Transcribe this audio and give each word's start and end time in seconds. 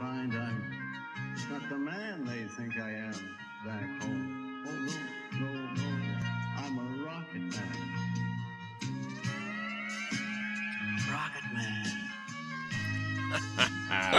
Find 0.00 0.34
I'm 0.34 1.34
not 1.50 1.68
the 1.68 1.76
man 1.76 2.24
they 2.24 2.44
think 2.56 2.78
I 2.78 2.90
am 2.90 3.36
back 3.66 4.02
home. 4.02 4.29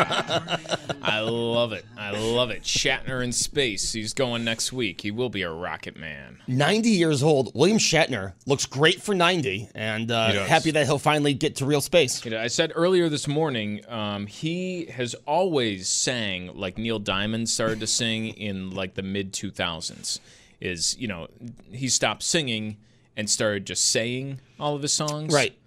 I 0.02 1.20
love 1.22 1.74
it. 1.74 1.86
I 1.98 2.12
love 2.12 2.50
it. 2.50 2.64
Shatner 2.64 3.24
in 3.24 3.32
space. 3.32 3.94
He's 3.94 4.14
going 4.14 4.44
next 4.44 4.72
week. 4.74 5.02
He 5.02 5.12
will 5.12 5.30
be 5.30 5.42
a 5.42 5.52
rocket 5.52 5.98
man. 5.98 6.40
90 6.48 6.90
years 6.90 7.24
old. 7.24 7.52
William 7.54 7.78
Shatner 7.78 8.34
looks 8.46 8.66
great 8.66 9.02
for 9.02 9.14
90, 9.14 9.70
and 9.76 10.12
uh, 10.12 10.46
happy 10.46 10.72
that 10.72 10.86
he'll 10.86 10.98
finally 11.00 11.34
get 11.34 11.58
to 11.58 11.66
real 11.66 11.82
space. 11.82 12.24
You 12.26 12.32
know, 12.32 12.40
I 12.42 12.48
said 12.48 12.72
earlier 12.76 13.10
this 13.10 13.28
morning, 13.28 13.82
um, 13.88 14.28
he 14.28 14.86
has 14.86 15.16
always 15.26 15.88
sang 15.90 16.52
like 16.56 16.78
Neil 16.78 17.00
Diamond 17.00 17.50
started 17.50 17.80
to 17.82 17.88
sing 17.88 18.30
in 18.30 18.72
like 18.72 18.96
the 18.96 19.04
mid 19.04 19.34
2000s. 19.34 20.20
Is, 20.60 20.96
you 21.00 21.08
know, 21.08 21.28
he 21.72 21.88
stopped 21.90 22.22
singing 22.22 22.78
and 23.18 23.30
started 23.30 23.66
just 23.66 23.92
saying 23.92 24.40
all 24.60 24.76
of 24.76 24.82
his 24.82 24.94
songs. 24.94 25.34
Right. 25.34 25.58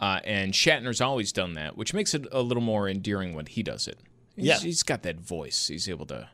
Uh, 0.00 0.20
and 0.24 0.52
Shatner's 0.52 1.00
always 1.00 1.32
done 1.32 1.54
that, 1.54 1.76
which 1.76 1.94
makes 1.94 2.14
it 2.14 2.26
a 2.32 2.42
little 2.42 2.62
more 2.62 2.88
endearing 2.88 3.34
when 3.34 3.46
he 3.46 3.62
does 3.62 3.86
it. 3.88 3.98
He's, 4.36 4.44
Yeah. 4.46 4.58
He's 4.58 4.82
got 4.82 5.02
that 5.02 5.20
voice. 5.20 5.68
He's 5.68 5.88
able 5.88 6.06
to. 6.06 6.28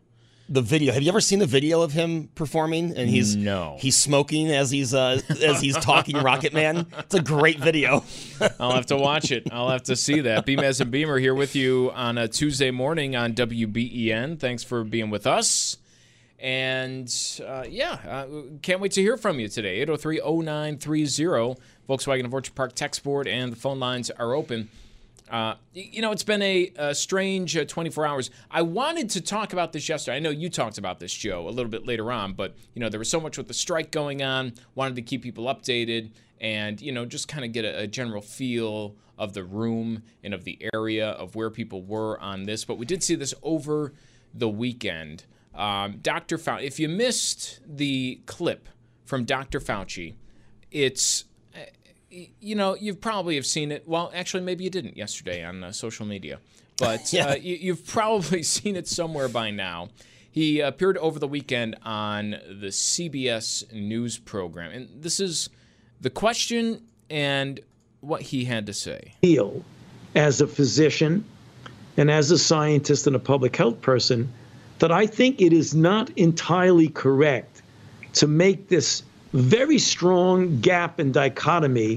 The 0.49 0.63
video. 0.63 0.93
Have 0.93 1.03
you 1.05 1.09
ever 1.11 1.21
seen 1.21 1.39
the 1.39 1.47
video 1.47 1.81
of 1.83 1.93
him 1.93 2.29
performing? 2.35 2.97
And 2.97 3.09
he's 3.09 3.37
No. 3.37 3.77
he's 3.79 3.95
smoking 3.95 4.51
as 4.51 4.73
he's 4.73 4.93
uh, 4.93 5.21
as 5.45 5.61
he's 5.61 5.77
talking 5.77 6.17
Rocket 6.23 6.53
Man. 6.53 6.87
It's 6.99 7.15
a 7.15 7.23
great 7.23 7.61
video. 7.61 8.03
I'll 8.59 8.73
have 8.73 8.87
to 8.87 8.97
watch 8.97 9.31
it. 9.31 9.47
I'll 9.53 9.69
have 9.69 9.85
to 9.85 9.95
see 9.95 10.21
that. 10.23 10.47
Beamaz 10.47 10.81
and 10.81 10.91
Beamer 10.91 11.19
here 11.21 11.37
with 11.37 11.55
you 11.55 11.93
on 11.95 12.19
a 12.19 12.27
Tuesday 12.27 12.73
morning 12.73 13.15
on 13.15 13.33
WBEN. 13.35 14.41
Thanks 14.41 14.65
for 14.65 14.83
being 14.83 15.09
with 15.11 15.25
us. 15.25 15.77
And 16.41 17.15
uh, 17.47 17.65
yeah, 17.69 17.99
uh, 18.09 18.27
can't 18.63 18.81
wait 18.81 18.93
to 18.93 19.03
hear 19.03 19.17
from 19.17 19.39
you 19.39 19.47
today. 19.47 19.77
803 19.83 20.21
0930, 20.25 21.55
Volkswagen 21.91 22.25
of 22.25 22.33
Orchard 22.33 22.55
Park 22.55 22.75
text 22.77 23.03
board, 23.03 23.27
and 23.27 23.51
the 23.51 23.57
phone 23.57 23.81
lines 23.81 24.11
are 24.13 24.33
open. 24.33 24.69
Uh, 25.29 25.55
you 25.75 26.01
know, 26.01 26.13
it's 26.13 26.23
been 26.23 26.43
a, 26.43 26.73
a 26.77 26.95
strange 26.95 27.57
uh, 27.57 27.65
24 27.65 28.07
hours. 28.07 28.31
I 28.49 28.63
wanted 28.63 29.11
to 29.11 29.21
talk 29.21 29.53
about 29.53 29.73
this 29.73 29.89
yesterday. 29.89 30.17
I 30.17 30.21
know 30.21 30.31
you 30.31 30.49
talked 30.49 30.79
about 30.79 31.01
this, 31.01 31.13
Joe, 31.13 31.49
a 31.49 31.51
little 31.51 31.71
bit 31.71 31.87
later 31.87 32.13
on, 32.13 32.35
but, 32.35 32.57
you 32.75 32.81
know, 32.81 32.89
there 32.89 32.99
was 32.99 33.11
so 33.11 33.21
much 33.21 33.39
with 33.39 33.49
the 33.49 33.55
strike 33.55 33.91
going 33.91 34.23
on. 34.23 34.55
Wanted 34.75 34.97
to 34.97 35.03
keep 35.03 35.23
people 35.23 35.45
updated 35.45 36.11
and, 36.41 36.81
you 36.81 36.93
know, 36.93 37.05
just 37.05 37.29
kind 37.29 37.45
of 37.45 37.53
get 37.53 37.65
a, 37.65 37.81
a 37.81 37.87
general 37.87 38.23
feel 38.23 38.97
of 39.19 39.35
the 39.35 39.45
room 39.45 40.03
and 40.25 40.33
of 40.33 40.45
the 40.45 40.59
area 40.75 41.11
of 41.11 41.35
where 41.35 41.51
people 41.51 41.83
were 41.83 42.19
on 42.21 42.45
this. 42.45 42.65
But 42.65 42.79
we 42.79 42.87
did 42.87 43.03
see 43.03 43.15
this 43.17 43.35
over 43.43 43.93
the 44.33 44.49
weekend. 44.49 45.25
Um, 45.55 45.99
Dr. 46.03 46.39
Fauci, 46.39 46.63
if 46.63 46.81
you 46.81 46.89
missed 46.89 47.61
the 47.67 48.21
clip 48.27 48.69
from 49.05 49.25
Dr. 49.25 49.61
Fauci, 49.61 50.15
it's 50.71 51.25
you 52.11 52.55
know, 52.55 52.75
you 52.75 52.95
probably 52.95 53.37
have 53.37 53.47
seen 53.47 53.71
it. 53.73 53.87
Well, 53.87 54.11
actually, 54.15 54.43
maybe 54.43 54.65
you 54.65 54.71
didn't 54.71 54.97
yesterday 54.97 55.45
on 55.45 55.63
uh, 55.65 55.73
social 55.73 56.07
media, 56.07 56.39
but 56.79 57.13
Yeah. 57.13 57.31
uh, 57.31 57.35
you, 57.37 57.57
you've 57.57 57.87
probably 57.87 58.43
seen 58.57 58.77
it 58.77 58.89
somewhere 58.89 59.29
by 59.29 59.51
now. 59.51 59.89
He 60.33 60.61
appeared 60.61 60.97
over 60.99 61.19
the 61.19 61.27
weekend 61.29 61.77
on 61.83 62.31
the 62.31 62.69
CBS 62.69 63.73
News 63.73 64.19
program, 64.19 64.71
and 64.71 64.89
this 65.03 65.19
is 65.19 65.49
the 66.01 66.11
question 66.11 66.83
and 67.09 67.59
what 68.01 68.23
he 68.23 68.45
had 68.45 68.67
to 68.67 68.73
say. 68.73 69.15
feel 69.21 69.65
as 70.15 70.41
a 70.41 70.47
physician 70.47 71.25
and 71.97 72.11
as 72.11 72.31
a 72.31 72.39
scientist 72.39 73.07
and 73.07 73.15
a 73.17 73.19
public 73.19 73.57
health 73.57 73.81
person 73.83 74.33
that 74.79 74.91
I 74.91 75.07
think 75.07 75.41
it 75.41 75.53
is 75.53 75.75
not 75.75 76.11
entirely 76.17 76.89
correct 76.89 77.63
to 78.15 78.27
make 78.27 78.69
this 78.69 79.03
very 79.33 79.79
strong 79.79 80.61
gap 80.61 80.99
and 80.99 81.13
dichotomy 81.13 81.97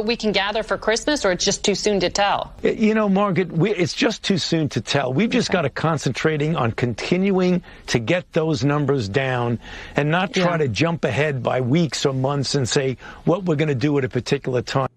But 0.00 0.06
we 0.06 0.16
can 0.16 0.32
gather 0.32 0.62
for 0.62 0.78
Christmas, 0.78 1.26
or 1.26 1.30
it's 1.30 1.44
just 1.44 1.62
too 1.62 1.74
soon 1.74 2.00
to 2.00 2.08
tell? 2.08 2.54
You 2.62 2.94
know, 2.94 3.06
Margaret, 3.06 3.52
we, 3.52 3.74
it's 3.74 3.92
just 3.92 4.22
too 4.22 4.38
soon 4.38 4.70
to 4.70 4.80
tell. 4.80 5.12
We've 5.12 5.28
just 5.28 5.50
got 5.50 5.62
to 5.62 5.68
concentrating 5.68 6.56
on 6.56 6.72
continuing 6.72 7.62
to 7.88 7.98
get 7.98 8.32
those 8.32 8.64
numbers 8.64 9.10
down 9.10 9.58
and 9.96 10.10
not 10.10 10.32
try 10.32 10.52
Yeah. 10.52 10.56
to 10.56 10.68
jump 10.68 11.04
ahead 11.04 11.42
by 11.42 11.60
weeks 11.60 12.06
or 12.06 12.14
months 12.14 12.54
and 12.54 12.66
say 12.66 12.96
what 13.26 13.44
we're 13.44 13.56
going 13.56 13.68
to 13.68 13.74
do 13.74 13.98
at 13.98 14.04
a 14.04 14.08
particular 14.08 14.62
time. 14.62 14.88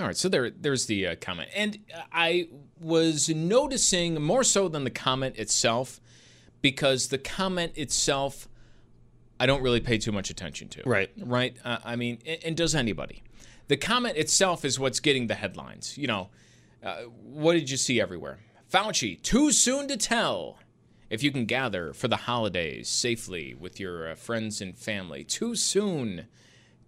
All 0.00 0.06
right, 0.06 0.16
so 0.16 0.30
there, 0.30 0.48
there's 0.48 0.86
the 0.86 1.08
uh, 1.08 1.16
comment, 1.20 1.50
and 1.54 1.76
I 2.10 2.48
was 2.80 3.28
noticing 3.28 4.22
more 4.22 4.44
so 4.44 4.66
than 4.68 4.84
the 4.84 4.90
comment 4.90 5.36
itself, 5.36 6.00
because 6.62 7.08
the 7.08 7.18
comment 7.18 7.72
itself, 7.76 8.48
I 9.38 9.44
don't 9.44 9.60
really 9.62 9.80
pay 9.80 9.98
too 9.98 10.12
much 10.12 10.30
attention 10.30 10.68
to. 10.70 10.84
Right. 10.86 11.10
Right. 11.18 11.54
Uh, 11.62 11.76
I 11.84 11.96
mean, 11.96 12.20
and, 12.24 12.38
and 12.44 12.56
does 12.56 12.74
anybody? 12.74 13.22
The 13.68 13.76
comment 13.76 14.16
itself 14.16 14.64
is 14.64 14.78
what's 14.78 15.00
getting 15.00 15.26
the 15.26 15.34
headlines. 15.34 15.98
You 15.98 16.06
know, 16.06 16.28
uh, 16.82 17.02
what 17.22 17.54
did 17.54 17.70
you 17.70 17.76
see 17.76 18.00
everywhere? 18.00 18.38
Fauci, 18.72 19.20
too 19.22 19.52
soon 19.52 19.88
to 19.88 19.96
tell. 19.96 20.58
If 21.08 21.22
you 21.22 21.30
can 21.30 21.46
gather 21.46 21.92
for 21.92 22.08
the 22.08 22.16
holidays 22.16 22.88
safely 22.88 23.54
with 23.54 23.78
your 23.78 24.10
uh, 24.10 24.14
friends 24.16 24.60
and 24.60 24.76
family, 24.76 25.22
too 25.22 25.54
soon 25.54 26.26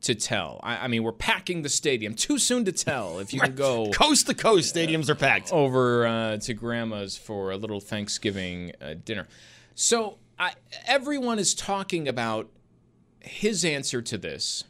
to 0.01 0.15
tell. 0.15 0.61
I, 0.63 0.77
I 0.79 0.89
mean, 0.89 1.03
we're 1.03 1.13
packing 1.13 1.63
the 1.63 1.69
stadium. 1.69 2.15
Too 2.15 2.39
soon 2.39 2.65
to 2.65 2.73
tell 2.73 3.19
if 3.19 3.33
you 3.33 3.41
can 3.41 3.55
go 3.55 3.91
Coast 3.93 4.27
to 4.27 4.35
coast, 4.35 4.75
stadiums 4.75 5.09
are 5.09 5.15
packed. 5.15 5.53
over 5.53 6.07
uh, 6.07 6.37
to 6.39 6.55
grandma's 6.55 7.17
for 7.17 7.51
a 7.51 7.57
little 7.57 7.81
Thanksgiving 7.81 8.73
uh, 8.81 8.95
dinner. 9.05 9.27
So 9.75 10.19
I, 10.39 10.53
everyone 10.87 11.39
is 11.39 11.55
talking 11.55 12.09
about 12.09 12.49
his 13.21 13.65
answer 13.65 14.01
to 14.03 14.19
this 14.19 14.65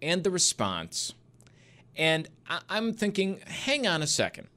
and 0.00 0.24
the 0.24 0.30
response. 0.30 1.14
And 1.96 2.28
I, 2.48 2.60
I'm 2.68 2.92
thinking, 2.92 3.40
hang 3.46 3.86
on 3.86 4.02
a 4.02 4.06
second. 4.06 4.48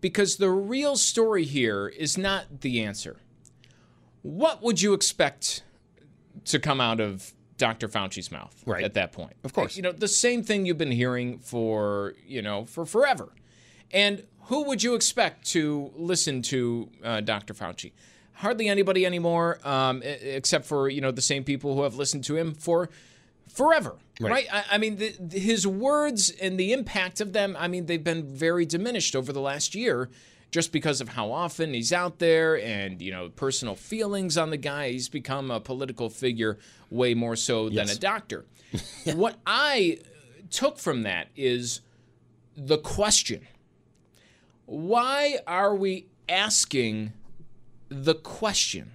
Because 0.00 0.36
the 0.36 0.50
real 0.50 0.96
story 0.96 1.44
here 1.44 1.88
is 1.88 2.16
not 2.18 2.60
the 2.60 2.82
answer. 2.82 3.16
What 4.22 4.62
would 4.62 4.80
you 4.82 4.92
expect 4.92 5.62
to 6.44 6.58
come 6.58 6.80
out 6.80 7.00
of 7.00 7.32
Dr. 7.56 7.88
Fauci's 7.88 8.30
mouth 8.30 8.62
Right. 8.66 8.84
at 8.84 8.94
that 8.94 9.12
point? 9.12 9.34
Of 9.42 9.52
course. 9.52 9.76
You 9.76 9.82
know, 9.82 9.92
the 9.92 10.08
same 10.08 10.42
thing 10.42 10.66
you've 10.66 10.78
been 10.78 10.90
hearing 10.92 11.38
for, 11.38 12.14
you 12.26 12.42
know, 12.42 12.64
for 12.66 12.84
forever. 12.84 13.32
And 13.90 14.24
who 14.42 14.64
would 14.64 14.82
you 14.82 14.94
expect 14.94 15.46
to 15.48 15.90
listen 15.96 16.42
to 16.42 16.90
uh, 17.02 17.20
Dr. 17.22 17.54
Fauci? 17.54 17.92
Hardly 18.34 18.68
anybody 18.68 19.06
anymore, 19.06 19.58
um, 19.66 20.02
except 20.04 20.66
for, 20.66 20.88
you 20.90 21.00
know, 21.00 21.10
the 21.10 21.22
same 21.22 21.42
people 21.42 21.74
who 21.74 21.82
have 21.82 21.94
listened 21.94 22.22
to 22.24 22.36
him 22.36 22.52
for 22.54 22.90
forever. 23.48 23.96
Right. 24.20 24.30
Right. 24.30 24.46
I, 24.50 24.64
I 24.72 24.78
mean, 24.78 24.96
the, 24.96 25.14
his 25.38 25.66
words 25.66 26.30
and 26.30 26.58
the 26.58 26.72
impact 26.72 27.20
of 27.20 27.32
them. 27.32 27.56
I 27.58 27.68
mean, 27.68 27.86
they've 27.86 28.02
been 28.02 28.24
very 28.24 28.64
diminished 28.64 29.14
over 29.14 29.32
the 29.32 29.40
last 29.40 29.74
year, 29.74 30.08
just 30.50 30.72
because 30.72 31.00
of 31.00 31.10
how 31.10 31.32
often 31.32 31.74
he's 31.74 31.92
out 31.92 32.18
there 32.18 32.58
and 32.58 33.02
you 33.02 33.10
know 33.12 33.28
personal 33.28 33.74
feelings 33.74 34.38
on 34.38 34.50
the 34.50 34.56
guy. 34.56 34.90
He's 34.90 35.08
become 35.08 35.50
a 35.50 35.60
political 35.60 36.08
figure 36.08 36.58
way 36.90 37.14
more 37.14 37.36
so 37.36 37.68
than 37.68 37.88
a 37.90 37.94
doctor. 37.96 38.44
What 39.14 39.36
I 39.46 39.98
uh, 40.00 40.06
took 40.50 40.78
from 40.78 41.02
that 41.02 41.28
is 41.36 41.80
the 42.56 42.78
question: 42.78 43.46
Why 44.64 45.38
are 45.46 45.74
we 45.74 46.06
asking 46.28 47.12
the 47.88 48.14
question? 48.14 48.92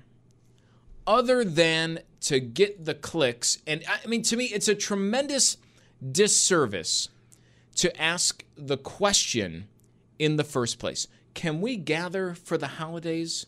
Other 1.08 1.44
than 1.44 2.00
to 2.22 2.40
get 2.40 2.86
the 2.86 2.94
clicks. 2.94 3.58
And 3.66 3.84
I 3.88 4.08
mean, 4.08 4.22
to 4.24 4.38
me, 4.38 4.46
it's 4.46 4.68
a 4.68 4.76
tremendous 4.76 5.58
disservice 6.12 7.10
to 7.76 8.02
ask 8.02 8.44
the 8.56 8.78
question 8.78 9.68
in 10.20 10.38
the 10.38 10.44
first 10.44 10.80
place. 10.80 11.08
Can 11.34 11.62
we 11.62 11.78
gather 11.78 12.34
for 12.34 12.58
the 12.58 12.68
holidays? 12.68 13.46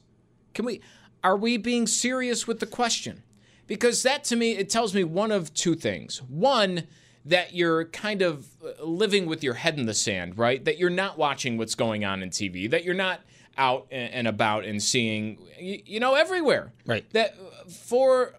Can 0.54 0.66
we? 0.66 0.82
Are 1.24 1.38
we 1.38 1.58
being 1.58 1.88
serious 1.88 2.48
with 2.48 2.60
the 2.60 2.66
question? 2.66 3.24
Because 3.66 4.04
that 4.04 4.24
to 4.26 4.36
me, 4.36 4.52
it 4.52 4.70
tells 4.70 4.94
me 4.94 5.04
one 5.04 5.32
of 5.32 5.54
two 5.54 5.76
things. 5.76 6.22
One, 6.24 6.84
that 7.26 7.54
you're 7.54 7.86
kind 7.86 8.22
of 8.22 8.48
uh, 8.64 8.84
living 8.84 9.26
with 9.26 9.44
your 9.44 9.54
head 9.54 9.78
in 9.78 9.86
the 9.86 9.94
sand, 9.94 10.38
right? 10.38 10.64
That 10.66 10.78
you're 10.78 10.90
not 10.90 11.18
watching 11.18 11.58
what's 11.58 11.76
going 11.76 12.04
on 12.04 12.22
in 12.22 12.30
TV, 12.30 12.70
that 12.70 12.84
you're 12.84 12.94
not 12.94 13.22
out 13.58 13.88
and 13.92 14.28
about 14.28 14.66
and 14.66 14.82
seeing, 14.82 15.38
you 15.60 16.00
know, 16.00 16.16
everywhere. 16.16 16.74
Right. 16.86 17.10
That 17.14 17.36
for, 17.70 18.36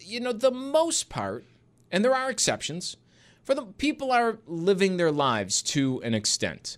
you 0.00 0.20
know, 0.20 0.32
the 0.32 0.50
most 0.50 1.08
part, 1.08 1.44
and 1.90 2.04
there 2.04 2.14
are 2.14 2.30
exceptions, 2.30 2.96
for 3.42 3.54
the 3.54 3.62
people 3.62 4.12
are 4.12 4.38
living 4.46 4.96
their 4.96 5.10
lives 5.10 5.62
to 5.62 6.00
an 6.02 6.14
extent. 6.14 6.76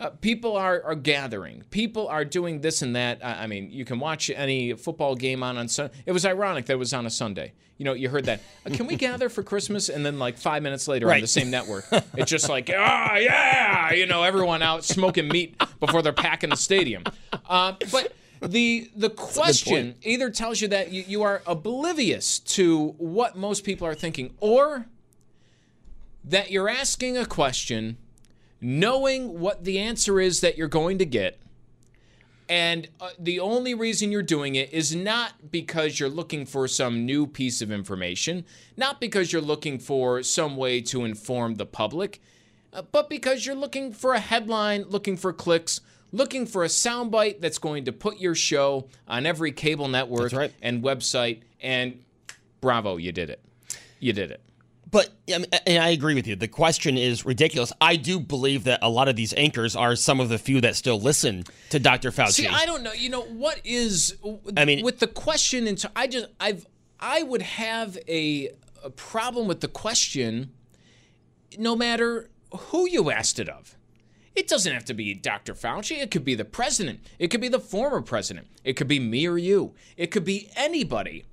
Uh, 0.00 0.10
people 0.10 0.56
are, 0.56 0.82
are 0.82 0.96
gathering. 0.96 1.62
People 1.70 2.08
are 2.08 2.24
doing 2.24 2.60
this 2.60 2.82
and 2.82 2.96
that. 2.96 3.24
I, 3.24 3.44
I 3.44 3.46
mean, 3.46 3.70
you 3.70 3.84
can 3.84 4.00
watch 4.00 4.30
any 4.30 4.72
football 4.72 5.14
game 5.14 5.44
on 5.44 5.56
on 5.56 5.68
Sunday. 5.68 5.94
It 6.06 6.12
was 6.12 6.26
ironic 6.26 6.66
that 6.66 6.72
it 6.72 6.78
was 6.78 6.92
on 6.92 7.06
a 7.06 7.10
Sunday. 7.10 7.52
You 7.82 7.86
know, 7.86 7.94
you 7.94 8.08
heard 8.08 8.26
that. 8.26 8.40
"Uh, 8.64 8.70
can 8.70 8.86
we 8.86 8.94
gather 8.94 9.28
for 9.28 9.42
Christmas? 9.42 9.88
And 9.88 10.06
then 10.06 10.20
like 10.20 10.38
five 10.38 10.62
minutes 10.62 10.86
later 10.86 11.12
on 11.12 11.20
the 11.20 11.26
same 11.26 11.50
network, 11.50 11.84
it's 12.16 12.30
just 12.30 12.48
like, 12.48 12.70
ah, 12.76 13.16
yeah, 13.16 13.92
you 13.92 14.06
know, 14.06 14.22
everyone 14.22 14.62
out 14.62 14.84
smoking 14.84 15.26
meat 15.26 15.60
before 15.80 16.00
they're 16.00 16.12
packing 16.12 16.50
the 16.50 16.56
stadium. 16.56 17.02
Uh, 17.48 17.72
but 17.90 18.14
the 18.40 18.88
the 18.94 19.10
question 19.10 19.96
either 20.02 20.30
tells 20.30 20.60
you 20.60 20.68
that 20.68 20.92
you, 20.92 21.02
you 21.08 21.22
are 21.24 21.42
oblivious 21.44 22.38
to 22.38 22.90
what 22.98 23.36
most 23.36 23.64
people 23.64 23.84
are 23.84 23.96
thinking, 23.96 24.32
or 24.38 24.86
that 26.22 26.52
you're 26.52 26.68
asking 26.68 27.18
a 27.18 27.26
question 27.26 27.96
knowing 28.60 29.40
what 29.40 29.64
the 29.64 29.80
answer 29.80 30.20
is 30.20 30.40
that 30.40 30.56
you're 30.56 30.68
going 30.68 30.98
to 30.98 31.04
get. 31.04 31.36
And 32.52 32.86
uh, 33.00 33.08
the 33.18 33.40
only 33.40 33.72
reason 33.72 34.12
you're 34.12 34.20
doing 34.20 34.56
it 34.56 34.74
is 34.74 34.94
not 34.94 35.50
because 35.50 35.98
you're 35.98 36.10
looking 36.10 36.44
for 36.44 36.68
some 36.68 37.06
new 37.06 37.26
piece 37.26 37.62
of 37.62 37.72
information, 37.72 38.44
not 38.76 39.00
because 39.00 39.32
you're 39.32 39.40
looking 39.40 39.78
for 39.78 40.22
some 40.22 40.58
way 40.58 40.82
to 40.82 41.06
inform 41.06 41.54
the 41.54 41.64
public, 41.64 42.20
uh, 42.74 42.82
but 42.92 43.08
because 43.08 43.46
you're 43.46 43.54
looking 43.54 43.90
for 43.90 44.12
a 44.12 44.20
headline, 44.20 44.82
looking 44.82 45.16
for 45.16 45.32
clicks, 45.32 45.80
looking 46.12 46.44
for 46.44 46.62
a 46.62 46.68
soundbite 46.68 47.40
that's 47.40 47.56
going 47.56 47.86
to 47.86 47.92
put 47.92 48.20
your 48.20 48.34
show 48.34 48.86
on 49.08 49.24
every 49.24 49.50
cable 49.50 49.88
network 49.88 50.30
right. 50.34 50.52
and 50.60 50.82
website. 50.82 51.40
And 51.62 52.04
bravo, 52.60 52.98
you 52.98 53.12
did 53.12 53.30
it. 53.30 53.40
You 53.98 54.12
did 54.12 54.30
it. 54.30 54.42
But 54.92 55.08
I 55.26 55.44
and 55.66 55.82
I 55.82 55.88
agree 55.88 56.14
with 56.14 56.26
you. 56.26 56.36
The 56.36 56.46
question 56.46 56.98
is 56.98 57.24
ridiculous. 57.24 57.72
I 57.80 57.96
do 57.96 58.20
believe 58.20 58.64
that 58.64 58.78
a 58.82 58.90
lot 58.90 59.08
of 59.08 59.16
these 59.16 59.32
anchors 59.34 59.74
are 59.74 59.96
some 59.96 60.20
of 60.20 60.28
the 60.28 60.38
few 60.38 60.60
that 60.60 60.76
still 60.76 61.00
listen 61.00 61.44
to 61.70 61.80
Dr. 61.80 62.10
Fauci. 62.12 62.32
See, 62.32 62.46
I 62.46 62.66
don't 62.66 62.82
know. 62.82 62.92
You 62.92 63.08
know 63.08 63.22
what 63.22 63.60
is? 63.64 64.16
I 64.56 64.66
mean- 64.66 64.84
with 64.84 64.98
the 64.98 65.06
question 65.06 65.66
into, 65.66 65.90
I 65.96 66.06
just, 66.06 66.26
I've, 66.38 66.66
I 67.00 67.22
would 67.22 67.40
have 67.40 67.96
a, 68.06 68.50
a 68.84 68.90
problem 68.90 69.48
with 69.48 69.62
the 69.62 69.68
question, 69.68 70.52
no 71.58 71.74
matter 71.74 72.28
who 72.52 72.86
you 72.86 73.10
asked 73.10 73.40
it 73.40 73.48
of. 73.48 73.76
It 74.34 74.46
doesn't 74.46 74.72
have 74.72 74.84
to 74.86 74.94
be 74.94 75.14
Dr. 75.14 75.54
Fauci. 75.54 76.02
It 76.02 76.10
could 76.10 76.24
be 76.24 76.34
the 76.34 76.44
president. 76.44 77.00
It 77.18 77.28
could 77.28 77.40
be 77.40 77.48
the 77.48 77.60
former 77.60 78.02
president. 78.02 78.46
It 78.62 78.74
could 78.74 78.88
be 78.88 78.98
me 79.00 79.26
or 79.26 79.38
you. 79.38 79.74
It 79.96 80.10
could 80.10 80.24
be 80.24 80.50
anybody. 80.54 81.24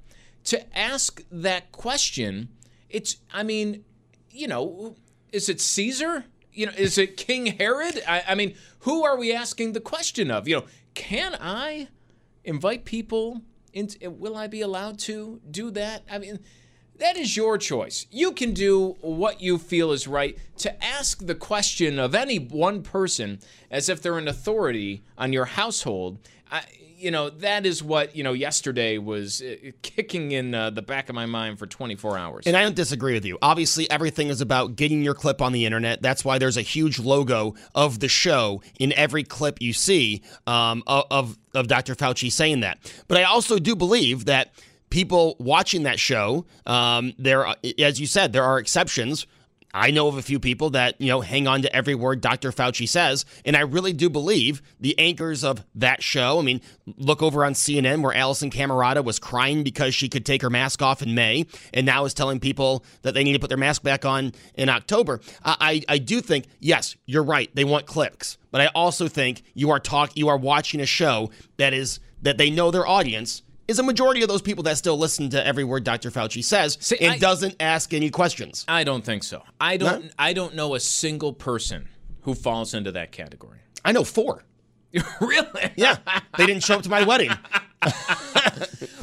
To 0.46 0.78
ask 0.78 1.22
that 1.30 1.72
question, 1.74 2.50
it's, 2.90 3.18
I 3.34 3.44
mean, 3.44 3.84
you 4.32 4.48
know, 4.48 4.96
is 5.32 5.50
it 5.50 5.62
Caesar? 5.62 6.26
You 6.52 6.68
know, 6.68 6.74
is 6.78 6.98
it 6.98 7.18
King 7.18 7.46
Herod? 7.46 8.02
I, 8.08 8.24
I 8.30 8.36
mean, 8.36 8.56
who 8.80 9.04
are 9.06 9.18
we 9.18 9.34
asking 9.34 9.74
the 9.74 9.80
question 9.80 10.32
of? 10.32 10.48
You 10.48 10.58
know, 10.58 10.66
can 10.94 11.36
I 11.40 11.88
invite 12.44 12.86
people 12.86 13.42
into, 13.74 14.10
will 14.10 14.36
I 14.36 14.48
be 14.48 14.62
allowed 14.62 15.00
to 15.00 15.40
do 15.50 15.72
that? 15.72 16.04
I 16.10 16.18
mean, 16.18 16.40
that 16.98 17.18
is 17.18 17.38
your 17.38 17.58
choice. 17.58 18.08
You 18.12 18.34
can 18.34 18.54
do 18.54 18.98
what 19.02 19.42
you 19.42 19.58
feel 19.58 19.92
is 19.92 20.08
right. 20.08 20.38
To 20.58 20.84
ask 20.84 21.26
the 21.26 21.36
question 21.36 21.98
of 21.98 22.14
any 22.14 22.38
one 22.38 22.84
person 22.84 23.40
as 23.72 23.88
if 23.88 24.02
they're 24.02 24.18
an 24.18 24.28
authority 24.28 25.04
on 25.18 25.32
your 25.32 25.46
household, 25.46 26.20
I, 26.52 26.64
you 27.00 27.12
know, 27.12 27.30
that 27.30 27.66
is 27.66 27.81
what, 27.81 28.16
you 28.16 28.24
know, 28.24 28.34
yesterday 28.34 28.98
was 28.98 29.42
uh, 29.42 29.72
kicking 29.81 30.31
in 30.31 30.54
uh, 30.54 30.69
the 30.69 30.81
back 30.81 31.10
of 31.10 31.16
my 31.16 31.25
mind 31.25 31.60
for 31.60 31.66
24 31.66 32.18
hours. 32.18 32.48
And 32.48 32.56
I 32.56 32.63
don't 32.63 32.75
disagree 32.75 33.13
with 33.13 33.25
you. 33.25 33.38
Obviously, 33.42 33.90
everything 33.90 34.28
is 34.28 34.42
about 34.42 34.75
getting 34.75 35.01
your 35.01 35.13
clip 35.13 35.42
on 35.42 35.54
the 35.54 35.66
internet. 35.66 36.01
That's 36.01 36.25
why 36.25 36.38
there's 36.38 36.57
a 36.57 36.62
huge 36.62 37.00
logo 37.00 37.56
of 37.74 38.00
the 38.00 38.07
show 38.07 38.62
in 38.80 38.94
every 38.94 39.24
clip 39.24 39.62
you 39.62 39.74
see 39.74 40.22
um, 40.48 40.84
of, 40.88 41.06
of 41.10 41.38
of 41.56 41.68
Dr. 41.68 41.96
Fauci 41.96 42.31
saying 42.31 42.60
that. 42.60 42.78
But 43.07 43.18
I 43.18 43.24
also 43.24 43.57
do 43.57 43.75
believe 43.75 44.25
that 44.25 44.54
people 44.90 45.36
watching 45.40 45.84
that 45.84 46.00
show, 46.00 46.45
um, 46.66 47.13
there, 47.18 47.45
as 47.80 48.00
you 48.00 48.07
said, 48.07 48.34
there 48.34 48.44
are 48.44 48.60
exceptions. 48.60 49.25
I 49.74 49.92
know 49.92 50.07
of 50.07 50.18
a 50.18 50.21
few 50.21 50.39
people 50.39 50.71
that, 50.71 51.00
you 51.00 51.07
know, 51.07 51.21
hang 51.21 51.48
on 51.48 51.62
to 51.62 51.75
every 51.75 51.95
word 51.95 52.21
Dr. 52.21 52.51
Fauci 52.51 52.88
says. 52.88 53.25
And 53.45 53.56
I 53.56 53.62
really 53.62 53.94
do 53.94 54.10
believe 54.10 54.62
the 54.80 54.98
anchors 54.98 55.44
of 55.44 55.63
that 55.75 56.01
show. 56.01 56.39
I 56.39 56.42
mean, 56.42 56.62
look 56.98 57.21
over 57.21 57.45
on 57.45 57.54
CNN 57.54 58.01
where 58.01 58.13
Alisyn 58.13 58.51
Camerota 58.51 59.04
was 59.04 59.19
crying 59.19 59.63
because 59.63 59.94
she 59.94 60.10
could 60.10 60.25
take 60.25 60.42
her 60.42 60.50
mask 60.50 60.81
off 60.81 61.01
in 61.01 61.13
May 61.13 61.45
and 61.74 61.86
now 61.86 62.06
is 62.06 62.13
telling 62.13 62.39
people 62.39 62.83
that 63.04 63.13
they 63.13 63.24
need 63.24 63.33
to 63.33 63.39
put 63.39 63.50
their 63.50 63.57
mask 63.57 63.83
back 63.83 64.06
on 64.06 64.33
in 64.56 64.69
October. 64.69 65.21
I, 65.44 65.83
I, 65.88 65.95
I 65.95 65.98
do 66.00 66.21
think, 66.21 66.45
yes, 66.60 66.95
you're 67.06 67.24
right. 67.24 67.50
They 67.54 67.63
want 67.63 67.85
clicks. 67.85 68.38
But 68.52 68.61
I 68.61 68.68
also 68.68 69.07
think 69.07 69.44
you 69.54 69.69
are 69.69 69.80
talk 69.80 70.18
you 70.18 70.28
are 70.30 70.38
watching 70.38 70.80
a 70.80 70.85
show 70.85 71.30
that 71.57 71.73
is 71.73 71.99
that 72.21 72.38
they 72.38 72.49
know 72.49 72.71
their 72.71 72.88
audience 72.88 73.44
is 73.69 73.78
a 73.78 73.83
majority 73.83 74.23
of 74.23 74.28
those 74.28 74.42
people 74.42 74.64
that 74.64 74.78
still 74.78 74.97
listen 74.97 75.30
to 75.30 75.45
every 75.45 75.64
word 75.64 75.83
Dr. 75.83 76.09
Fauci 76.09 76.44
says 76.44 76.78
See, 76.81 76.97
and 76.99 77.14
I- 77.14 77.18
doesn't 77.19 77.56
ask 77.59 77.94
any 77.94 78.09
questions. 78.09 78.66
I 78.68 78.83
don't 78.83 79.06
think 79.06 79.23
so. 79.23 79.44
I 79.61 79.78
don't. 79.78 80.11
I 80.18 80.33
don't 80.33 80.56
know 80.56 80.73
a 80.73 80.80
single 80.80 81.33
person 81.33 81.88
who 82.21 82.33
falls 82.33 82.73
into 82.73 82.92
that 82.94 83.11
category. 83.11 83.59
I 83.85 83.92
know 83.92 84.04
four. 84.04 84.44
really? 85.21 85.71
Yeah, 85.76 85.97
they 86.38 86.47
didn't 86.47 86.64
show 86.64 86.76
up 86.76 86.81
to 86.83 86.90
my 86.90 87.04
wedding. 87.04 87.30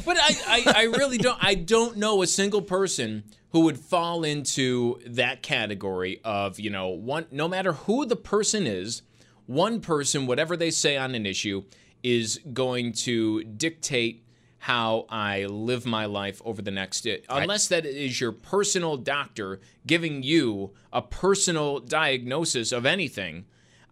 But 0.05 0.17
I, 0.21 0.35
I, 0.47 0.73
I 0.75 0.83
really 0.83 1.17
don't. 1.17 1.37
I 1.43 1.53
don't 1.55 1.97
know 1.97 2.21
a 2.21 2.27
single 2.27 2.61
person 2.61 3.23
who 3.51 3.61
would 3.61 3.77
fall 3.77 4.23
into 4.23 4.99
that 5.05 5.41
category 5.41 6.21
of 6.23 6.59
you 6.59 6.69
know 6.69 6.89
one. 6.89 7.25
No 7.31 7.47
matter 7.47 7.73
who 7.73 8.05
the 8.05 8.15
person 8.15 8.65
is, 8.65 9.01
one 9.47 9.81
person, 9.81 10.25
whatever 10.25 10.55
they 10.55 10.71
say 10.71 10.95
on 10.95 11.13
an 11.15 11.25
issue, 11.25 11.63
is 12.03 12.39
going 12.53 12.93
to 12.93 13.43
dictate 13.43 14.23
how 14.59 15.05
I 15.09 15.45
live 15.45 15.85
my 15.85 16.05
life 16.05 16.41
over 16.43 16.61
the 16.61 16.71
next. 16.71 17.05
Uh, 17.05 17.17
unless 17.29 17.67
that 17.67 17.85
is 17.85 18.19
your 18.19 18.31
personal 18.31 18.97
doctor 18.97 19.59
giving 19.85 20.23
you 20.23 20.71
a 20.91 21.01
personal 21.01 21.79
diagnosis 21.79 22.71
of 22.71 22.85
anything. 22.85 23.45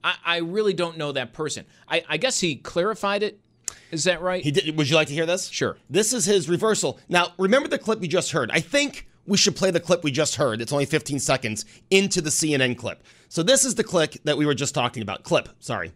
I, 0.04 0.16
I 0.26 0.38
really 0.38 0.74
don't 0.74 0.98
know 0.98 1.12
that 1.12 1.34
person. 1.34 1.66
I, 1.88 2.04
I 2.08 2.18
guess 2.18 2.40
he 2.40 2.56
clarified 2.56 3.24
it. 3.24 3.40
Is 3.92 4.04
that 4.06 4.22
right? 4.22 4.44
He 4.44 4.52
did, 4.52 4.76
would 4.78 4.90
you 4.90 4.96
like 4.96 5.08
to 5.08 5.14
hear 5.14 5.26
this? 5.26 5.48
Sure. 5.48 5.78
This 5.90 6.14
is 6.14 6.26
his 6.26 6.50
reversal. 6.50 7.00
Now, 7.08 7.34
remember 7.38 7.68
the 7.68 7.80
clip 7.80 8.00
we 8.00 8.08
just 8.08 8.32
heard. 8.32 8.52
I 8.52 8.60
think 8.60 9.08
we 9.28 9.38
should 9.38 9.56
play 9.56 9.72
the 9.72 9.80
clip 9.80 10.04
we 10.04 10.12
just 10.12 10.36
heard. 10.36 10.62
It's 10.62 10.72
only 10.72 10.86
15 10.86 11.20
seconds 11.20 11.66
into 11.90 12.22
the 12.22 12.30
CNN 12.30 12.78
clip. 12.78 13.04
So 13.30 13.44
this 13.44 13.66
is 13.66 13.76
the 13.76 13.84
clip 13.84 14.16
that 14.24 14.38
we 14.38 14.46
were 14.46 14.54
just 14.54 14.76
talking 14.76 15.02
about. 15.02 15.24
Clip, 15.24 15.50
sorry. 15.60 15.92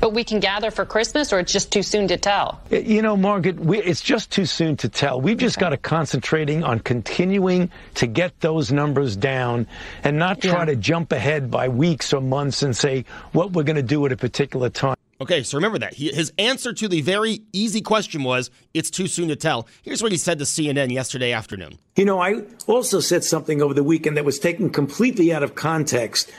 But 0.00 0.14
we 0.14 0.24
can 0.24 0.40
gather 0.40 0.70
for 0.70 0.86
Christmas, 0.86 1.32
or 1.32 1.38
it's 1.40 1.52
just 1.52 1.70
too 1.70 1.82
soon 1.82 2.08
to 2.08 2.16
tell? 2.16 2.60
You 2.70 3.02
know, 3.02 3.16
Margaret, 3.16 3.60
we, 3.60 3.78
it's 3.82 4.00
just 4.00 4.30
too 4.30 4.46
soon 4.46 4.76
to 4.78 4.88
tell. 4.88 5.20
We've 5.20 5.36
just 5.36 5.58
got 5.58 5.70
to 5.70 5.76
concentrating 5.76 6.64
on 6.64 6.80
continuing 6.80 7.70
to 7.96 8.06
get 8.06 8.40
those 8.40 8.72
numbers 8.72 9.14
down 9.16 9.66
and 10.02 10.18
not 10.18 10.40
try 10.40 10.60
Yeah. 10.60 10.64
to 10.66 10.76
jump 10.76 11.12
ahead 11.12 11.50
by 11.50 11.68
weeks 11.68 12.12
or 12.14 12.20
months 12.22 12.62
and 12.62 12.74
say 12.74 13.04
what 13.32 13.52
we're 13.52 13.62
going 13.64 13.76
to 13.76 13.82
do 13.82 14.04
at 14.06 14.12
a 14.12 14.16
particular 14.16 14.70
time. 14.70 14.96
Okay, 15.20 15.42
so 15.42 15.58
remember 15.58 15.78
that. 15.80 15.92
He, 15.92 16.10
his 16.10 16.32
answer 16.38 16.72
to 16.72 16.88
the 16.88 17.02
very 17.02 17.42
easy 17.52 17.82
question 17.82 18.24
was, 18.24 18.50
it's 18.72 18.88
too 18.88 19.06
soon 19.06 19.28
to 19.28 19.36
tell. 19.36 19.68
Here's 19.82 20.02
what 20.02 20.12
he 20.12 20.18
said 20.18 20.38
to 20.38 20.46
CNN 20.46 20.90
yesterday 20.90 21.32
afternoon. 21.32 21.76
You 21.94 22.06
know, 22.06 22.18
I 22.18 22.44
also 22.66 23.00
said 23.00 23.22
something 23.22 23.60
over 23.60 23.74
the 23.74 23.84
weekend 23.84 24.16
that 24.16 24.24
was 24.24 24.38
taken 24.38 24.70
completely 24.70 25.30
out 25.30 25.42
of 25.42 25.54
context. 25.54 26.32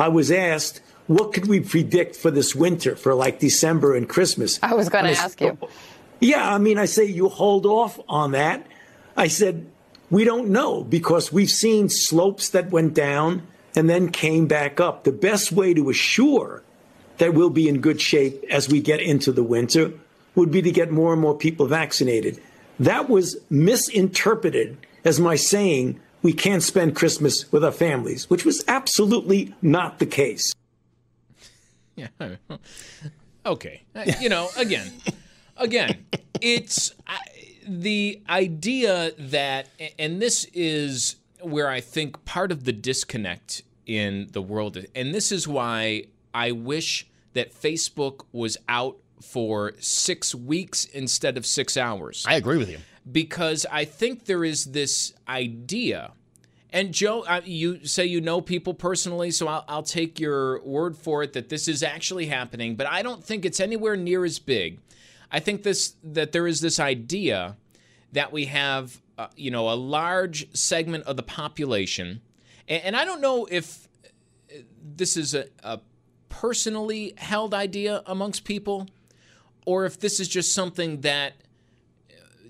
I 0.00 0.08
was 0.08 0.32
asked, 0.32 0.80
what 1.06 1.32
could 1.32 1.46
we 1.46 1.60
predict 1.60 2.16
for 2.16 2.30
this 2.30 2.54
winter, 2.54 2.96
for 2.96 3.14
like 3.14 3.38
December 3.38 3.94
and 3.94 4.08
Christmas? 4.08 4.58
I 4.62 4.74
was 4.74 4.88
going 4.88 5.04
to 5.04 5.10
ask 5.10 5.40
you. 5.40 5.58
Yeah, 6.20 6.52
I 6.52 6.58
mean, 6.58 6.78
I 6.78 6.86
say 6.86 7.04
you 7.04 7.28
hold 7.28 7.66
off 7.66 8.00
on 8.08 8.32
that. 8.32 8.66
I 9.16 9.28
said, 9.28 9.66
we 10.10 10.24
don't 10.24 10.48
know 10.48 10.82
because 10.84 11.32
we've 11.32 11.50
seen 11.50 11.88
slopes 11.88 12.48
that 12.50 12.70
went 12.70 12.94
down 12.94 13.46
and 13.76 13.90
then 13.90 14.10
came 14.10 14.46
back 14.46 14.80
up. 14.80 15.04
The 15.04 15.12
best 15.12 15.52
way 15.52 15.74
to 15.74 15.90
assure 15.90 16.62
that 17.18 17.34
we'll 17.34 17.50
be 17.50 17.68
in 17.68 17.80
good 17.80 18.00
shape 18.00 18.42
as 18.50 18.68
we 18.68 18.80
get 18.80 19.00
into 19.00 19.32
the 19.32 19.42
winter 19.42 19.92
would 20.34 20.50
be 20.50 20.62
to 20.62 20.70
get 20.70 20.90
more 20.90 21.12
and 21.12 21.20
more 21.20 21.36
people 21.36 21.66
vaccinated. 21.66 22.40
That 22.78 23.08
was 23.08 23.36
misinterpreted 23.50 24.78
as 25.04 25.20
my 25.20 25.36
saying 25.36 26.00
we 26.22 26.32
can't 26.32 26.62
spend 26.62 26.96
Christmas 26.96 27.52
with 27.52 27.64
our 27.64 27.70
families, 27.70 28.28
which 28.30 28.44
was 28.44 28.64
absolutely 28.66 29.54
not 29.60 29.98
the 29.98 30.06
case. 30.06 30.54
Yeah. 32.18 32.36
Okay. 33.46 33.82
Uh, 33.94 34.04
You 34.20 34.28
know, 34.28 34.48
again, 34.56 34.90
again, 35.56 36.06
it's 36.40 36.92
I, 37.06 37.18
the 37.68 38.22
idea 38.28 39.12
that, 39.18 39.68
and 39.98 40.20
this 40.20 40.46
is 40.52 41.16
where 41.40 41.68
I 41.68 41.80
think 41.80 42.24
part 42.24 42.50
of 42.50 42.64
the 42.64 42.72
disconnect 42.72 43.62
in 43.86 44.28
the 44.32 44.42
world, 44.42 44.78
and 44.94 45.14
this 45.14 45.30
is 45.30 45.46
why 45.46 46.04
I 46.32 46.52
wish 46.52 47.06
that 47.34 47.54
Facebook 47.54 48.24
was 48.32 48.56
out 48.68 48.96
for 49.20 49.72
six 49.78 50.34
weeks 50.34 50.84
instead 50.86 51.36
of 51.36 51.46
six 51.46 51.76
hours. 51.76 52.24
I 52.26 52.36
agree 52.36 52.58
with 52.58 52.70
you. 52.70 52.78
Because 53.10 53.66
I 53.70 53.84
think 53.84 54.24
there 54.24 54.44
is 54.44 54.66
this 54.66 55.12
idea. 55.28 56.12
And 56.74 56.92
Joe, 56.92 57.20
uh, 57.20 57.40
you 57.44 57.86
say 57.86 58.04
you 58.04 58.20
know 58.20 58.40
people 58.40 58.74
personally, 58.74 59.30
so 59.30 59.46
I'll, 59.46 59.64
I'll 59.68 59.82
take 59.84 60.18
your 60.18 60.60
word 60.64 60.96
for 60.96 61.22
it 61.22 61.32
that 61.34 61.48
this 61.48 61.68
is 61.68 61.84
actually 61.84 62.26
happening. 62.26 62.74
But 62.74 62.88
I 62.88 63.00
don't 63.00 63.22
think 63.22 63.44
it's 63.44 63.60
anywhere 63.60 63.94
near 63.94 64.24
as 64.24 64.40
big. 64.40 64.80
I 65.30 65.38
think 65.38 65.62
this 65.62 65.94
that 66.02 66.32
there 66.32 66.48
is 66.48 66.60
this 66.60 66.80
idea 66.80 67.56
that 68.10 68.32
we 68.32 68.46
have, 68.46 69.00
uh, 69.16 69.28
you 69.36 69.52
know, 69.52 69.70
a 69.70 69.74
large 69.74 70.52
segment 70.52 71.04
of 71.04 71.16
the 71.16 71.22
population, 71.22 72.20
and, 72.68 72.82
and 72.82 72.96
I 72.96 73.04
don't 73.04 73.20
know 73.20 73.46
if 73.48 73.88
uh, 74.04 74.58
this 74.82 75.16
is 75.16 75.32
a, 75.32 75.46
a 75.62 75.78
personally 76.28 77.14
held 77.18 77.54
idea 77.54 78.02
amongst 78.04 78.42
people, 78.42 78.88
or 79.64 79.84
if 79.84 80.00
this 80.00 80.18
is 80.18 80.26
just 80.26 80.52
something 80.52 81.02
that 81.02 81.34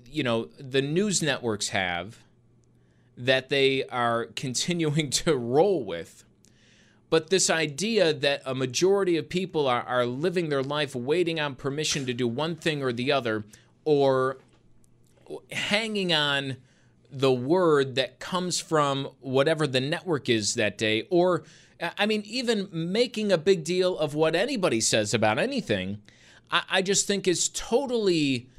you 0.07 0.23
know 0.23 0.45
the 0.57 0.81
news 0.81 1.21
networks 1.21 1.69
have 1.69 2.24
that 3.17 3.49
they 3.49 3.83
are 3.85 4.25
continuing 4.35 5.09
to 5.25 5.35
roll 5.35 5.83
with. 5.83 6.23
But 7.09 7.29
this 7.29 7.49
idea 7.49 8.13
that 8.13 8.41
a 8.45 8.55
majority 8.55 9.15
of 9.15 9.29
people 9.29 9.67
are, 9.67 9.83
are 9.83 10.05
living 10.05 10.49
their 10.49 10.63
life 10.63 10.95
waiting 10.95 11.39
on 11.39 11.55
permission 11.55 12.05
to 12.07 12.13
do 12.13 12.27
one 12.27 12.55
thing 12.55 12.81
or 12.81 12.91
the 12.91 13.11
other, 13.11 13.45
or 13.85 14.37
hanging 15.51 16.11
on 16.11 16.57
the 17.11 17.31
word 17.31 17.95
that 17.95 18.19
comes 18.19 18.59
from 18.59 19.05
whatever 19.21 19.65
the 19.67 19.79
network 19.79 20.27
is 20.27 20.55
that 20.55 20.77
day, 20.77 21.07
or 21.09 21.43
I 21.97 22.05
mean, 22.05 22.23
even 22.25 22.69
making 22.71 23.31
a 23.31 23.37
big 23.37 23.63
deal 23.63 23.97
of 23.97 24.15
what 24.15 24.35
anybody 24.35 24.81
says 24.81 25.13
about 25.13 25.37
anything, 25.37 26.01
I, 26.49 26.63
I 26.69 26.81
just 26.81 27.05
think 27.05 27.27
is 27.27 27.49
totally 27.49 28.49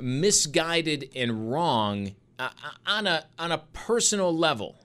misguided 0.00 1.10
and 1.14 1.50
wrong 1.50 2.14
uh, 2.38 2.50
on 2.86 3.06
a 3.06 3.24
on 3.38 3.52
a 3.52 3.58
personal 3.72 4.36
level. 4.36 4.76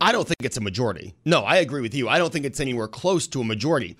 I 0.00 0.12
don't 0.12 0.26
think 0.26 0.44
it's 0.44 0.56
a 0.56 0.60
majority. 0.60 1.14
No, 1.24 1.40
I 1.40 1.56
agree 1.56 1.80
with 1.80 1.94
you. 1.94 2.08
I 2.08 2.18
don't 2.18 2.32
think 2.32 2.44
it's 2.44 2.60
anywhere 2.60 2.86
close 2.86 3.26
to 3.28 3.40
a 3.40 3.44
majority. 3.44 3.96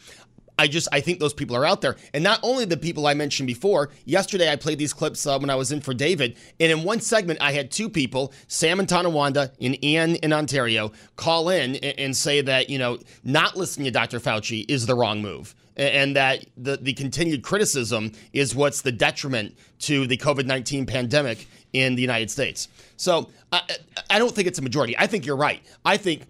I 0.58 0.66
just 0.66 0.88
I 0.90 1.00
think 1.00 1.20
those 1.20 1.34
people 1.34 1.54
are 1.54 1.64
out 1.64 1.80
there, 1.80 1.96
and 2.12 2.24
not 2.24 2.40
only 2.42 2.64
the 2.64 2.76
people 2.76 3.06
I 3.06 3.14
mentioned 3.14 3.46
before. 3.46 3.90
Yesterday 4.04 4.50
I 4.50 4.56
played 4.56 4.78
these 4.78 4.92
clips 4.92 5.24
uh, 5.26 5.38
when 5.38 5.50
I 5.50 5.54
was 5.54 5.70
in 5.70 5.80
for 5.80 5.94
David, 5.94 6.36
and 6.58 6.72
in 6.72 6.82
one 6.82 7.00
segment 7.00 7.40
I 7.40 7.52
had 7.52 7.70
two 7.70 7.88
people, 7.88 8.32
Sam 8.48 8.80
and 8.80 8.88
Tonawanda 8.88 9.52
and 9.60 9.82
Ian 9.84 10.16
in 10.16 10.32
Ontario, 10.32 10.92
call 11.14 11.48
in 11.48 11.76
and, 11.76 11.98
and 11.98 12.16
say 12.16 12.40
that 12.40 12.68
you 12.68 12.78
know 12.78 12.98
not 13.22 13.56
listening 13.56 13.84
to 13.84 13.90
Dr. 13.92 14.18
Fauci 14.18 14.64
is 14.68 14.86
the 14.86 14.96
wrong 14.96 15.22
move, 15.22 15.54
and 15.78 16.16
that 16.16 16.44
the 16.56 16.76
the 16.76 16.92
continued 16.92 17.42
criticism 17.42 18.12
is 18.32 18.54
what's 18.54 18.82
the 18.82 18.92
detriment 18.92 19.56
to 19.80 20.06
the 20.06 20.16
COVID 20.16 20.44
nineteen 20.46 20.84
pandemic 20.86 21.46
in 21.72 21.94
the 21.94 22.02
United 22.02 22.30
States. 22.30 22.68
So 22.96 23.28
I, 23.52 23.62
I 24.10 24.18
don't 24.18 24.34
think 24.34 24.48
it's 24.48 24.58
a 24.58 24.62
majority. 24.62 24.96
I 24.98 25.06
think 25.06 25.26
you're 25.26 25.36
right. 25.36 25.62
I 25.84 25.96
think 25.98 26.22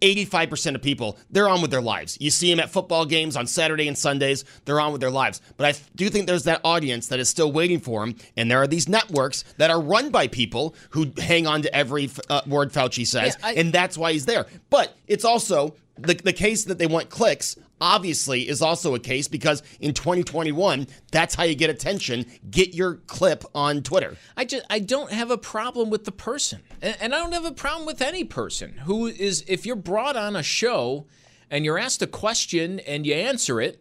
85% 0.00 0.74
of 0.74 0.82
people, 0.82 1.18
they're 1.30 1.48
on 1.48 1.62
with 1.62 1.70
their 1.70 1.80
lives. 1.80 2.16
You 2.20 2.30
see 2.30 2.50
them 2.50 2.60
at 2.60 2.70
football 2.70 3.04
games 3.04 3.36
on 3.36 3.46
Saturday 3.46 3.88
and 3.88 3.96
Sundays, 3.96 4.44
they're 4.64 4.80
on 4.80 4.92
with 4.92 5.00
their 5.00 5.10
lives. 5.10 5.40
But 5.56 5.66
I 5.76 5.78
do 5.96 6.08
think 6.08 6.26
there's 6.26 6.44
that 6.44 6.60
audience 6.64 7.08
that 7.08 7.18
is 7.20 7.28
still 7.28 7.52
waiting 7.52 7.80
for 7.80 8.00
them. 8.04 8.16
And 8.36 8.50
there 8.50 8.58
are 8.60 8.66
these 8.66 8.88
networks 8.88 9.44
that 9.58 9.70
are 9.70 9.80
run 9.80 10.10
by 10.10 10.26
people 10.28 10.74
who 10.90 11.12
hang 11.18 11.46
on 11.46 11.62
to 11.62 11.74
every 11.74 12.10
uh, 12.28 12.42
word 12.46 12.72
Fauci 12.72 13.06
says. 13.06 13.36
Yeah, 13.40 13.46
I- 13.48 13.54
and 13.54 13.72
that's 13.72 13.96
why 13.98 14.12
he's 14.12 14.26
there. 14.26 14.46
But 14.70 14.96
it's 15.06 15.24
also 15.24 15.74
the, 15.98 16.14
the 16.14 16.32
case 16.32 16.64
that 16.64 16.78
they 16.78 16.86
want 16.86 17.10
clicks. 17.10 17.56
Obviously, 17.80 18.48
is 18.48 18.60
also 18.60 18.96
a 18.96 18.98
case 18.98 19.28
because 19.28 19.62
in 19.78 19.94
2021, 19.94 20.88
that's 21.12 21.36
how 21.36 21.44
you 21.44 21.54
get 21.54 21.70
attention. 21.70 22.26
Get 22.50 22.74
your 22.74 22.96
clip 23.06 23.44
on 23.54 23.82
Twitter. 23.82 24.16
I 24.36 24.46
just 24.46 24.66
I 24.68 24.80
don't 24.80 25.12
have 25.12 25.30
a 25.30 25.38
problem 25.38 25.88
with 25.88 26.04
the 26.04 26.10
person, 26.10 26.60
and, 26.82 27.14
I 27.14 27.18
don't 27.18 27.32
have 27.32 27.44
a 27.44 27.52
problem 27.52 27.86
with 27.86 28.02
any 28.02 28.24
person 28.24 28.78
who 28.78 29.06
is 29.06 29.44
if 29.46 29.64
you're 29.64 29.76
brought 29.76 30.16
on 30.16 30.34
a 30.34 30.42
show 30.42 31.06
and 31.50 31.64
you're 31.64 31.78
asked 31.78 32.02
a 32.02 32.08
question 32.08 32.80
and 32.80 33.06
you 33.06 33.14
answer 33.14 33.60
it, 33.60 33.80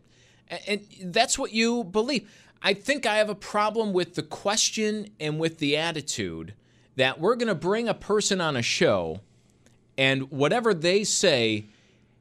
and 0.68 0.86
that's 1.06 1.40
what 1.40 1.52
you 1.52 1.84
believe. 1.84 2.30
I 2.62 2.74
think 2.74 3.06
I 3.06 3.18
have 3.18 3.30
a 3.30 3.36
problem 3.36 3.94
with 3.94 4.14
the 4.16 4.24
question 4.24 5.10
and 5.20 5.40
with 5.40 5.58
the 5.58 5.76
attitude 5.76 6.54
that 6.96 7.20
we're 7.20 7.36
going 7.36 7.48
to 7.48 7.56
bring 7.56 7.88
a 7.88 7.94
person 7.94 8.42
on 8.42 8.56
a 8.56 8.62
show 8.62 9.22
and 9.98 10.32
whatever 10.32 10.74
they 10.74 11.04
say 11.04 11.66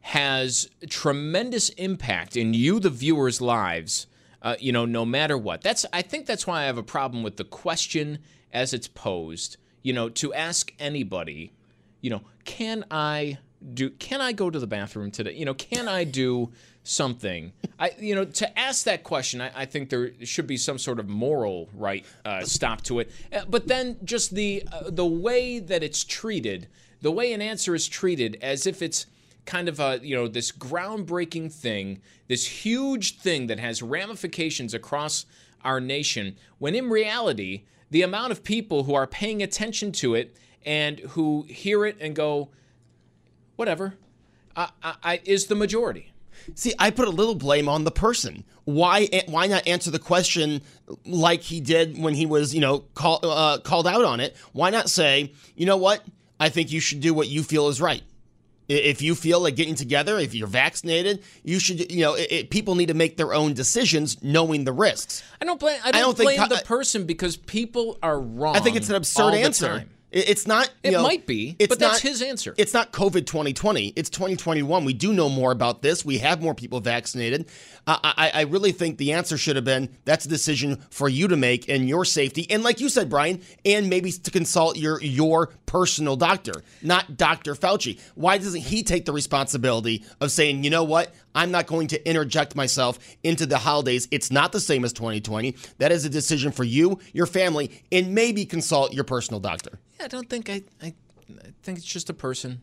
has 0.07 0.71
tremendous 0.89 1.69
impact 1.71 2.37
in 2.37 2.55
you, 2.55 2.79
the 2.79 2.91
viewers' 2.91 3.41
lives. 3.41 4.07
Uh, 4.41 4.55
you 4.61 4.71
know, 4.71 4.85
no 4.85 5.05
matter 5.05 5.37
what. 5.37 5.63
That's 5.63 5.85
I 5.93 6.03
think 6.03 6.27
that's 6.27 6.47
why 6.47 6.63
I 6.63 6.67
have 6.67 6.79
a 6.79 6.83
problem 6.83 7.25
with 7.25 7.37
the 7.37 7.45
question 7.45 8.21
as 8.53 8.73
it's 8.73 8.87
posed. 8.87 9.57
You 9.83 9.93
know, 9.93 10.09
to 10.11 10.33
ask 10.33 10.73
anybody, 10.79 11.53
you 12.01 12.11
know, 12.11 12.23
can 12.45 12.85
I 12.89 13.39
do? 13.75 13.91
Can 13.91 14.21
I 14.21 14.33
go 14.33 14.49
to 14.49 14.61
the 14.61 14.67
bathroom 14.69 15.11
today? 15.11 15.33
You 15.33 15.45
know, 15.45 15.55
can 15.55 15.89
I 15.89 16.05
do 16.05 16.53
something? 16.85 17.53
I, 17.81 17.91
you 17.99 18.15
know, 18.15 18.25
to 18.25 18.57
ask 18.57 18.85
that 18.85 19.03
question, 19.03 19.41
I, 19.41 19.51
I 19.63 19.65
think 19.65 19.91
there 19.91 20.13
should 20.25 20.47
be 20.47 20.57
some 20.57 20.79
sort 20.79 21.01
of 21.01 21.09
moral 21.09 21.69
right 21.75 22.07
uh, 22.25 22.45
stop 22.45 22.83
to 22.83 23.01
it. 23.01 23.11
Uh, 23.33 23.45
But 23.49 23.67
then 23.67 23.97
just 24.05 24.37
the 24.37 24.63
uh, 24.71 24.91
the 24.91 25.07
way 25.07 25.59
that 25.59 25.83
it's 25.83 26.05
treated, 26.05 26.69
the 27.03 27.11
way 27.11 27.33
an 27.33 27.43
answer 27.43 27.75
is 27.75 27.89
treated, 27.89 28.39
as 28.41 28.67
if 28.69 28.83
it's 28.83 29.07
kind 29.47 29.69
of 29.69 29.81
a 29.81 30.00
you 30.03 30.15
know 30.15 30.29
this 30.29 30.53
groundbreaking 30.53 31.53
thing, 31.53 32.03
this 32.29 32.47
huge 32.65 33.19
thing 33.19 33.47
that 33.47 33.59
has 33.59 33.83
ramifications 33.83 34.75
across 34.75 35.26
our 35.65 35.81
nation. 35.81 36.37
When 36.59 36.75
in 36.75 36.91
reality, 36.91 37.65
the 37.91 38.03
amount 38.03 38.33
of 38.33 38.43
people 38.43 38.85
who 38.85 38.95
are 38.95 39.07
paying 39.07 39.43
attention 39.43 39.93
to 39.93 40.15
it 40.15 40.37
and 40.65 40.99
who 41.00 41.47
hear 41.49 41.87
it 41.87 41.97
and 42.00 42.15
go, 42.15 42.50
whatever, 43.55 43.95
I, 44.55 44.71
I, 44.83 44.95
I, 45.03 45.21
is 45.25 45.47
the 45.47 45.55
majority. 45.55 46.12
See, 46.55 46.75
I 46.79 46.91
put 46.91 47.09
a 47.09 47.11
little 47.11 47.35
blame 47.35 47.69
on 47.69 47.85
the 47.85 47.91
person. 47.91 48.45
Why? 48.65 49.09
Why 49.26 49.47
not 49.47 49.67
answer 49.67 49.91
the 49.91 49.99
question 49.99 50.61
like 51.05 51.43
he 51.43 51.61
did 51.61 51.99
when 51.99 52.15
he 52.15 52.26
was, 52.26 52.55
you 52.55 52.61
know, 52.61 52.81
call, 52.95 53.21
uh, 53.23 53.59
called 53.59 53.87
out 53.87 54.05
on 54.05 54.21
it? 54.21 54.37
Why 54.53 54.71
not 54.71 54.91
say, 54.91 55.33
you 55.55 55.67
know 55.67 55.76
what? 55.76 56.05
I 56.38 56.49
think 56.50 56.71
you 56.71 56.81
should 56.81 57.00
do 57.00 57.15
what 57.15 57.29
you 57.29 57.43
feel 57.43 57.69
is 57.69 57.81
right. 57.81 58.03
I- 58.68 58.73
If 58.73 59.02
you 59.02 59.14
feel 59.14 59.40
like 59.40 59.56
getting 59.56 59.75
together, 59.75 60.18
if 60.18 60.35
you're 60.35 60.49
vaccinated, 60.49 61.23
you 61.44 61.58
should. 61.58 61.90
You 61.92 62.00
know, 62.02 62.14
it, 62.14 62.28
it- 62.30 62.50
people 62.50 62.75
need 62.75 62.87
to 62.87 62.94
make 62.94 63.16
their 63.16 63.32
own 63.35 63.54
decisions, 63.54 64.23
knowing 64.23 64.64
the 64.64 64.73
risks. 64.73 65.23
I 65.40 65.44
don't 65.44 65.58
blame. 65.61 65.78
I 65.85 65.92
don't, 65.92 66.00
don't 66.02 66.16
think 66.16 66.26
blame 66.37 66.49
co- 66.49 66.54
the 66.56 66.62
person 66.64 67.04
because 67.04 67.37
people 67.37 67.99
are 68.02 68.20
wrong. 68.20 68.56
I 68.56 68.61
think 68.61 68.76
it's 68.76 68.88
an 68.88 68.96
absurd 68.96 69.35
answer. 69.35 69.85
It's 70.16 70.46
not. 70.46 70.70
It 70.82 70.92
know, 70.92 71.02
might 71.02 71.26
be, 71.26 71.56
It's 71.58 71.68
but 71.68 71.78
that's 71.78 72.02
not- 72.02 72.11
his 72.11 72.23
answer. 72.23 72.54
It's 72.56 72.73
not 72.73 72.92
COVID 72.92 73.26
2020. 73.26 73.92
It's 73.96 74.08
2021. 74.08 74.85
We 74.85 74.94
do 74.94 75.12
know 75.12 75.28
more 75.28 75.52
about 75.52 75.82
this. 75.82 76.04
We 76.04 76.18
have 76.18 76.40
more 76.40 76.54
people 76.54 76.80
vaccinated. 76.80 77.49
I, 77.87 78.14
I, 78.16 78.30
I 78.35 78.42
really 78.42 78.73
think 78.73 78.96
the 78.96 79.12
answer 79.12 79.37
should 79.37 79.56
have 79.56 79.64
been 79.64 79.90
that's 80.04 80.25
a 80.25 80.28
decision 80.28 80.76
for 80.90 81.08
you 81.08 81.28
to 81.28 81.37
make 81.37 81.68
and 81.68 81.88
your 81.88 82.04
safety. 82.04 82.46
And 82.50 82.62
like 82.62 82.80
you 82.80 82.88
said, 82.88 83.11
Brian, 83.11 83.42
and 83.64 83.90
maybe 83.90 84.11
to 84.11 84.30
consult 84.30 84.78
your 84.78 85.02
your 85.02 85.49
personal 85.66 86.16
doctor, 86.16 86.62
not 86.82 87.16
Dr. 87.16 87.54
Fauci. 87.54 88.00
Why 88.14 88.38
doesn't 88.38 88.62
he 88.62 88.82
take 88.82 89.04
the 89.04 89.12
responsibility 89.12 90.04
of 90.20 90.30
saying, 90.30 90.64
you 90.64 90.70
know 90.70 90.85
what? 90.85 91.14
I'm 91.35 91.50
not 91.50 91.66
going 91.66 91.88
to 91.88 92.08
interject 92.08 92.56
myself 92.56 92.99
into 93.23 93.44
the 93.44 93.58
holidays. 93.58 94.08
It's 94.11 94.30
not 94.30 94.52
the 94.52 94.61
same 94.61 94.85
as 94.85 94.94
2020. 94.94 95.54
That 95.78 95.92
is 95.92 96.06
a 96.06 96.08
decision 96.08 96.50
for 96.52 96.64
you, 96.64 96.99
your 97.12 97.26
family, 97.26 97.70
and 97.92 98.14
maybe 98.14 98.46
consult 98.46 98.94
your 98.94 99.04
personal 99.04 99.40
doctor. 99.40 99.78
I 100.00 100.09
don't 100.09 100.29
think 100.29 100.49
I, 100.50 100.62
I. 100.83 100.95
I 101.29 101.53
think 101.62 101.79
it's 101.79 101.87
just 101.87 102.09
a 102.09 102.15
person 102.15 102.61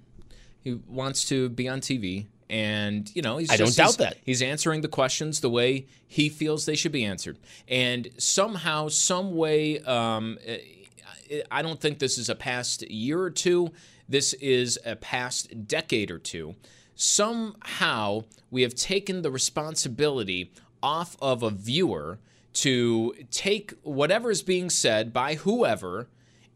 who 0.63 0.81
wants 0.87 1.25
to 1.25 1.49
be 1.49 1.67
on 1.67 1.81
TV, 1.81 2.27
and 2.49 3.13
you 3.13 3.21
know, 3.21 3.37
he's 3.37 3.51
I 3.51 3.57
don't 3.57 3.75
doubt 3.75 3.97
that. 3.97 4.17
he's 4.25 4.41
answering 4.41 4.79
the 4.81 4.87
questions 4.87 5.41
the 5.41 5.49
way 5.49 5.87
he 6.07 6.29
feels 6.29 6.65
they 6.65 6.75
should 6.75 6.93
be 6.93 7.03
answered, 7.03 7.37
and 7.67 8.07
somehow, 8.17 8.87
some 8.87 9.35
way, 9.35 9.79
um, 9.79 10.37
I- 10.47 11.43
I 11.51 11.61
don't 11.61 11.79
think 11.81 11.99
this 11.99 12.17
is 12.17 12.29
a 12.29 12.35
past 12.35 12.83
year 12.89 13.19
or 13.21 13.31
two. 13.31 13.71
This 14.07 14.33
is 14.33 14.77
a 14.85 14.95
past 14.95 15.67
decade 15.67 16.11
or 16.11 16.19
two. 16.19 16.55
Somehow, 16.95 18.23
we 18.51 18.61
have 18.61 18.75
taken 18.75 19.23
the 19.23 19.31
responsibility 19.31 20.51
off 20.81 21.17
of 21.21 21.41
a 21.43 21.49
viewer 21.49 22.19
to 22.53 23.13
take 23.31 23.73
whatever 23.81 24.29
is 24.29 24.43
being 24.43 24.69
said 24.69 25.11
by 25.11 25.35
whoever 25.35 26.07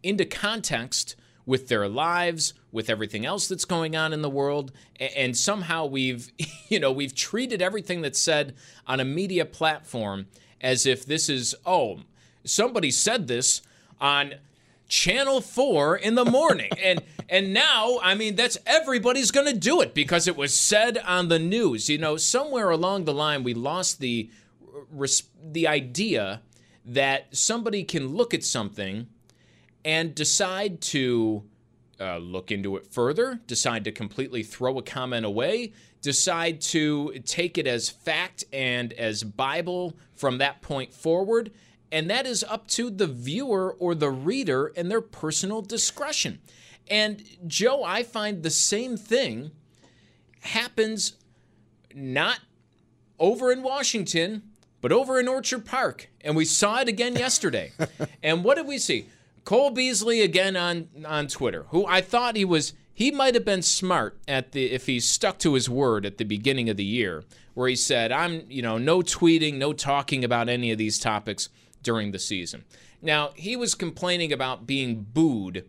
into 0.03 0.25
context 0.25 1.15
with 1.45 1.69
their 1.69 1.87
lives, 1.87 2.53
with 2.71 2.89
everything 2.89 3.25
else 3.25 3.47
that's 3.47 3.65
going 3.65 3.95
on 3.95 4.11
in 4.11 4.21
the 4.21 4.29
world, 4.29 4.71
and 4.99 5.35
somehow 5.35 5.85
we've, 5.85 6.31
you 6.69 6.79
know, 6.79 6.91
we've 6.91 7.15
treated 7.15 7.61
everything 7.61 8.01
that's 8.01 8.19
said 8.19 8.53
on 8.85 8.99
a 8.99 9.05
media 9.05 9.45
platform 9.45 10.27
as 10.59 10.85
if 10.85 11.05
this 11.05 11.29
is, 11.29 11.55
oh, 11.65 12.01
somebody 12.43 12.91
said 12.91 13.27
this 13.27 13.61
on 13.99 14.35
channel 14.87 15.41
4 15.41 15.97
in 15.97 16.15
the 16.15 16.25
morning. 16.25 16.69
And 16.83 17.01
and 17.29 17.53
now 17.53 17.99
i 18.01 18.15
mean 18.15 18.37
that's 18.37 18.57
everybody's 18.65 19.31
going 19.31 19.47
to 19.47 19.59
do 19.59 19.81
it 19.81 19.93
because 19.93 20.29
it 20.29 20.37
was 20.37 20.53
said 20.53 20.97
on 20.99 21.27
the 21.27 21.39
news. 21.39 21.89
You 21.89 21.97
know 21.97 22.15
somewhere 22.15 22.69
along 22.69 23.03
the 23.03 23.13
line 23.13 23.43
we 23.43 23.53
lost 23.53 23.99
the 23.99 24.29
the 25.43 25.67
idea 25.67 26.41
that 26.85 27.35
somebody 27.35 27.83
can 27.83 28.15
look 28.15 28.33
at 28.33 28.45
something 28.45 29.07
and 29.87 30.13
decide 30.13 30.81
to 30.81 31.45
uh, 31.97 32.17
look 32.17 32.51
into 32.51 32.75
it 32.75 32.85
further, 32.85 33.39
decide 33.47 33.85
to 33.85 33.91
completely 33.93 34.43
throw 34.43 34.77
a 34.77 34.81
comment 34.81 35.25
away, 35.25 35.71
decide 36.01 36.59
to 36.59 37.13
take 37.19 37.57
it 37.57 37.65
as 37.65 37.87
fact 37.87 38.43
and 38.51 38.91
as 38.91 39.23
Bible 39.23 39.95
from 40.13 40.39
that 40.39 40.61
point 40.61 40.93
forward. 40.93 41.53
And 41.89 42.09
that 42.09 42.27
is 42.27 42.43
up 42.43 42.67
to 42.71 42.89
the 42.89 43.07
viewer 43.07 43.77
or 43.79 43.95
the 43.95 44.09
reader 44.09 44.73
and 44.75 44.91
their 44.91 44.99
personal 44.99 45.61
discretion. 45.61 46.39
And 46.89 47.23
Joe, 47.47 47.81
I 47.81 48.03
find 48.03 48.43
the 48.43 48.49
same 48.49 48.97
thing 48.97 49.51
happens 50.41 51.13
not 51.95 52.41
over 53.19 53.53
in 53.53 53.63
Washington, 53.63 54.43
but 54.81 54.91
over 54.91 55.17
in 55.17 55.29
Orchard 55.29 55.65
Park. 55.65 56.09
And 56.19 56.35
we 56.35 56.43
saw 56.43 56.81
it 56.81 56.89
again 56.89 57.15
yesterday. 57.15 57.71
and 58.21 58.43
what 58.43 58.57
did 58.57 58.67
we 58.67 58.79
see? 58.79 59.07
Cole 59.47 59.71
Beasley 59.71 60.19
again 60.23 60.57
on 60.57 60.89
on 61.05 61.29
Twitter, 61.29 61.67
who 61.69 61.85
I 61.85 62.01
thought 62.01 62.35
he 62.35 62.43
was 62.43 62.73
he 62.93 63.11
might 63.11 63.33
have 63.33 63.45
been 63.45 63.61
smart 63.61 64.19
at 64.27 64.51
the 64.51 64.65
if 64.73 64.87
he 64.87 64.99
stuck 64.99 65.39
to 65.39 65.53
his 65.53 65.69
word 65.69 66.05
at 66.05 66.17
the 66.17 66.25
beginning 66.25 66.69
of 66.69 66.75
the 66.75 66.83
year, 66.83 67.23
where 67.53 67.69
he 67.69 67.75
said, 67.77 68.11
I'm, 68.11 68.43
you 68.49 68.61
know, 68.61 68.77
no 68.77 68.99
tweeting, 68.99 69.53
no 69.53 69.71
talking 69.71 70.25
about 70.25 70.49
any 70.49 70.69
of 70.73 70.77
these 70.77 70.99
topics 70.99 71.47
during 71.81 72.11
the 72.11 72.19
season. 72.19 72.65
Now, 73.01 73.29
he 73.35 73.55
was 73.55 73.73
complaining 73.73 74.33
about 74.33 74.67
being 74.67 75.05
booed 75.13 75.63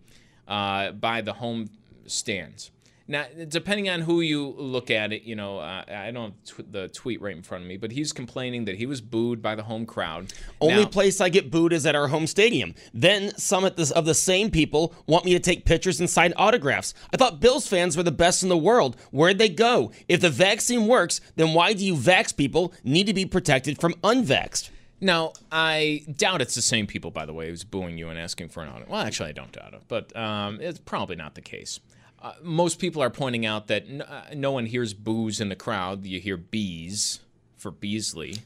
uh, 0.49 0.91
by 0.91 1.21
the 1.21 1.35
home 1.35 1.71
stands. 2.05 2.73
Now, 3.11 3.25
depending 3.49 3.89
on 3.89 4.03
who 4.03 4.21
you 4.21 4.55
look 4.59 4.91
at 4.91 5.15
it, 5.15 5.23
you 5.23 5.35
know, 5.35 5.59
uh, 5.61 5.83
I 5.89 6.11
don't 6.11 6.35
have 6.59 6.71
the 6.71 6.89
tweet 6.89 7.23
right 7.23 7.35
in 7.35 7.43
front 7.43 7.65
of 7.65 7.69
me, 7.69 7.79
but 7.79 7.91
he's 7.91 8.13
complaining 8.13 8.67
that 8.67 8.77
he 8.77 8.85
was 8.85 9.01
booed 9.01 9.41
by 9.41 9.55
the 9.55 9.63
home 9.63 9.87
crowd. 9.87 10.35
Only 10.61 10.83
Now- 10.83 10.91
place 10.91 11.19
I 11.19 11.31
get 11.31 11.51
booed 11.51 11.73
is 11.73 11.87
at 11.87 11.95
our 11.95 12.09
home 12.09 12.27
stadium. 12.27 12.75
Then 12.93 13.35
some 13.39 13.65
of 13.65 13.77
the 13.77 14.15
same 14.15 14.51
people 14.51 14.95
want 15.07 15.25
me 15.25 15.33
to 15.33 15.41
take 15.41 15.65
pictures 15.65 16.01
and 16.01 16.11
sign 16.11 16.35
autographs. 16.37 16.93
I 17.11 17.17
thought 17.17 17.41
Bills 17.41 17.67
fans 17.67 17.97
were 17.97 18.03
the 18.03 18.13
best 18.13 18.43
in 18.43 18.51
the 18.51 18.59
world. 18.59 18.95
Where'd 19.11 19.39
they 19.39 19.49
go? 19.49 19.91
If 20.07 20.21
the 20.21 20.31
vaccine 20.31 20.87
works, 20.87 21.23
then 21.37 21.55
why 21.55 21.73
do 21.73 21.87
you 21.87 21.95
vax 21.95 22.37
people 22.37 22.75
need 22.85 23.07
to 23.07 23.15
be 23.15 23.25
protected 23.25 23.81
from 23.81 23.95
unvaxxed? 24.05 24.69
Now, 25.01 25.33
I 25.51 26.05
doubt 26.15 26.43
it's 26.43 26.57
the 26.57 26.63
same 26.63 26.87
people, 26.87 27.11
by 27.11 27.25
the 27.25 27.33
way, 27.33 27.49
who's 27.49 27.65
booing 27.65 27.97
you 27.97 28.09
and 28.09 28.19
asking 28.19 28.49
for 28.49 28.63
an 28.63 28.69
audit. 28.69 28.89
Well, 28.89 29.01
actually, 29.01 29.29
I 29.29 29.33
don't 29.33 29.53
doubt 29.53 29.73
it, 29.73 29.83
but 29.87 30.15
um, 30.17 30.61
it's 30.61 30.81
probably 30.81 31.17
not 31.17 31.37
the 31.37 31.41
case. 31.41 31.79
Uh, 32.21 32.33
most 32.43 32.79
people 32.81 33.03
are 33.03 33.11
pointing 33.11 33.47
out 33.47 33.69
that 33.69 33.85
n- 33.89 34.03
uh, 34.03 34.25
no 34.35 34.51
one 34.53 34.67
hears 34.67 34.93
boos 34.95 35.41
in 35.41 35.49
the 35.49 35.57
crowd. 35.57 36.05
You 36.05 36.19
hear 36.21 36.37
bees 36.37 37.21
for 37.57 37.71
Beasley, 37.71 38.39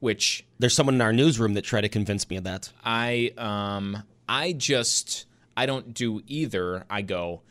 which 0.00 0.44
There's 0.58 0.74
someone 0.74 0.94
in 0.94 1.00
our 1.00 1.12
newsroom 1.12 1.54
that 1.54 1.62
tried 1.62 1.80
to 1.82 1.88
convince 1.88 2.28
me 2.30 2.36
of 2.36 2.44
that. 2.44 2.70
I 2.84 3.32
um 3.36 4.02
I 4.28 4.52
just 4.52 5.26
I 5.56 5.66
don't 5.66 5.94
do 5.94 6.22
either. 6.28 6.84
I 6.88 7.02
go 7.02 7.42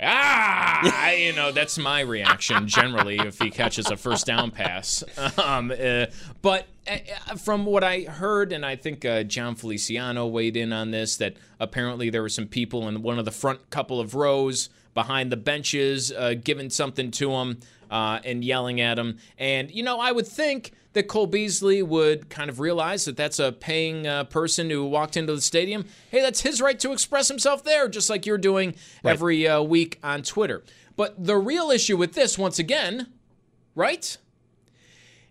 ah 0.00 0.80
I- 1.04 1.14
you 1.26 1.32
know 1.32 1.52
that's 1.52 1.76
my 1.78 2.00
reaction 2.00 2.66
generally 2.68 3.18
if 3.18 3.38
he 3.40 3.50
catches 3.50 3.90
a 3.90 3.96
first 3.96 4.26
down 4.26 4.50
pass. 4.50 5.02
Um, 5.38 5.70
uh, 5.70 6.06
but 6.42 6.66
uh, 6.88 7.36
from 7.36 7.64
what 7.64 7.82
I 7.84 8.00
heard, 8.02 8.52
and 8.52 8.64
I 8.66 8.76
think 8.76 9.04
uh, 9.04 9.22
John 9.22 9.54
Feliciano 9.54 10.26
weighed 10.26 10.56
in 10.56 10.72
on 10.72 10.90
this, 10.90 11.16
that 11.18 11.34
apparently 11.60 12.10
there 12.10 12.22
were 12.22 12.28
some 12.28 12.46
people 12.46 12.88
in 12.88 13.02
one 13.02 13.18
of 13.18 13.24
the 13.24 13.30
front 13.30 13.70
couple 13.70 14.00
of 14.00 14.14
rows 14.14 14.68
behind 14.98 15.30
the 15.30 15.36
benches 15.36 16.10
uh, 16.10 16.34
giving 16.42 16.68
something 16.68 17.12
to 17.12 17.30
him 17.30 17.60
uh, 17.88 18.18
and 18.24 18.44
yelling 18.44 18.80
at 18.80 18.98
him. 18.98 19.16
And 19.38 19.70
you 19.70 19.84
know, 19.84 20.00
I 20.00 20.10
would 20.10 20.26
think 20.26 20.72
that 20.94 21.04
Cole 21.04 21.28
Beasley 21.28 21.84
would 21.84 22.28
kind 22.28 22.50
of 22.50 22.58
realize 22.58 23.04
that 23.04 23.16
that's 23.16 23.38
a 23.38 23.52
paying 23.52 24.08
uh, 24.08 24.24
person 24.24 24.68
who 24.68 24.84
walked 24.84 25.16
into 25.16 25.32
the 25.32 25.40
stadium. 25.40 25.84
Hey, 26.10 26.20
that's 26.20 26.40
his 26.40 26.60
right 26.60 26.80
to 26.80 26.90
express 26.90 27.28
himself 27.28 27.62
there, 27.62 27.88
just 27.88 28.10
like 28.10 28.26
you're 28.26 28.38
doing 28.38 28.74
every 29.04 29.46
uh, 29.46 29.62
week 29.62 30.00
on 30.02 30.22
Twitter. 30.22 30.64
But 30.96 31.24
the 31.24 31.36
real 31.36 31.70
issue 31.70 31.96
with 31.96 32.14
this, 32.14 32.36
once 32.36 32.58
again, 32.58 33.06
right, 33.76 34.18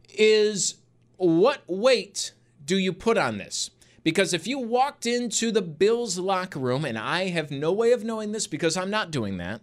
is 0.08 0.76
what 1.18 1.62
weight 1.68 2.32
do 2.64 2.78
you 2.78 2.94
put 2.94 3.18
on 3.18 3.38
this? 3.38 3.70
Because 4.04 4.34
if 4.34 4.48
you 4.48 4.60
walked 4.60 5.06
into 5.06 5.52
the 5.52 5.62
Bills 5.62 6.18
locker 6.18 6.60
room, 6.60 6.86
and 6.86 6.98
I 6.98 7.30
have 7.30 7.52
no 7.52 7.74
way 7.74 7.92
of 7.92 8.04
knowing 8.04 8.32
this 8.32 8.48
because 8.48 8.78
I'm 8.78 8.90
not 8.90 9.12
doing 9.12 9.38
that, 9.38 9.62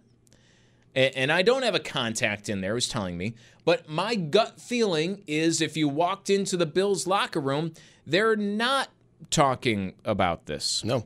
and 0.95 1.31
I 1.31 1.41
don't 1.41 1.63
have 1.63 1.75
a 1.75 1.79
contact 1.79 2.47
in 2.47 2.61
there 2.61 2.73
who's 2.73 2.87
telling 2.87 3.17
me, 3.17 3.35
but 3.65 3.89
my 3.89 4.15
gut 4.15 4.61
feeling 4.61 5.23
is 5.27 5.59
if 5.59 5.75
you 5.75 5.89
walked 5.89 6.29
into 6.29 6.55
the 6.55 6.65
Bills 6.65 7.05
locker 7.05 7.41
room, 7.41 7.73
they're 8.05 8.35
not 8.35 8.89
talking 9.29 9.95
about 10.05 10.45
this. 10.45 10.83
No. 10.83 11.05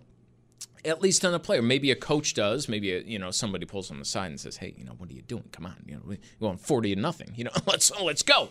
At 0.86 1.02
least 1.02 1.26
on 1.26 1.34
a 1.34 1.40
player. 1.40 1.62
Maybe 1.62 1.92
a 1.92 1.96
coach 1.96 2.34
does. 2.34 2.70
Maybe 2.70 2.94
a, 2.94 3.02
you 3.02 3.20
know 3.20 3.32
somebody 3.32 3.66
pulls 3.66 3.92
on 3.92 4.00
the 4.00 4.06
side 4.06 4.28
and 4.28 4.40
says, 4.40 4.58
"Hey, 4.58 4.74
you 4.78 4.86
know 4.86 4.94
what 4.98 5.10
are 5.10 5.14
you 5.14 5.22
doing? 5.22 5.44
Come 5.52 5.66
on, 5.66 5.76
you 5.86 5.96
know 5.96 6.02
we're 6.06 6.18
going 6.40 6.58
forty 6.58 6.96
to 6.96 7.00
nothing. 7.00 7.32
You 7.36 7.46
know 7.46 7.52
let's 7.68 7.92
let's 8.02 8.24
go." 8.24 8.50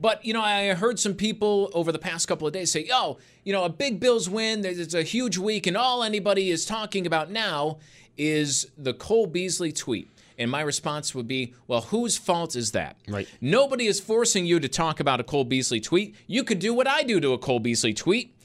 But 0.00 0.24
you 0.24 0.32
know 0.32 0.42
I 0.42 0.74
heard 0.74 0.98
some 0.98 1.14
people 1.14 1.70
over 1.74 1.92
the 1.92 1.98
past 1.98 2.26
couple 2.28 2.46
of 2.46 2.52
days 2.52 2.72
say, 2.72 2.84
"Yo, 2.84 3.18
you 3.44 3.52
know 3.52 3.64
a 3.64 3.68
big 3.68 4.00
Bills 4.00 4.28
win. 4.28 4.62
There's 4.62 4.78
it's 4.78 4.94
a 4.94 5.02
huge 5.02 5.38
week, 5.38 5.66
and 5.66 5.76
all 5.76 6.02
anybody 6.02 6.50
is 6.50 6.64
talking 6.66 7.06
about 7.06 7.30
now 7.30 7.78
is 8.16 8.66
the 8.76 8.94
Cole 8.94 9.26
Beasley 9.26 9.72
tweet." 9.72 10.10
And 10.38 10.50
my 10.50 10.60
response 10.60 11.14
would 11.16 11.26
be, 11.26 11.52
well, 11.66 11.80
whose 11.80 12.16
fault 12.16 12.54
is 12.54 12.70
that? 12.70 12.96
Right. 13.08 13.28
Nobody 13.40 13.88
is 13.88 13.98
forcing 13.98 14.46
you 14.46 14.60
to 14.60 14.68
talk 14.68 15.00
about 15.00 15.18
a 15.18 15.24
Cole 15.24 15.44
Beasley 15.44 15.80
tweet. 15.80 16.14
You 16.28 16.44
could 16.44 16.60
do 16.60 16.72
what 16.72 16.86
I 16.86 17.02
do 17.02 17.18
to 17.18 17.32
a 17.32 17.38
Cole 17.38 17.58
Beasley 17.58 17.92
tweet, 17.92 18.37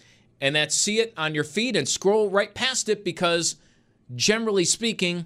and 0.44 0.58
that 0.58 0.74
see 0.74 1.00
it 1.00 1.14
on 1.16 1.34
your 1.34 1.46
feed 1.46 1.78
and 1.78 1.88
scroll 1.88 2.30
right 2.30 2.54
past 2.54 2.90
it 2.90 3.06
because, 3.06 3.56
generally 4.14 4.66
speaking, 4.66 5.26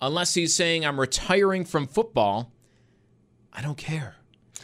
unless 0.00 0.34
he's 0.34 0.54
saying 0.54 0.86
I'm 0.86 1.00
retiring 1.00 1.64
from 1.64 1.88
football, 1.88 2.52
I 3.52 3.60
don't 3.60 3.76
care. 3.76 4.14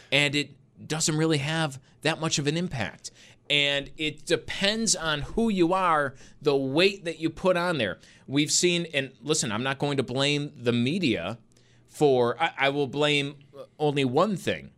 And 0.09 0.35
it 0.35 0.51
doesn't 0.87 1.17
really 1.17 1.39
have 1.39 1.81
that 2.03 2.21
much 2.21 2.39
of 2.39 2.47
an 2.47 2.55
impact. 2.55 3.11
And 3.49 3.89
it 3.97 4.25
depends 4.25 4.95
on 4.95 5.19
who 5.21 5.49
you 5.49 5.73
are, 5.73 6.15
the 6.41 6.55
weight 6.55 7.03
that 7.03 7.19
you 7.19 7.29
put 7.29 7.57
on 7.57 7.77
there. 7.77 7.99
We've 8.25 8.51
seen, 8.51 8.87
and 8.93 9.11
listen, 9.21 9.51
I'm 9.51 9.63
not 9.63 9.79
going 9.79 9.97
to 9.97 10.03
blame 10.03 10.53
the 10.55 10.71
media 10.71 11.39
for, 11.87 12.41
I, 12.41 12.51
I 12.57 12.69
will 12.69 12.87
blame 12.87 13.35
only 13.77 14.05
one 14.05 14.37
thing. 14.37 14.71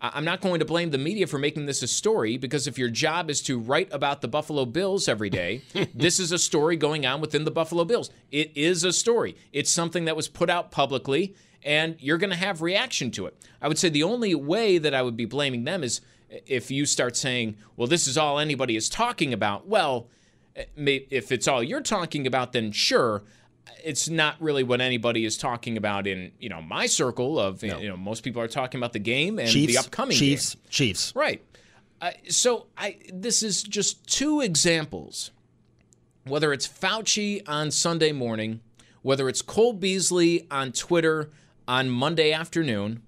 I- 0.00 0.12
I'm 0.14 0.24
not 0.24 0.40
going 0.40 0.58
to 0.60 0.64
blame 0.64 0.90
the 0.90 0.98
media 0.98 1.26
for 1.26 1.38
making 1.38 1.66
this 1.66 1.82
a 1.82 1.88
story 1.88 2.36
because 2.36 2.66
if 2.66 2.78
your 2.78 2.90
job 2.90 3.30
is 3.30 3.40
to 3.42 3.58
write 3.58 3.88
about 3.92 4.20
the 4.20 4.28
Buffalo 4.28 4.64
Bills 4.64 5.08
every 5.08 5.30
day, 5.30 5.62
this 5.94 6.18
is 6.20 6.32
a 6.32 6.38
story 6.38 6.76
going 6.76 7.06
on 7.06 7.20
within 7.20 7.44
the 7.44 7.50
Buffalo 7.50 7.84
Bills. 7.84 8.10
It 8.30 8.52
is 8.56 8.84
a 8.84 8.92
story. 8.92 9.36
It's 9.52 9.70
something 9.70 10.04
that 10.06 10.16
was 10.16 10.28
put 10.28 10.50
out 10.50 10.70
publicly, 10.70 11.34
and 11.62 11.96
you're 11.98 12.18
going 12.18 12.30
to 12.30 12.36
have 12.36 12.62
reaction 12.62 13.10
to 13.12 13.26
it. 13.26 13.36
I 13.60 13.68
would 13.68 13.78
say 13.78 13.88
the 13.88 14.04
only 14.04 14.34
way 14.34 14.78
that 14.78 14.94
I 14.94 15.02
would 15.02 15.16
be 15.16 15.24
blaming 15.24 15.64
them 15.64 15.82
is 15.82 16.00
if 16.46 16.70
you 16.70 16.86
start 16.86 17.16
saying, 17.16 17.56
well, 17.76 17.88
this 17.88 18.06
is 18.06 18.18
all 18.18 18.38
anybody 18.38 18.76
is 18.76 18.88
talking 18.88 19.32
about. 19.32 19.66
Well, 19.66 20.08
eh, 20.54 20.64
if 21.10 21.32
it's 21.32 21.48
all 21.48 21.62
you're 21.62 21.80
talking 21.80 22.26
about, 22.26 22.52
then 22.52 22.70
sure. 22.72 23.22
It's 23.84 24.08
not 24.08 24.36
really 24.40 24.62
what 24.62 24.80
anybody 24.80 25.24
is 25.24 25.36
talking 25.36 25.76
about 25.76 26.06
in 26.06 26.32
you 26.38 26.48
know 26.48 26.60
my 26.60 26.86
circle 26.86 27.38
of 27.38 27.62
you 27.62 27.88
know 27.88 27.96
most 27.96 28.22
people 28.22 28.42
are 28.42 28.48
talking 28.48 28.78
about 28.78 28.92
the 28.92 28.98
game 28.98 29.38
and 29.38 29.48
Chiefs, 29.48 29.72
the 29.72 29.78
upcoming 29.78 30.16
Chiefs, 30.16 30.54
game. 30.54 30.62
Chiefs. 30.70 31.12
Right. 31.14 31.44
Uh, 32.00 32.10
so 32.28 32.66
I 32.76 32.98
this 33.12 33.42
is 33.42 33.62
just 33.62 34.06
two 34.06 34.40
examples. 34.40 35.30
Whether 36.24 36.52
it's 36.52 36.68
Fauci 36.68 37.42
on 37.48 37.70
Sunday 37.70 38.12
morning, 38.12 38.60
whether 39.02 39.28
it's 39.28 39.40
Cole 39.40 39.72
Beasley 39.72 40.46
on 40.50 40.72
Twitter 40.72 41.30
on 41.66 41.88
Monday 41.88 42.32
afternoon, 42.32 43.02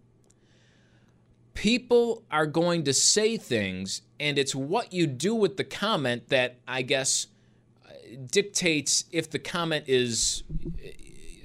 people 1.54 2.24
are 2.30 2.46
going 2.46 2.84
to 2.84 2.94
say 2.94 3.36
things, 3.36 4.02
and 4.18 4.38
it's 4.38 4.54
what 4.54 4.92
you 4.92 5.06
do 5.06 5.34
with 5.34 5.58
the 5.58 5.64
comment 5.64 6.28
that 6.28 6.58
I 6.66 6.82
guess 6.82 7.26
dictates 8.30 9.04
if 9.12 9.30
the 9.30 9.38
comment 9.38 9.84
is 9.86 10.42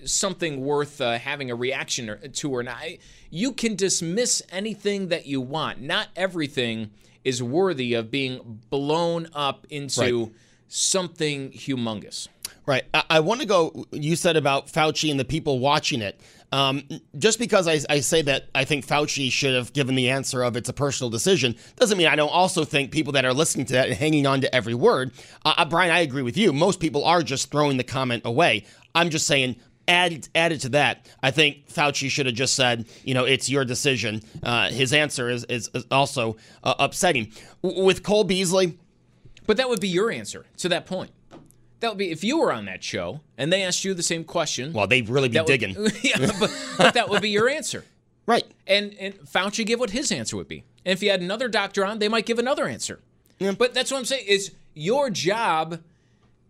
something 0.05 0.61
worth 0.63 1.01
uh, 1.01 1.17
having 1.17 1.49
a 1.51 1.55
reaction 1.55 2.09
or, 2.09 2.15
to 2.17 2.51
or 2.51 2.63
not. 2.63 2.83
You 3.29 3.51
can 3.51 3.75
dismiss 3.75 4.41
anything 4.51 5.07
that 5.09 5.25
you 5.25 5.41
want. 5.41 5.81
Not 5.81 6.09
everything 6.15 6.91
is 7.23 7.41
worthy 7.41 7.93
of 7.93 8.11
being 8.11 8.61
blown 8.69 9.27
up 9.33 9.65
into 9.69 10.01
Right. 10.25 10.31
something 10.67 11.51
humongous. 11.51 12.27
Right. 12.65 12.83
I, 12.93 13.03
I 13.09 13.19
want 13.19 13.41
to 13.41 13.47
go. 13.47 13.85
You 13.91 14.15
said 14.15 14.37
about 14.37 14.67
Fauci 14.67 15.09
and 15.11 15.19
the 15.19 15.25
people 15.25 15.59
watching 15.59 16.01
it. 16.01 16.19
Um, 16.51 16.83
just 17.17 17.39
because 17.39 17.67
I, 17.67 17.79
I 17.89 17.99
say 17.99 18.21
that 18.23 18.47
I 18.53 18.63
think 18.65 18.85
Fauci 18.85 19.31
should 19.31 19.53
have 19.53 19.73
given 19.73 19.95
the 19.95 20.09
answer 20.09 20.43
of 20.43 20.55
it's 20.55 20.69
a 20.69 20.73
personal 20.73 21.09
decision 21.09 21.55
doesn't 21.75 21.97
mean 21.97 22.07
I 22.07 22.15
don't 22.15 22.29
also 22.29 22.63
think 22.63 22.91
people 22.91 23.13
that 23.13 23.25
are 23.25 23.33
listening 23.33 23.65
to 23.67 23.73
that 23.73 23.87
and 23.89 23.97
hanging 23.97 24.25
on 24.25 24.41
to 24.41 24.55
every 24.55 24.73
word. 24.73 25.11
Uh, 25.43 25.53
uh, 25.57 25.65
Brian, 25.65 25.91
I 25.91 25.99
agree 25.99 26.21
with 26.21 26.37
you. 26.37 26.53
Most 26.53 26.79
people 26.79 27.03
are 27.03 27.23
just 27.23 27.51
throwing 27.51 27.77
the 27.77 27.83
comment 27.83 28.23
away. 28.25 28.65
I'm 28.93 29.09
just 29.09 29.27
saying. 29.27 29.57
Added, 29.87 30.29
added 30.33 30.61
to 30.61 30.69
that, 30.69 31.07
I 31.21 31.29
think 31.29 31.67
Fauci 31.67 32.09
should 32.09 32.25
have 32.25 32.33
just 32.33 32.55
said, 32.55 32.87
you 33.03 33.13
know, 33.13 33.25
it's 33.25 33.51
your 33.51 33.63
decision. 33.63 34.23
Uh, 34.41 34.71
his 34.71 34.93
answer 34.93 35.29
is, 35.29 35.43
is, 35.43 35.69
also 35.91 36.37
uh, 36.63 36.73
upsetting. 36.79 37.31
W- 37.61 37.83
with 37.83 38.01
Cole 38.01 38.23
Beasley, 38.23 38.79
But 39.45 39.57
that 39.57 39.69
would 39.69 39.79
be 39.79 39.87
your 39.87 40.09
answer 40.09 40.47
to 40.57 40.69
that 40.69 40.87
point. 40.87 41.11
That 41.85 41.91
would 41.91 41.99
be 41.99 42.09
if 42.09 42.23
you 42.23 42.39
were 42.39 42.51
on 42.51 42.65
that 42.65 42.83
show 42.83 43.21
and 43.37 43.53
they 43.53 43.61
asked 43.61 43.85
you 43.85 43.93
the 43.93 44.01
same 44.01 44.23
question. 44.23 44.73
well, 44.73 44.87
they'd 44.87 45.07
really 45.07 45.29
be 45.29 45.33
that 45.35 45.45
would- 45.45 45.59
digging. 45.59 45.75
yeah, 46.01 46.31
but, 46.39 46.51
but 46.79 46.93
that 46.95 47.09
would 47.09 47.21
be 47.21 47.29
your 47.29 47.47
answer. 47.47 47.85
Right. 48.25 48.43
And 48.65 48.95
and 48.99 49.13
Fauci 49.19 49.63
give 49.63 49.79
what 49.79 49.91
his 49.91 50.11
answer 50.11 50.35
would 50.35 50.47
be. 50.47 50.63
And 50.83 50.93
if 50.93 51.03
you 51.03 51.11
had 51.11 51.21
another 51.21 51.47
doctor 51.47 51.85
on, 51.85 51.99
they 51.99 52.09
might 52.09 52.25
give 52.25 52.39
another 52.39 52.67
answer. 52.67 53.01
But 53.39 53.75
that's 53.75 53.91
what 53.91 53.99
I'm 53.99 54.05
saying. 54.05 54.25
It's 54.27 54.49
your 54.73 55.11
job 55.11 55.81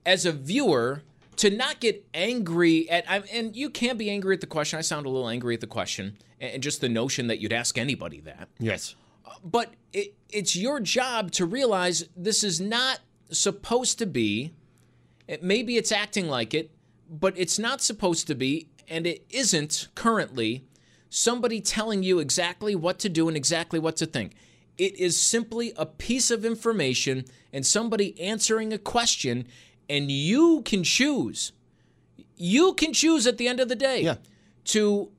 as 0.05 0.25
a 0.25 0.31
viewer 0.31 1.01
to 1.35 1.49
not 1.49 1.81
get 1.81 2.05
angry 2.13 2.89
at 2.89 3.05
and 3.33 3.55
you 3.57 3.69
can't 3.69 3.97
be 3.97 4.09
angry 4.09 4.35
at 4.35 4.39
the 4.39 4.47
question. 4.47 4.79
I 4.79 4.83
sound 4.83 5.05
a 5.05 5.09
little 5.09 5.27
angry 5.27 5.53
at 5.53 5.59
the 5.59 5.67
question 5.67 6.17
and 6.39 6.53
and 6.53 6.63
just 6.63 6.79
the 6.79 6.87
notion 6.87 7.27
that 7.27 7.39
you'd 7.39 7.51
ask 7.51 7.77
anybody 7.77 8.21
that. 8.21 8.47
Yes. 8.57 8.95
But 9.43 9.73
it, 9.91 10.13
it's 10.29 10.55
your 10.55 10.79
job 10.79 11.31
to 11.31 11.45
realize 11.45 12.07
this 12.15 12.41
is 12.41 12.61
not 12.61 12.99
supposed 13.31 13.99
to 13.99 14.05
be. 14.05 14.53
It, 15.27 15.43
maybe 15.43 15.77
it's 15.77 15.91
acting 15.91 16.27
like 16.27 16.53
it, 16.53 16.71
but 17.09 17.33
it's 17.37 17.57
not 17.59 17.81
supposed 17.81 18.27
to 18.27 18.35
be, 18.35 18.69
and 18.87 19.07
it 19.07 19.25
isn't 19.29 19.87
currently 19.95 20.65
somebody 21.09 21.61
telling 21.61 22.03
you 22.03 22.19
exactly 22.19 22.75
what 22.75 22.99
to 22.99 23.09
do 23.09 23.27
and 23.27 23.37
exactly 23.37 23.79
what 23.79 23.95
to 23.97 24.05
think. 24.05 24.33
It 24.77 24.99
is 24.99 25.17
simply 25.19 25.71
a 25.77 25.85
piece 25.85 26.29
of 26.29 26.43
information 26.45 27.25
and 27.53 27.65
somebody 27.65 28.19
answering 28.19 28.73
a 28.73 28.77
question, 28.77 29.47
and 29.89 30.11
you 30.11 30.61
can 30.63 30.83
choose. 30.83 31.53
You 32.35 32.73
can 32.73 32.91
choose 32.91 33.25
at 33.25 33.37
the 33.37 33.47
end 33.47 33.59
of 33.59 33.69
the 33.69 33.75
day 33.75 34.03
Yeah. 34.03 34.17
to 34.65 35.11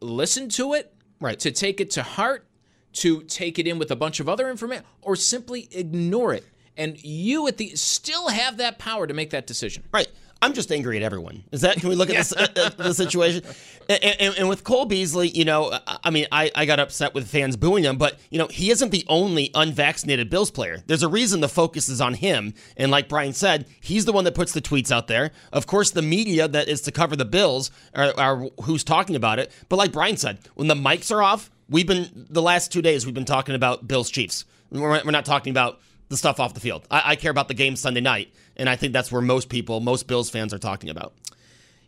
listen 0.00 0.48
to 0.50 0.74
it, 0.74 0.92
Right. 1.20 1.38
to 1.38 1.52
take 1.52 1.80
it 1.80 1.90
to 1.92 2.02
heart, 2.02 2.46
to 2.94 3.22
take 3.22 3.58
it 3.58 3.66
in 3.66 3.78
with 3.78 3.90
a 3.90 3.96
bunch 3.96 4.18
of 4.20 4.28
other 4.28 4.50
information, 4.50 4.84
or 5.00 5.14
simply 5.14 5.68
ignore 5.70 6.34
it. 6.34 6.44
And 6.76 7.02
you 7.04 7.46
at 7.48 7.56
the 7.56 7.70
still 7.76 8.28
have 8.28 8.56
that 8.58 8.78
power 8.78 9.06
to 9.06 9.14
make 9.14 9.30
that 9.30 9.46
decision. 9.46 9.84
Right. 9.92 10.08
I'm 10.42 10.52
just 10.52 10.70
angry 10.70 10.98
at 10.98 11.02
everyone. 11.02 11.42
Is 11.52 11.62
that? 11.62 11.76
Can 11.78 11.88
we 11.88 11.94
look 11.94 12.10
at 12.10 12.16
this, 12.16 12.32
uh, 12.36 12.46
uh, 12.54 12.68
the 12.70 12.92
situation? 12.92 13.42
And, 13.88 14.04
and, 14.04 14.34
and 14.40 14.48
with 14.48 14.62
Cole 14.62 14.84
Beasley, 14.84 15.28
you 15.28 15.44
know, 15.46 15.72
I- 15.72 15.98
I 16.04 16.10
mean, 16.10 16.26
I, 16.30 16.50
I 16.54 16.66
got 16.66 16.78
upset 16.80 17.14
with 17.14 17.26
fans 17.28 17.56
booing 17.56 17.84
him, 17.84 17.96
but 17.96 18.18
you 18.28 18.38
know, 18.38 18.48
he 18.48 18.70
isn't 18.70 18.90
the 18.90 19.06
only 19.08 19.50
unvaccinated 19.54 20.28
Bills 20.28 20.50
player. 20.50 20.82
There's 20.86 21.02
a 21.02 21.08
reason 21.08 21.40
the 21.40 21.48
focus 21.48 21.88
is 21.88 22.00
on 22.02 22.12
him. 22.12 22.52
And 22.76 22.90
like 22.90 23.08
Brian 23.08 23.32
said, 23.32 23.66
he's 23.80 24.04
the 24.04 24.12
one 24.12 24.24
that 24.24 24.34
puts 24.34 24.52
the 24.52 24.60
tweets 24.60 24.90
out 24.90 25.06
there. 25.06 25.30
Of 25.50 25.66
course, 25.66 25.92
the 25.92 26.02
media 26.02 26.46
that 26.46 26.68
is 26.68 26.82
to 26.82 26.92
cover 26.92 27.16
the 27.16 27.24
Bills 27.24 27.70
are, 27.94 28.12
are 28.18 28.48
who's 28.64 28.84
talking 28.84 29.16
about 29.16 29.38
it. 29.38 29.50
But 29.70 29.76
like 29.76 29.92
Brian 29.92 30.18
said, 30.18 30.40
when 30.56 30.68
the 30.68 30.74
mics 30.74 31.10
are 31.10 31.22
off, 31.22 31.50
we've 31.70 31.86
been 31.86 32.26
the 32.28 32.42
last 32.42 32.70
two 32.70 32.82
days 32.82 33.06
we've 33.06 33.14
been 33.14 33.24
talking 33.24 33.54
about 33.54 33.88
Bills 33.88 34.10
Chiefs. 34.10 34.44
We're, 34.70 35.02
we're 35.04 35.10
not 35.10 35.24
talking 35.24 35.52
about 35.52 35.80
the 36.08 36.16
stuff 36.16 36.40
off 36.40 36.54
the 36.54 36.60
field. 36.60 36.86
I, 36.90 37.12
I 37.12 37.16
care 37.16 37.30
about 37.30 37.48
the 37.48 37.54
game 37.54 37.76
Sunday 37.76 38.00
night, 38.00 38.32
and 38.56 38.68
I 38.68 38.76
think 38.76 38.92
that's 38.92 39.10
where 39.10 39.22
most 39.22 39.48
people, 39.48 39.80
most 39.80 40.06
Bills 40.06 40.30
fans, 40.30 40.52
are 40.54 40.58
talking 40.58 40.90
about. 40.90 41.14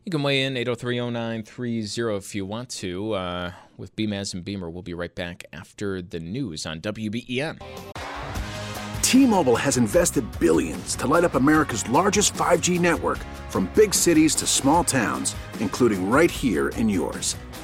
You 0.04 0.10
can 0.10 0.22
weigh 0.22 0.44
in 0.44 0.54
8030930 0.54 2.16
if 2.16 2.34
you 2.34 2.46
want 2.46 2.68
to 2.70 3.12
uh, 3.14 3.52
with 3.76 3.96
Beamaz 3.96 4.34
and 4.34 4.44
Beamer. 4.44 4.70
We'll 4.70 4.82
be 4.82 4.94
right 4.94 5.12
back 5.12 5.44
after 5.52 6.00
the 6.00 6.20
news 6.20 6.64
on 6.64 6.80
WBEN. 6.80 7.60
T-Mobile 9.02 9.56
has 9.56 9.76
invested 9.76 10.24
billions 10.38 10.94
to 10.96 11.06
light 11.06 11.24
up 11.24 11.34
America's 11.34 11.88
largest 11.88 12.34
5G 12.34 12.78
network 12.78 13.18
from 13.48 13.70
big 13.74 13.94
cities 13.94 14.34
to 14.36 14.46
small 14.46 14.84
towns, 14.84 15.34
including 15.58 16.10
right 16.10 16.30
here 16.30 16.68
in 16.70 16.88
yours. 16.88 17.36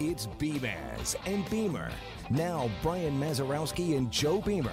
It's 0.00 0.28
Beamaz 0.38 1.16
and 1.26 1.48
Beamer. 1.50 1.90
Now, 2.30 2.70
Brian 2.82 3.18
Mazarowski 3.18 3.96
and 3.96 4.12
Joe 4.12 4.40
Beamer. 4.40 4.70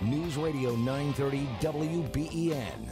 News 0.00 0.36
Radio 0.36 0.74
930 0.74 1.46
WBEN. 1.60 2.88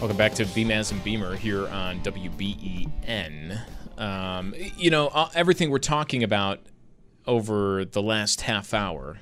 Welcome 0.00 0.16
back 0.16 0.34
to 0.34 0.44
Beamaz 0.44 0.90
and 0.90 1.04
Beamer 1.04 1.36
here 1.36 1.68
on 1.68 2.00
WBEN. 2.00 3.60
Um, 3.96 4.56
you 4.76 4.90
know, 4.90 5.06
uh, 5.06 5.28
everything 5.36 5.70
we're 5.70 5.78
talking 5.78 6.24
about 6.24 6.58
over 7.24 7.84
the 7.84 8.02
last 8.02 8.40
half 8.40 8.74
hour 8.74 9.18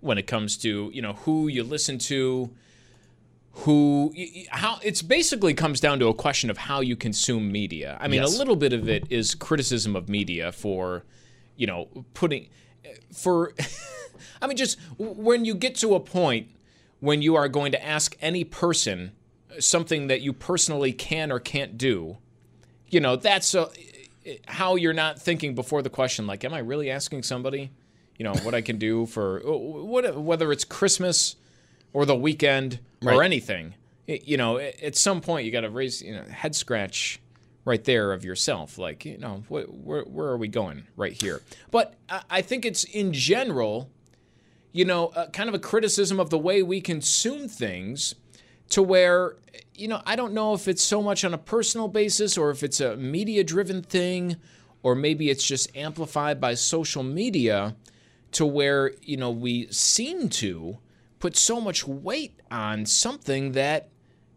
when 0.00 0.16
it 0.16 0.26
comes 0.26 0.56
to, 0.58 0.90
you 0.94 1.02
know, 1.02 1.12
who 1.12 1.46
you 1.46 1.62
listen 1.62 1.98
to, 1.98 2.50
who, 3.52 4.14
how, 4.50 4.78
it's 4.82 5.02
basically 5.02 5.52
comes 5.54 5.80
down 5.80 5.98
to 5.98 6.06
a 6.08 6.14
question 6.14 6.48
of 6.50 6.58
how 6.58 6.80
you 6.80 6.94
consume 6.96 7.50
media. 7.50 7.96
I 8.00 8.06
mean, 8.08 8.22
Yes. 8.22 8.34
a 8.34 8.38
little 8.38 8.56
bit 8.56 8.72
of 8.72 8.88
it 8.88 9.04
is 9.10 9.34
criticism 9.34 9.96
of 9.96 10.08
media 10.08 10.52
for, 10.52 11.04
you 11.56 11.66
know, 11.66 11.88
putting, 12.14 12.48
for, 13.12 13.54
I 14.42 14.46
mean, 14.46 14.56
just 14.56 14.78
when 14.98 15.44
you 15.44 15.54
get 15.54 15.74
to 15.76 15.94
a 15.94 16.00
point 16.00 16.48
when 17.00 17.22
you 17.22 17.34
are 17.36 17.48
going 17.48 17.72
to 17.72 17.84
ask 17.84 18.16
any 18.20 18.44
person 18.44 19.12
something 19.58 20.06
that 20.08 20.20
you 20.20 20.32
personally 20.32 20.92
can 20.92 21.32
or 21.32 21.40
can't 21.40 21.76
do, 21.78 22.18
You 22.90 23.00
know, 23.00 23.16
that's 23.16 23.54
a, 23.54 23.68
how 24.46 24.76
you're 24.76 24.92
not 24.94 25.20
thinking 25.20 25.54
before 25.54 25.82
the 25.82 25.90
question. 25.90 26.26
Like, 26.26 26.44
am 26.44 26.54
I 26.54 26.58
really 26.60 26.90
asking 26.90 27.22
somebody? 27.24 27.70
You 28.18 28.24
know 28.24 28.34
what 28.42 28.54
I 28.54 28.62
can 28.62 28.78
do 28.78 29.06
for 29.06 29.40
what, 29.44 30.16
whether 30.16 30.50
it's 30.52 30.64
Christmas 30.64 31.36
or 31.92 32.04
the 32.06 32.16
weekend 32.16 32.80
or 33.16 33.22
anything. 33.22 33.74
It- 34.06 34.26
you 34.26 34.36
know, 34.36 34.58
at 34.58 34.82
at 34.82 34.96
some 34.96 35.20
point 35.20 35.44
you 35.46 35.52
got 35.52 35.60
to 35.62 35.70
raise 35.70 36.02
you 36.02 36.12
know 36.14 36.22
head 36.24 36.54
scratch 36.54 37.20
right 37.64 37.82
there 37.84 38.12
of 38.12 38.24
yourself. 38.24 38.78
Like, 38.78 39.04
you 39.04 39.18
know, 39.18 39.42
wh- 39.48 39.68
where 39.86 40.02
where 40.04 40.28
are 40.28 40.36
we 40.38 40.48
going 40.48 40.84
right 40.96 41.12
here? 41.12 41.42
But 41.70 41.94
I, 42.08 42.22
I 42.30 42.42
think 42.42 42.64
it's 42.64 42.84
in 42.84 43.12
general, 43.12 43.90
you 44.72 44.84
know, 44.84 45.08
uh, 45.08 45.26
kind 45.28 45.48
of 45.48 45.54
a 45.54 45.58
criticism 45.58 46.18
of 46.18 46.30
the 46.30 46.38
way 46.38 46.62
we 46.62 46.80
consume 46.80 47.48
things 47.48 48.14
to 48.70 48.82
where 48.82 49.36
you 49.74 49.88
know 49.88 50.00
I 50.06 50.16
don't 50.16 50.32
know 50.34 50.54
if 50.54 50.68
it's 50.68 50.82
so 50.82 51.02
much 51.02 51.24
on 51.24 51.32
a 51.34 51.38
personal 51.38 51.88
basis 51.88 52.36
or 52.38 52.50
if 52.50 52.62
it's 52.62 52.80
a 52.80 52.96
media 52.96 53.44
driven 53.44 53.82
thing 53.82 54.36
or 54.82 54.94
maybe 54.94 55.28
it's 55.30 55.46
just 55.46 55.74
amplified 55.76 56.40
by 56.40 56.54
social 56.54 57.02
media 57.02 57.76
to 58.32 58.44
where 58.46 58.92
you 59.02 59.16
know 59.16 59.30
we 59.30 59.66
seem 59.70 60.28
to 60.30 60.78
put 61.18 61.36
so 61.36 61.60
much 61.60 61.86
weight 61.86 62.40
on 62.50 62.86
something 62.86 63.52
that 63.52 63.88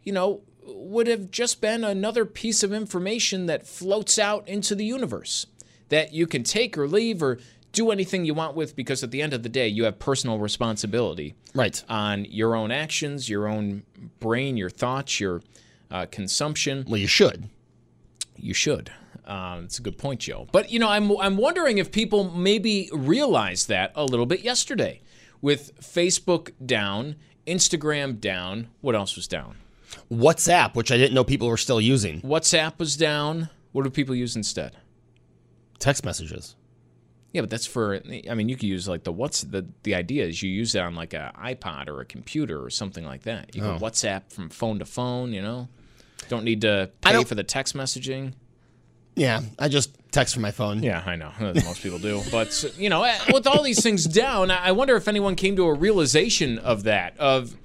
you 0.04 0.12
know 0.12 0.42
would 0.64 1.08
have 1.08 1.32
just 1.32 1.62
been 1.62 1.84
another 1.84 2.26
piece 2.26 2.64
of 2.64 2.72
information 2.72 3.48
that 3.48 3.68
floats 3.68 4.20
out 4.20 4.48
into 4.48 4.76
the 4.76 4.86
universe 4.86 5.48
that 5.90 6.14
you 6.14 6.28
can 6.28 6.44
take 6.44 6.78
or 6.78 6.88
leave 6.88 7.22
or 7.22 7.40
do 7.72 7.92
anything 7.92 8.26
you 8.26 8.34
want 8.34 8.56
with 8.56 8.76
because 8.76 9.04
at 9.04 9.12
the 9.12 9.22
end 9.22 9.34
of 9.34 9.44
the 9.44 9.50
day 9.50 9.68
you 9.68 9.86
have 9.86 9.98
personal 9.98 10.40
responsibility 10.40 11.36
right. 11.54 11.84
on 11.90 12.26
your 12.26 12.56
own 12.56 12.72
actions 12.72 13.30
your 13.30 13.48
own 13.48 13.84
brain 14.20 14.58
your 14.58 14.70
thoughts 14.70 15.20
your 15.20 15.42
uh, 15.92 16.06
consumption. 16.10 16.86
Well 16.88 16.98
you 16.98 17.08
should. 17.08 17.50
You 18.38 18.54
should. 18.54 18.92
Um, 19.26 19.66
it's 19.66 19.78
a 19.78 19.82
good 19.82 19.98
point 19.98 20.22
joe. 20.22 20.48
But 20.52 20.72
you 20.72 20.80
know 20.80 20.90
I'm, 20.90 21.12
I'm 21.18 21.38
wondering 21.38 21.78
if 21.78 21.92
people 21.92 22.32
maybe 22.32 22.90
realized 22.94 23.68
that 23.68 23.92
a 23.96 24.06
little 24.06 24.26
bit 24.26 24.42
yesterday 24.42 25.02
with 25.42 25.72
facebook 25.82 26.52
down 26.66 27.16
instagram 27.48 28.20
down 28.20 28.68
what 28.82 28.96
else 28.96 29.16
was 29.16 29.28
down 29.28 29.56
WhatsApp, 30.10 30.74
which 30.76 30.90
I 30.90 30.96
didn't 30.96 31.14
know 31.14 31.26
people 31.26 31.50
were 31.50 31.58
still 31.58 31.82
using. 31.82 32.22
whatsapp 32.22 32.80
was 32.80 32.96
down 32.96 33.50
what 33.74 33.84
do 33.84 33.90
people 33.90 34.16
use 34.16 34.38
instead 34.38 34.78
Text 35.80 36.06
messages. 36.06 36.56
Yeah, 37.34 37.42
but 37.42 37.50
that's 37.50 37.66
for. 37.66 38.00
I 38.30 38.36
mean, 38.36 38.50
you 38.50 38.56
could 38.56 38.68
use 38.70 38.88
like 38.88 39.04
the 39.04 39.12
what's 39.12 39.42
the 39.42 39.66
the 39.84 39.96
idea 39.96 40.26
is 40.26 40.44
you 40.44 40.52
use 40.52 40.76
it 40.76 40.80
on 40.80 40.96
like 40.96 41.14
a 41.14 41.32
iPod 41.38 41.88
or 41.88 42.02
a 42.02 42.06
computer 42.06 42.64
or 42.64 42.70
something 42.70 43.04
like 43.04 43.24
that. 43.24 43.56
You 43.56 43.62
can 43.62 43.72
Oh. 43.72 43.80
WhatsApp 43.80 44.32
from 44.32 44.50
phone 44.50 44.80
to 44.80 44.86
phone. 44.86 45.34
You 45.34 45.42
know, 45.42 45.70
don't 46.30 46.44
need 46.44 46.62
to 46.62 46.92
pay 47.02 47.24
for 47.24 47.36
the 47.36 47.44
text 47.44 47.76
messaging. 47.76 48.34
Yeah, 49.16 49.42
I 49.60 49.68
just 49.68 49.96
text 50.12 50.34
from 50.34 50.42
my 50.42 50.52
phone. 50.52 50.84
Yeah, 50.84 51.04
I 51.06 51.16
know. 51.16 51.32
Most 51.40 51.82
people 51.82 52.00
do. 52.00 52.22
But, 52.32 52.74
you 52.78 52.90
know, 52.90 53.04
eh, 53.04 53.18
with 53.34 53.48
all 53.48 53.64
these 53.64 53.82
things 53.82 54.06
down, 54.06 54.52
I 54.52 54.72
wonder 54.72 54.96
if 54.96 55.08
anyone 55.08 55.36
came 55.36 55.56
to 55.58 55.66
a 55.66 55.74
realization 55.74 56.58
of 56.60 56.84
that. 56.84 57.18
Of, 57.18 57.56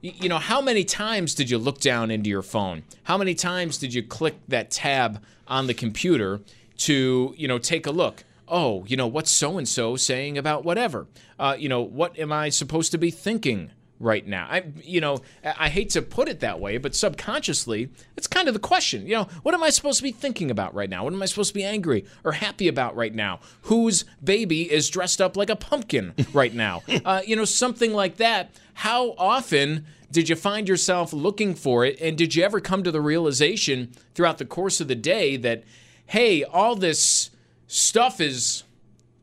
you 0.00 0.28
know, 0.28 0.38
how 0.38 0.60
many 0.60 0.84
times 0.84 1.34
did 1.34 1.50
you 1.50 1.58
look 1.58 1.80
down 1.80 2.10
into 2.10 2.30
your 2.30 2.42
phone? 2.42 2.82
How 3.04 3.18
many 3.18 3.34
times 3.34 3.78
did 3.78 3.94
you 3.94 4.02
click 4.02 4.34
that 4.48 4.70
tab 4.70 5.22
on 5.48 5.66
the 5.66 5.74
computer 5.74 6.40
to, 6.78 7.34
you 7.36 7.48
know, 7.48 7.58
take 7.58 7.86
a 7.86 7.90
look? 7.90 8.24
Oh, 8.46 8.84
you 8.86 8.96
know, 8.96 9.06
what's 9.06 9.30
so 9.30 9.56
and 9.56 9.66
so 9.68 9.96
saying 9.96 10.36
about 10.36 10.64
whatever? 10.64 11.06
Uh, 11.38 11.56
you 11.58 11.68
know, 11.68 11.80
what 11.80 12.18
am 12.18 12.32
I 12.32 12.50
supposed 12.50 12.92
to 12.92 12.98
be 12.98 13.10
thinking 13.10 13.70
right 14.00 14.26
now? 14.26 14.46
I, 14.50 14.64
you 14.82 15.00
know, 15.00 15.18
I 15.44 15.68
hate 15.68 15.90
to 15.90 16.02
put 16.02 16.28
it 16.28 16.40
that 16.40 16.60
way, 16.60 16.78
but 16.78 16.94
subconsciously, 16.94 17.90
it's 18.16 18.26
kind 18.26 18.48
of 18.48 18.54
the 18.54 18.60
question. 18.60 19.06
You 19.06 19.14
know, 19.14 19.28
what 19.42 19.54
am 19.54 19.62
I 19.62 19.70
supposed 19.70 19.98
to 19.98 20.02
be 20.02 20.12
thinking 20.12 20.50
about 20.50 20.74
right 20.74 20.90
now? 20.90 21.04
What 21.04 21.12
am 21.12 21.22
I 21.22 21.26
supposed 21.26 21.50
to 21.50 21.54
be 21.54 21.64
angry 21.64 22.04
or 22.24 22.32
happy 22.32 22.68
about 22.68 22.96
right 22.96 23.14
now? 23.14 23.40
Whose 23.62 24.04
baby 24.22 24.70
is 24.70 24.90
dressed 24.90 25.20
up 25.20 25.36
like 25.36 25.50
a 25.50 25.56
pumpkin 25.56 26.14
right 26.32 26.54
now? 26.54 26.82
uh, 27.04 27.22
you 27.26 27.36
know, 27.36 27.44
something 27.44 27.92
like 27.92 28.16
that. 28.16 28.50
How 28.74 29.14
often 29.18 29.86
did 30.10 30.28
you 30.28 30.36
find 30.36 30.68
yourself 30.68 31.12
looking 31.12 31.54
for 31.54 31.84
it? 31.84 32.00
And 32.00 32.16
did 32.16 32.34
you 32.34 32.42
ever 32.44 32.60
come 32.60 32.82
to 32.84 32.90
the 32.90 33.00
realization 33.00 33.92
throughout 34.14 34.38
the 34.38 34.44
course 34.44 34.80
of 34.80 34.88
the 34.88 34.94
day 34.94 35.36
that, 35.38 35.64
hey, 36.06 36.44
all 36.44 36.76
this 36.76 37.30
stuff 37.66 38.20
is 38.20 38.64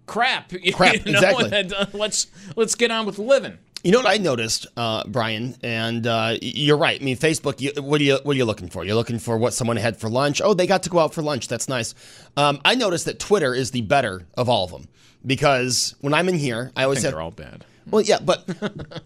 crap? 0.06 0.52
you 0.62 0.74
Crap, 0.74 1.06
know, 1.06 1.12
exactly. 1.12 1.74
uh, 1.76 1.86
let's 1.94 2.28
let's 2.56 2.76
get 2.76 2.92
on 2.92 3.06
with 3.06 3.20
living. 3.20 3.58
You 3.84 3.92
know 3.92 3.98
what 3.98 4.08
I 4.08 4.18
noticed, 4.18 4.68
uh, 4.78 5.04
Brian, 5.08 5.56
and 5.64 6.06
uh, 6.06 6.38
you're 6.40 6.78
right. 6.78 7.02
I 7.02 7.04
mean, 7.04 7.18
Facebook. 7.18 7.60
You, 7.60 7.72
what 7.82 8.00
are 8.00 8.04
you 8.04 8.20
What 8.22 8.34
are 8.34 8.38
you 8.38 8.46
looking 8.46 8.70
for? 8.70 8.86
You're 8.86 8.96
looking 8.96 9.18
for 9.18 9.38
what 9.38 9.54
someone 9.54 9.78
had 9.78 9.98
for 9.98 10.08
lunch. 10.08 10.40
Oh, 10.44 10.54
they 10.54 10.68
got 10.68 10.84
to 10.84 10.90
go 10.90 11.00
out 11.00 11.16
for 11.16 11.24
lunch. 11.24 11.48
That's 11.48 11.68
nice. 11.68 11.96
Um, 12.38 12.62
I 12.64 12.76
noticed 12.76 13.06
that 13.06 13.18
Twitter 13.18 13.56
is 13.56 13.72
the 13.72 13.82
better 13.82 14.28
of 14.38 14.50
all 14.50 14.66
of 14.66 14.72
them 14.72 14.88
because 15.26 15.96
when 16.02 16.14
I'm 16.14 16.30
in 16.30 16.36
here, 16.36 16.72
I 16.76 16.84
always 16.84 17.00
think 17.00 17.06
have. 17.06 17.14
they're 17.14 17.22
all 17.22 17.32
bad. 17.32 17.66
Well, 17.90 18.04
yeah, 18.04 18.20
but 18.20 18.48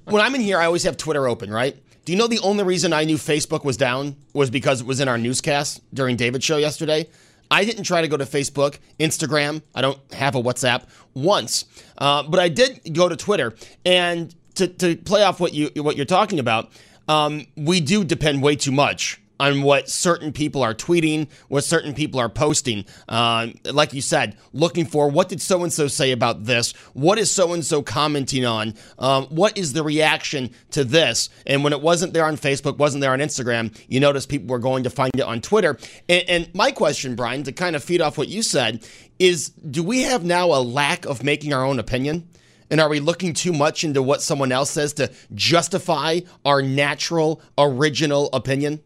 when 0.06 0.22
I'm 0.22 0.36
in 0.36 0.42
here, 0.42 0.60
I 0.60 0.66
always 0.66 0.84
have 0.84 0.98
Twitter 0.98 1.28
open, 1.28 1.52
right? 1.52 1.78
Do 2.04 2.12
you 2.12 2.18
know 2.18 2.28
the 2.28 2.40
only 2.40 2.66
reason 2.66 2.92
I 2.92 3.06
knew 3.06 3.16
Facebook 3.16 3.64
was 3.64 3.78
down 3.78 4.18
was 4.34 4.50
because 4.50 4.82
it 4.82 4.88
was 4.88 5.00
in 5.00 5.08
our 5.08 5.18
newscast 5.18 5.82
during 5.94 6.18
David's 6.18 6.44
show 6.44 6.58
yesterday? 6.58 7.08
I 7.50 7.64
didn't 7.64 7.84
try 7.84 8.02
to 8.02 8.08
go 8.08 8.18
to 8.18 8.26
Facebook, 8.26 8.80
Instagram. 9.00 9.62
I 9.74 9.82
don't 9.82 10.00
have 10.14 10.36
a 10.36 10.42
WhatsApp 10.42 10.84
once, 11.14 11.66
uh, 11.98 12.24
but 12.24 12.40
I 12.40 12.50
did 12.50 12.94
go 12.94 13.08
to 13.08 13.16
Twitter. 13.16 13.56
And 13.86 14.36
to, 14.56 14.68
to 14.68 14.96
play 14.96 15.24
off 15.24 15.40
what 15.40 15.54
you 15.54 15.70
what 15.78 15.96
you're 15.96 16.06
talking 16.06 16.40
about, 16.40 16.72
um, 17.08 17.46
we 17.56 17.82
do 17.82 18.04
depend 18.04 18.42
way 18.42 18.56
too 18.56 18.72
much 18.72 19.20
on 19.40 19.62
what 19.64 19.90
certain 19.90 20.32
people 20.32 20.64
are 20.64 20.74
tweeting, 20.74 21.28
what 21.48 21.64
certain 21.64 21.94
people 21.94 22.20
are 22.20 22.30
posting. 22.30 22.86
Uh, 23.10 23.48
like 23.66 23.94
you 23.94 24.02
said, 24.02 24.38
looking 24.54 24.86
for 24.86 25.10
what 25.10 25.30
did 25.30 25.42
so 25.42 25.64
and 25.64 25.74
so 25.74 25.88
say 25.88 26.12
about 26.12 26.46
this? 26.46 26.72
What 26.94 27.20
is 27.20 27.30
so 27.30 27.54
and 27.54 27.66
so 27.66 27.82
commenting 27.82 28.46
on? 28.46 28.74
Um, 28.98 29.26
what 29.26 29.58
is 29.58 29.74
the 29.74 29.84
reaction 29.84 30.52
to 30.72 30.84
this? 30.84 31.30
And 31.46 31.64
when 31.64 31.74
it 31.74 31.82
wasn't 31.82 32.14
there 32.14 32.26
on 32.26 32.38
Facebook, 32.38 32.78
wasn't 32.78 33.02
there 33.02 33.14
on 33.14 33.20
Instagram, 33.20 33.78
you 33.88 34.00
notice 34.00 34.26
people 34.26 34.48
were 34.48 34.60
going 34.60 34.84
to 34.84 34.90
find 34.90 35.12
it 35.14 35.22
on 35.22 35.42
Twitter. 35.42 35.78
And, 36.08 36.24
and 36.30 36.56
my 36.56 36.72
question, 36.72 37.16
Brian, 37.16 37.44
to 37.44 37.52
kind 37.52 37.76
of 37.76 37.84
feed 37.84 38.02
off 38.02 38.18
what 38.18 38.30
you 38.30 38.42
said, 38.42 38.88
is 39.20 39.50
do 39.50 39.84
we 39.84 40.04
have 40.04 40.24
now 40.24 40.48
a 40.48 40.62
lack 40.62 41.06
of 41.06 41.24
making 41.24 41.54
our 41.54 41.66
own 41.66 41.80
opinion? 41.80 42.28
And 42.76 42.82
are 42.82 42.90
we 42.90 43.00
looking 43.00 43.32
too 43.32 43.54
much 43.54 43.86
into 43.86 44.04
what 44.04 44.22
someone 44.22 44.52
else 44.52 44.70
says 44.70 44.92
to 44.96 45.10
justify 45.34 46.20
our 46.44 46.62
natural, 46.62 47.42
original 47.58 48.30
opinion? 48.34 48.82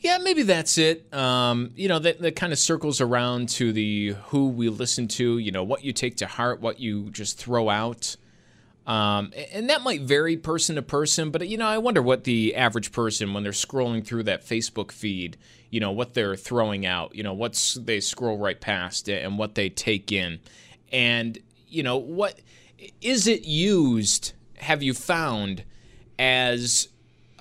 Yeah, 0.00 0.16
maybe 0.16 0.42
that's 0.42 0.78
it. 0.78 1.12
Um, 1.12 1.72
you 1.76 1.88
know, 1.88 1.98
that, 1.98 2.22
that 2.22 2.34
kind 2.34 2.50
of 2.50 2.58
circles 2.58 3.02
around 3.02 3.50
to 3.50 3.74
the 3.74 4.16
who 4.28 4.48
we 4.48 4.70
listen 4.70 5.06
to, 5.08 5.36
you 5.36 5.52
know, 5.52 5.62
what 5.62 5.84
you 5.84 5.92
take 5.92 6.16
to 6.16 6.26
heart, 6.26 6.62
what 6.62 6.80
you 6.80 7.10
just 7.10 7.36
throw 7.36 7.68
out. 7.68 8.16
Um, 8.86 9.34
and 9.52 9.68
that 9.68 9.82
might 9.82 10.00
vary 10.00 10.38
person 10.38 10.76
to 10.76 10.82
person, 10.82 11.30
but, 11.30 11.46
you 11.46 11.58
know, 11.58 11.66
I 11.66 11.76
wonder 11.76 12.00
what 12.00 12.24
the 12.24 12.56
average 12.56 12.90
person, 12.90 13.34
when 13.34 13.42
they're 13.42 13.52
scrolling 13.52 14.02
through 14.02 14.22
that 14.22 14.46
Facebook 14.46 14.92
feed, 14.92 15.36
you 15.68 15.78
know, 15.78 15.90
what 15.90 16.14
they're 16.14 16.36
throwing 16.36 16.86
out, 16.86 17.14
you 17.14 17.22
know, 17.22 17.34
what's 17.34 17.74
they 17.74 18.00
scroll 18.00 18.38
right 18.38 18.58
past 18.58 19.10
and 19.10 19.36
what 19.36 19.56
they 19.56 19.68
take 19.68 20.10
in. 20.10 20.40
And, 20.90 21.38
you 21.68 21.82
know, 21.82 21.98
what 21.98 22.40
is 23.00 23.26
it 23.26 23.44
used, 23.44 24.32
have 24.58 24.82
you 24.82 24.94
found, 24.94 25.64
as 26.18 26.88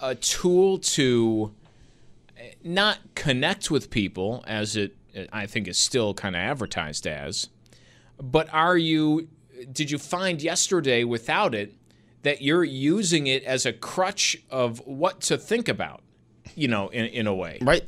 a 0.01 0.15
tool 0.15 0.77
to 0.79 1.53
not 2.63 2.99
connect 3.15 3.69
with 3.69 3.89
people 3.89 4.43
as 4.47 4.75
it 4.75 4.95
I 5.31 5.45
think 5.45 5.67
is 5.67 5.77
still 5.77 6.13
kind 6.13 6.35
of 6.35 6.39
advertised 6.39 7.05
as, 7.05 7.49
but 8.19 8.51
are 8.53 8.77
you 8.77 9.27
did 9.71 9.91
you 9.91 9.97
find 9.97 10.41
yesterday 10.41 11.03
without 11.03 11.53
it 11.53 11.73
that 12.23 12.41
you're 12.41 12.63
using 12.63 13.27
it 13.27 13.43
as 13.43 13.65
a 13.65 13.73
crutch 13.73 14.37
of 14.49 14.79
what 14.85 15.21
to 15.21 15.37
think 15.37 15.67
about, 15.67 16.01
you 16.55 16.67
know, 16.67 16.89
in, 16.89 17.05
in 17.05 17.27
a 17.27 17.33
way? 17.33 17.59
Right. 17.61 17.83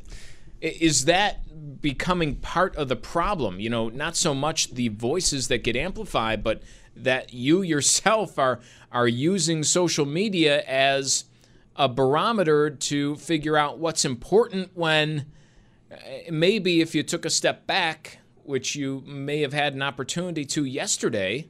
Is 0.62 1.06
that 1.06 1.82
becoming 1.82 2.36
part 2.36 2.76
of 2.76 2.88
the 2.88 2.96
problem? 2.96 3.60
You 3.60 3.70
know, 3.70 3.90
not 3.90 4.16
so 4.16 4.34
much 4.34 4.72
the 4.72 4.88
voices 4.90 5.48
that 5.50 5.64
get 5.64 5.76
amplified, 5.76 6.44
but 6.44 6.64
that 6.96 7.34
you 7.34 7.62
yourself 7.62 8.38
are 8.38 8.60
are 8.92 9.08
using 9.08 9.64
social 9.64 10.06
media 10.06 10.62
as 10.64 11.26
a 11.76 11.90
barometer 11.90 12.70
to 12.70 13.16
figure 13.16 13.58
out 13.58 13.80
what's 13.80 14.06
important 14.06 14.72
when 14.76 15.26
uh, 15.92 15.96
maybe 16.30 16.82
if 16.82 16.94
you 16.94 17.02
took 17.02 17.26
a 17.26 17.30
step 17.30 17.66
back, 17.66 18.20
which 18.44 18.76
you 18.76 19.02
may 19.06 19.42
have 19.42 19.54
had 19.54 19.74
an 19.74 19.82
opportunity 19.82 20.46
to 20.46 20.64
yesterday, 20.66 21.48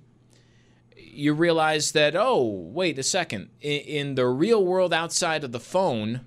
you 0.95 1.33
realize 1.33 1.91
that, 1.91 2.15
oh, 2.15 2.43
wait 2.45 2.97
a 2.97 3.03
second, 3.03 3.49
in, 3.61 3.81
in 3.81 4.15
the 4.15 4.27
real 4.27 4.65
world 4.65 4.93
outside 4.93 5.43
of 5.43 5.51
the 5.51 5.59
phone, 5.59 6.21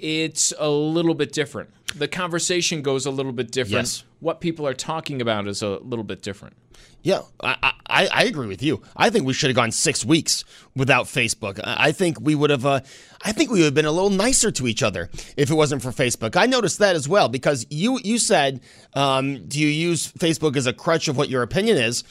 it's 0.00 0.52
a 0.58 0.70
little 0.70 1.14
bit 1.14 1.32
different. 1.32 1.70
The 1.94 2.08
conversation 2.08 2.82
goes 2.82 3.06
a 3.06 3.10
little 3.10 3.32
bit 3.32 3.50
different. 3.50 3.86
Yes. 3.86 4.04
What 4.20 4.40
people 4.40 4.66
are 4.66 4.74
talking 4.74 5.20
about 5.22 5.48
is 5.48 5.62
a 5.62 5.78
little 5.78 6.04
bit 6.04 6.22
different. 6.22 6.56
Yeah, 7.02 7.22
I, 7.40 7.72
I, 7.86 8.08
I 8.12 8.24
agree 8.24 8.48
with 8.48 8.62
you. 8.62 8.82
I 8.96 9.08
think 9.08 9.24
we 9.24 9.32
should 9.32 9.50
have 9.50 9.56
gone 9.56 9.70
six 9.70 10.04
weeks 10.04 10.44
without 10.74 11.06
Facebook. 11.06 11.60
I 11.62 11.88
I 11.88 11.92
think 11.92 12.20
we 12.20 12.34
would 12.34 12.50
have. 12.50 12.66
Uh, 12.66 12.80
I 13.24 13.32
think 13.32 13.50
we 13.50 13.60
would 13.60 13.66
have 13.66 13.74
been 13.74 13.84
a 13.84 13.92
little 13.92 14.10
nicer 14.10 14.50
to 14.50 14.66
each 14.66 14.82
other 14.82 15.08
if 15.36 15.50
it 15.50 15.54
wasn't 15.54 15.82
for 15.82 15.90
Facebook. 15.90 16.36
I 16.36 16.46
noticed 16.46 16.80
that 16.80 16.96
as 16.96 17.08
well 17.08 17.28
because 17.28 17.66
you 17.70 18.00
you 18.02 18.18
said, 18.18 18.60
um, 18.94 19.46
do 19.46 19.60
you 19.60 19.68
use 19.68 20.12
Facebook 20.12 20.56
as 20.56 20.66
a 20.66 20.72
crutch 20.72 21.08
of 21.08 21.16
what 21.16 21.28
your 21.28 21.42
opinion 21.42 21.78
is? 21.78 22.04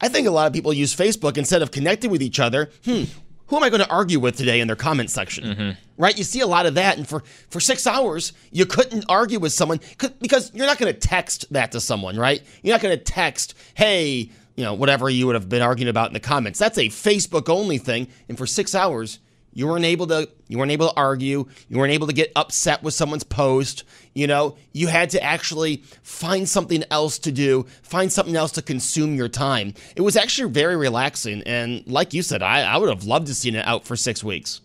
I 0.00 0.08
think 0.08 0.26
a 0.26 0.30
lot 0.30 0.46
of 0.46 0.52
people 0.54 0.72
use 0.72 0.96
Facebook 0.96 1.36
instead 1.36 1.60
of 1.60 1.70
connecting 1.70 2.10
with 2.10 2.22
each 2.22 2.40
other. 2.40 2.70
Hmm, 2.84 3.04
who 3.50 3.56
am 3.56 3.64
I 3.64 3.68
going 3.68 3.82
to 3.82 3.90
argue 3.90 4.20
with 4.20 4.36
today 4.36 4.60
in 4.60 4.68
their 4.68 4.76
comment 4.76 5.10
section? 5.10 5.44
Mm-hmm. 5.44 5.70
Right? 5.98 6.16
You 6.16 6.22
see 6.22 6.40
a 6.40 6.46
lot 6.46 6.66
of 6.66 6.76
that, 6.76 6.96
and 6.96 7.06
for 7.06 7.24
for 7.50 7.58
six 7.58 7.86
hours 7.86 8.32
you 8.52 8.64
couldn't 8.64 9.04
argue 9.08 9.40
with 9.40 9.52
someone 9.52 9.80
because 10.20 10.54
you're 10.54 10.66
not 10.66 10.78
going 10.78 10.92
to 10.92 10.98
text 10.98 11.52
that 11.52 11.72
to 11.72 11.80
someone, 11.80 12.16
right? 12.16 12.42
You're 12.62 12.74
not 12.74 12.80
going 12.80 12.96
to 12.96 13.04
text, 13.04 13.54
"Hey, 13.74 14.30
you 14.54 14.64
know, 14.64 14.74
whatever 14.74 15.10
you 15.10 15.26
would 15.26 15.34
have 15.34 15.48
been 15.48 15.62
arguing 15.62 15.90
about 15.90 16.08
in 16.08 16.14
the 16.14 16.20
comments." 16.20 16.58
That's 16.60 16.78
a 16.78 16.88
Facebook 16.88 17.48
only 17.48 17.78
thing, 17.78 18.06
and 18.28 18.38
for 18.38 18.46
six 18.46 18.74
hours 18.74 19.18
you 19.52 19.66
weren't 19.66 19.84
able 19.84 20.06
to 20.06 20.28
you 20.48 20.58
weren't 20.58 20.70
able 20.70 20.88
to 20.88 20.94
argue 20.96 21.44
you 21.68 21.78
weren't 21.78 21.92
able 21.92 22.06
to 22.06 22.12
get 22.12 22.30
upset 22.36 22.82
with 22.82 22.94
someone's 22.94 23.24
post 23.24 23.84
you 24.14 24.26
know 24.26 24.56
you 24.72 24.86
had 24.88 25.10
to 25.10 25.22
actually 25.22 25.78
find 26.02 26.48
something 26.48 26.84
else 26.90 27.18
to 27.18 27.32
do 27.32 27.64
find 27.82 28.12
something 28.12 28.36
else 28.36 28.52
to 28.52 28.62
consume 28.62 29.14
your 29.14 29.28
time 29.28 29.74
it 29.96 30.02
was 30.02 30.16
actually 30.16 30.50
very 30.50 30.76
relaxing 30.76 31.42
and 31.46 31.86
like 31.86 32.12
you 32.14 32.22
said 32.22 32.42
i, 32.42 32.62
I 32.62 32.76
would 32.76 32.88
have 32.88 33.04
loved 33.04 33.26
to 33.28 33.34
seen 33.34 33.54
it 33.54 33.66
out 33.66 33.84
for 33.84 33.96
six 33.96 34.24
weeks 34.24 34.60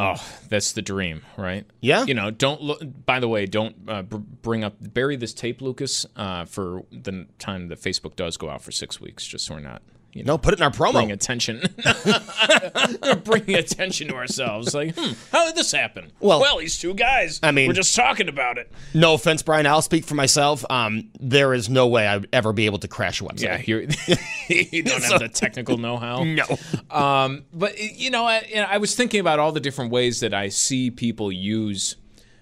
Oh, 0.00 0.24
that's 0.48 0.72
the 0.72 0.82
dream, 0.82 1.22
right? 1.36 1.66
Yeah. 1.80 2.04
You 2.04 2.14
know, 2.14 2.30
don't 2.30 2.62
look. 2.62 2.80
By 3.04 3.18
the 3.18 3.26
way, 3.26 3.46
don't 3.46 3.74
uh, 3.88 4.02
br- 4.02 4.18
bring 4.18 4.62
up 4.62 4.76
bury 4.80 5.16
this 5.16 5.34
tape, 5.34 5.60
Lucas, 5.60 6.06
uh, 6.14 6.44
for 6.44 6.84
the 6.92 7.26
time 7.40 7.66
that 7.68 7.80
Facebook 7.80 8.14
does 8.14 8.36
go 8.36 8.48
out 8.48 8.62
for 8.62 8.70
six 8.70 9.00
weeks. 9.00 9.26
Just 9.26 9.46
so 9.46 9.54
we're 9.54 9.60
not. 9.60 9.82
You 10.12 10.24
know, 10.24 10.32
no 10.34 10.38
put 10.38 10.54
it 10.54 10.58
in 10.58 10.62
our 10.64 10.70
promo 10.70 10.92
bring 10.94 11.12
attention, 11.12 11.62
bringing 13.24 13.54
attention 13.56 14.08
to 14.08 14.14
ourselves. 14.14 14.74
Like, 14.74 14.94
hmm, 14.96 15.12
how 15.30 15.46
did 15.46 15.54
this 15.54 15.70
happen? 15.72 16.10
Well- 16.20 16.40
well, 16.40 16.58
these 16.58 16.78
two 16.78 16.94
guys. 16.94 17.38
I 17.42 17.50
mean- 17.52 17.68
we're 17.68 17.74
just 17.74 17.94
talking 17.94 18.28
about 18.28 18.58
it. 18.58 18.70
no 18.94 19.14
offense 19.14 19.42
brian 19.42 19.66
i'll 19.66 19.82
speak 19.82 20.04
for 20.04 20.14
myself 20.14 20.64
um, 20.70 21.10
there 21.20 21.52
is 21.54 21.68
no 21.68 21.86
way 21.86 22.06
i'd 22.06 22.26
ever 22.32 22.52
be 22.52 22.66
able 22.66 22.78
to 22.78 22.88
crash 22.88 23.20
a 23.20 23.24
website 23.24 23.42
Yeah, 23.42 23.62
you're, 23.64 23.82
you 24.48 24.82
don't 24.82 25.02
have 25.04 25.20
the 25.20 25.28
technical 25.28 25.76
know-how. 25.76 26.24
no 26.24 26.44
Um, 26.90 27.44
but 27.52 27.78
you 27.78 28.10
know, 28.10 28.24
I, 28.24 28.36
and 28.54 28.66
I 28.66 28.78
was 28.78 28.94
thinking 28.94 29.20
about 29.20 29.38
all 29.38 29.52
the 29.52 29.60
different 29.60 29.90
ways 29.90 30.20
that 30.20 30.32
I 30.34 30.48
see 30.48 30.90
people 30.90 31.30
use 31.30 31.96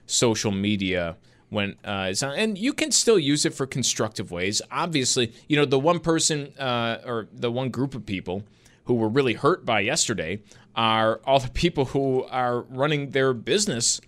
social 0.06 0.52
media 0.52 1.16
when 1.50 1.76
uh, 1.84 2.08
it's 2.10 2.22
on, 2.22 2.34
and 2.36 2.58
you 2.58 2.72
can 2.72 2.90
still 2.90 3.18
use 3.18 3.44
it 3.44 3.54
for 3.54 3.66
constructive 3.66 4.30
ways. 4.30 4.60
Obviously, 4.70 5.32
you 5.48 5.56
know 5.56 5.64
the 5.64 5.78
one 5.78 6.00
person 6.00 6.52
uh, 6.58 6.98
or 7.04 7.28
the 7.32 7.50
one 7.50 7.70
group 7.70 7.94
of 7.94 8.04
people 8.06 8.42
who 8.84 8.94
were 8.94 9.08
really 9.08 9.34
hurt 9.34 9.64
by 9.66 9.80
yesterday 9.80 10.40
are 10.74 11.20
all 11.24 11.38
the 11.40 11.50
people 11.50 11.86
who 11.86 12.24
are 12.24 12.60
running 12.62 13.10
their 13.10 13.32
business 13.32 14.00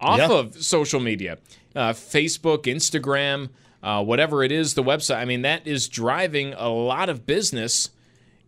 off 0.00 0.18
Yeah. 0.18 0.30
of 0.30 0.62
social 0.62 1.00
media, 1.00 1.38
uh, 1.74 1.92
Facebook, 1.92 2.64
Instagram, 2.64 3.48
uh, 3.82 4.02
whatever 4.04 4.44
it 4.44 4.52
is, 4.52 4.74
the 4.74 4.82
website. 4.82 5.16
I 5.16 5.24
mean, 5.24 5.42
that 5.42 5.66
is 5.66 5.88
driving 5.88 6.52
a 6.54 6.68
lot 6.68 7.08
of 7.08 7.26
business 7.26 7.90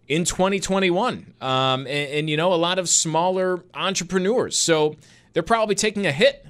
in 0.06 0.24
2021. 0.24 1.34
Um, 1.40 1.80
and, 1.80 1.88
and, 1.88 2.30
you 2.30 2.36
know, 2.36 2.52
a 2.52 2.56
lot 2.56 2.78
of 2.78 2.88
smaller 2.88 3.64
entrepreneurs. 3.74 4.56
So 4.56 4.96
they're 5.32 5.42
probably 5.42 5.74
taking 5.74 6.06
a 6.06 6.12
hit 6.12 6.46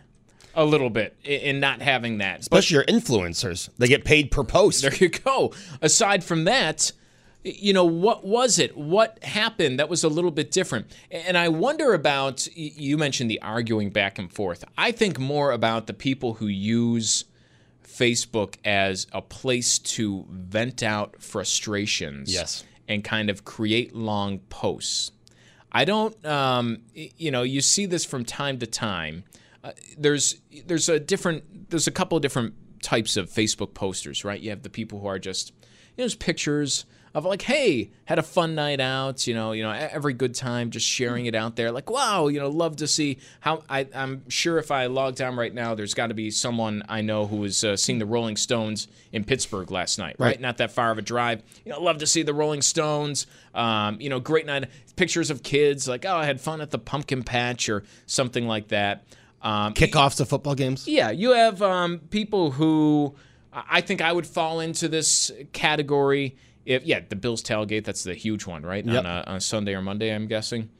a 0.56 0.64
little 0.64 0.90
bit 0.90 1.16
in, 1.24 1.60
not 1.60 1.82
having 1.82 2.18
that. 2.18 2.46
But 2.50 2.58
especially 2.60 2.74
your 2.74 2.84
influencers 2.84 3.68
they 3.78 3.88
get 3.88 4.04
paid 4.04 4.30
per 4.30 4.44
post 4.44 4.82
there 4.82 4.94
you 4.94 5.08
go. 5.08 5.52
Aside 5.80 6.24
from 6.24 6.44
that, 6.44 6.92
you 7.42 7.72
know, 7.72 7.84
what 7.84 8.24
was 8.24 8.58
it? 8.58 8.76
What 8.76 9.22
happened 9.22 9.78
that 9.78 9.88
was 9.88 10.02
a 10.02 10.08
little 10.08 10.30
bit 10.30 10.50
different? 10.50 10.86
And 11.10 11.36
I 11.36 11.48
wonder 11.48 11.92
about, 11.92 12.48
you 12.56 12.96
mentioned 12.96 13.30
the 13.30 13.40
arguing 13.42 13.90
back 13.90 14.18
and 14.18 14.32
forth. 14.32 14.64
I 14.78 14.92
think 14.92 15.18
more 15.18 15.52
about 15.52 15.86
the 15.86 15.92
people 15.92 16.34
who 16.34 16.46
use 16.46 17.24
Facebook 17.86 18.56
as 18.64 19.06
a 19.12 19.20
place 19.20 19.78
to 19.78 20.24
vent 20.30 20.82
out 20.82 21.20
frustrations. 21.20 22.32
Yes. 22.32 22.64
And 22.86 23.02
kind 23.02 23.30
of 23.30 23.46
create 23.46 23.94
long 23.94 24.40
posts. 24.50 25.10
I 25.72 25.86
don't, 25.86 26.22
um, 26.26 26.82
you 26.94 27.30
know, 27.30 27.42
you 27.42 27.62
see 27.62 27.86
this 27.86 28.04
from 28.04 28.26
time 28.26 28.58
to 28.58 28.66
time. 28.66 29.24
Uh, 29.64 29.72
there's 29.96 30.36
there's 30.66 30.88
a 30.88 31.00
different 31.00 31.70
there's 31.70 31.86
a 31.86 31.90
couple 31.90 32.16
of 32.16 32.22
different 32.22 32.54
types 32.82 33.16
of 33.16 33.30
Facebook 33.30 33.74
posters, 33.74 34.24
right? 34.24 34.40
You 34.40 34.50
have 34.50 34.62
the 34.62 34.70
people 34.70 35.00
who 35.00 35.06
are 35.06 35.18
just 35.18 35.52
you 35.96 36.02
know, 36.02 36.04
just 36.04 36.20
pictures 36.20 36.84
of 37.14 37.24
like, 37.24 37.42
hey, 37.42 37.92
had 38.06 38.18
a 38.18 38.22
fun 38.22 38.56
night 38.56 38.80
out, 38.80 39.26
you 39.26 39.34
know, 39.34 39.52
you 39.52 39.62
know, 39.62 39.70
every 39.70 40.12
good 40.12 40.34
time, 40.34 40.70
just 40.70 40.84
sharing 40.84 41.26
it 41.26 41.34
out 41.34 41.54
there. 41.54 41.70
Like, 41.70 41.88
wow, 41.88 42.26
you 42.26 42.40
know, 42.40 42.48
love 42.48 42.76
to 42.76 42.88
see 42.88 43.18
how. 43.40 43.62
I, 43.70 43.86
I'm 43.94 44.28
sure 44.28 44.58
if 44.58 44.72
I 44.72 44.86
logged 44.86 45.22
on 45.22 45.36
right 45.36 45.54
now, 45.54 45.76
there's 45.76 45.94
got 45.94 46.08
to 46.08 46.14
be 46.14 46.32
someone 46.32 46.82
I 46.88 47.02
know 47.02 47.26
who 47.26 47.36
was 47.36 47.62
uh, 47.62 47.76
seeing 47.76 48.00
the 48.00 48.06
Rolling 48.06 48.36
Stones 48.36 48.88
in 49.12 49.22
Pittsburgh 49.22 49.70
last 49.70 49.98
night, 49.98 50.16
right? 50.18 50.26
Right. 50.26 50.40
Not 50.40 50.58
that 50.58 50.72
far 50.72 50.90
of 50.90 50.98
a 50.98 51.02
drive. 51.02 51.42
You 51.64 51.72
know, 51.72 51.80
love 51.80 51.98
to 51.98 52.06
see 52.06 52.22
the 52.22 52.34
Rolling 52.34 52.62
Stones. 52.62 53.28
Um, 53.54 54.00
you 54.00 54.10
know, 54.10 54.18
great 54.18 54.44
night. 54.44 54.68
Pictures 54.96 55.30
of 55.30 55.42
kids, 55.44 55.86
like, 55.88 56.04
oh, 56.04 56.16
I 56.16 56.24
had 56.24 56.40
fun 56.40 56.60
at 56.60 56.72
the 56.72 56.78
pumpkin 56.78 57.22
patch 57.22 57.68
or 57.68 57.84
something 58.06 58.46
like 58.46 58.68
that. 58.68 59.04
Um, 59.44 59.74
kickoffs 59.74 60.18
of 60.20 60.28
football 60.28 60.54
games 60.54 60.88
yeah, 60.88 61.10
you 61.10 61.32
have 61.32 61.60
um, 61.60 61.98
people 62.08 62.50
who 62.50 63.14
I 63.54 63.80
think 63.82 64.00
I 64.00 64.12
would 64.12 64.26
fall 64.26 64.60
into 64.60 64.88
this 64.88 65.30
category. 65.52 66.36
If 66.66 66.84
yeah, 66.84 67.00
the 67.08 67.16
Bills 67.16 67.42
tailgate, 67.42 67.84
that's 67.84 68.02
the 68.02 68.14
huge 68.14 68.46
one, 68.46 68.62
right? 68.64 68.84
Yep. 68.84 68.98
On, 68.98 69.06
a, 69.06 69.24
on 69.26 69.36
a 69.36 69.40
Sunday 69.40 69.74
or 69.74 69.82
Monday, 69.82 70.14
I'm 70.14 70.26
guessing. 70.26 70.70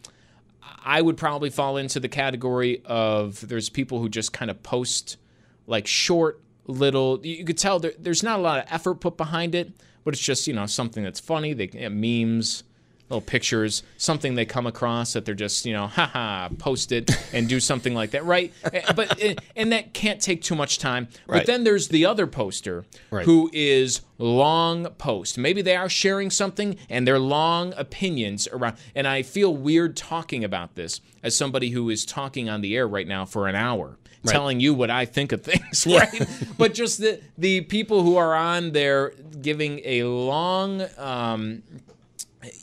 I 0.85 1.01
would 1.01 1.17
probably 1.17 1.51
fall 1.51 1.77
into 1.77 2.01
the 2.01 2.09
category 2.09 2.83
of 2.85 3.47
there's 3.47 3.69
people 3.69 4.01
who 4.01 4.09
just 4.09 4.33
kind 4.33 4.51
of 4.51 4.63
post 4.63 5.19
like 5.67 5.87
short 5.87 6.43
little. 6.67 7.21
You 7.23 7.37
you 7.37 7.45
could 7.45 7.59
tell 7.59 7.79
there, 7.79 7.93
there's 7.99 8.23
not 8.23 8.39
a 8.39 8.43
lot 8.43 8.59
of 8.59 8.65
effort 8.71 8.97
put 8.97 9.17
behind 9.17 9.55
it, 9.55 9.73
but 10.05 10.15
it's 10.15 10.23
just 10.23 10.47
you 10.47 10.55
know 10.55 10.67
something 10.67 11.05
that's 11.05 11.21
funny. 11.21 11.53
They 11.53 11.71
yeah, 11.73 11.89
memes, 11.89 12.65
little 13.11 13.21
pictures, 13.21 13.83
something 13.97 14.35
they 14.35 14.47
come 14.47 14.67
across 14.67 15.13
that 15.13 15.25
they're 15.25 15.35
just 15.35 15.67
you 15.67 15.73
know 15.73 15.87
haha 15.87 16.49
post 16.59 16.91
it 16.93 17.11
and 17.33 17.49
do 17.49 17.61
something 17.61 17.95
like 17.95 18.13
that, 18.13 18.25
right? 18.25 18.53
Eh, 18.73 18.93
but 18.95 19.23
eh, 19.23 19.35
and 19.57 19.73
that 19.73 19.93
can't 19.95 20.21
take 20.21 20.43
too 20.43 20.55
much 20.55 20.79
time. 20.79 21.09
But 21.27 21.47
then 21.47 21.65
there's 21.65 21.89
the 21.89 22.07
other 22.07 22.27
poster 22.27 22.85
Right. 23.11 23.25
who 23.27 23.51
is 23.53 24.01
long 24.19 24.87
post. 24.99 25.37
Maybe 25.39 25.61
they 25.63 25.77
are 25.77 25.89
sharing 25.89 26.31
something 26.31 26.77
and 26.89 27.07
they're 27.07 27.19
long 27.19 27.75
opinions 27.77 28.49
around. 28.53 28.77
And 28.95 29.07
I 29.07 29.23
feel 29.23 29.55
weird 29.55 29.97
talking 29.97 30.43
about 30.45 30.75
this 30.75 31.01
as 31.23 31.37
somebody 31.37 31.71
who 31.71 31.91
is 31.91 32.05
talking 32.07 32.49
on 32.49 32.61
the 32.63 32.75
air 32.77 32.89
right 32.89 33.07
now 33.07 33.25
for 33.25 33.49
an 33.49 33.55
hour. 33.55 33.99
Telling 34.27 34.59
you 34.59 34.73
what 34.73 34.91
I 34.91 35.05
think 35.05 35.33
of 35.33 35.43
things, 35.43 35.87
right? 35.87 36.27
but 36.57 36.73
just 36.73 36.99
the 36.99 37.21
the 37.37 37.61
people 37.61 38.03
who 38.03 38.17
are 38.17 38.35
on 38.35 38.73
there 38.73 39.13
giving 39.43 39.83
a 39.85 40.05
long, 40.05 40.83
um, 40.97 41.63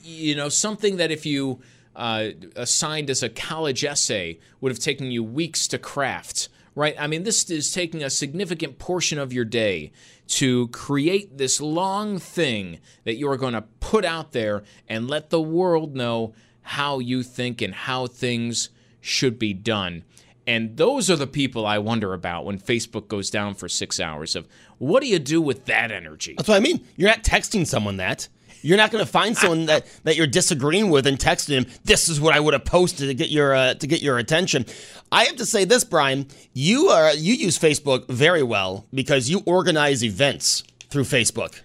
you 0.01 0.35
know, 0.35 0.49
something 0.49 0.97
that 0.97 1.11
if 1.11 1.25
you 1.25 1.61
uh, 1.95 2.29
assigned 2.55 3.09
as 3.09 3.23
a 3.23 3.29
college 3.29 3.83
essay 3.83 4.39
would 4.59 4.71
have 4.71 4.79
taken 4.79 5.11
you 5.11 5.23
weeks 5.23 5.67
to 5.67 5.77
craft, 5.77 6.49
right? 6.75 6.95
I 6.97 7.07
mean, 7.07 7.23
this 7.23 7.49
is 7.49 7.71
taking 7.71 8.03
a 8.03 8.09
significant 8.09 8.79
portion 8.79 9.19
of 9.19 9.33
your 9.33 9.45
day 9.45 9.91
to 10.27 10.69
create 10.69 11.37
this 11.37 11.59
long 11.59 12.17
thing 12.17 12.79
that 13.03 13.15
you 13.15 13.29
are 13.29 13.37
going 13.37 13.53
to 13.53 13.63
put 13.79 14.05
out 14.05 14.31
there 14.31 14.63
and 14.87 15.09
let 15.09 15.29
the 15.29 15.41
world 15.41 15.95
know 15.95 16.33
how 16.61 16.99
you 16.99 17.23
think 17.23 17.61
and 17.61 17.73
how 17.73 18.07
things 18.07 18.69
should 19.01 19.37
be 19.37 19.53
done. 19.53 20.03
And 20.47 20.77
those 20.77 21.09
are 21.09 21.15
the 21.15 21.27
people 21.27 21.65
I 21.65 21.77
wonder 21.77 22.13
about 22.13 22.45
when 22.45 22.57
Facebook 22.57 23.07
goes 23.07 23.29
down 23.29 23.53
for 23.53 23.69
six 23.69 23.99
hours. 23.99 24.35
Of 24.35 24.47
what 24.79 25.01
do 25.01 25.07
you 25.07 25.19
do 25.19 25.41
with 25.41 25.65
that 25.65 25.91
energy? 25.91 26.33
That's 26.35 26.49
what 26.49 26.57
I 26.57 26.61
mean. 26.61 26.87
You're 26.95 27.09
not 27.09 27.23
texting 27.23 27.67
someone 27.67 27.97
that. 27.97 28.27
You're 28.61 28.77
not 28.77 28.91
going 28.91 29.03
to 29.03 29.11
find 29.11 29.35
someone 29.35 29.65
that, 29.65 29.85
that 30.03 30.15
you're 30.15 30.27
disagreeing 30.27 30.89
with 30.89 31.07
and 31.07 31.17
texting 31.17 31.49
him. 31.57 31.65
This 31.83 32.09
is 32.09 32.19
what 32.21 32.35
I 32.35 32.39
would 32.39 32.53
have 32.53 32.65
posted 32.65 33.07
to 33.07 33.13
get 33.13 33.29
your 33.29 33.53
uh, 33.55 33.73
to 33.75 33.87
get 33.87 34.01
your 34.01 34.17
attention. 34.17 34.65
I 35.11 35.23
have 35.25 35.35
to 35.37 35.45
say 35.45 35.65
this, 35.65 35.83
Brian. 35.83 36.27
You 36.53 36.87
are 36.89 37.13
you 37.13 37.33
use 37.33 37.57
Facebook 37.57 38.07
very 38.07 38.43
well 38.43 38.85
because 38.93 39.29
you 39.29 39.41
organize 39.45 40.03
events 40.03 40.63
through 40.89 41.03
Facebook. 41.03 41.61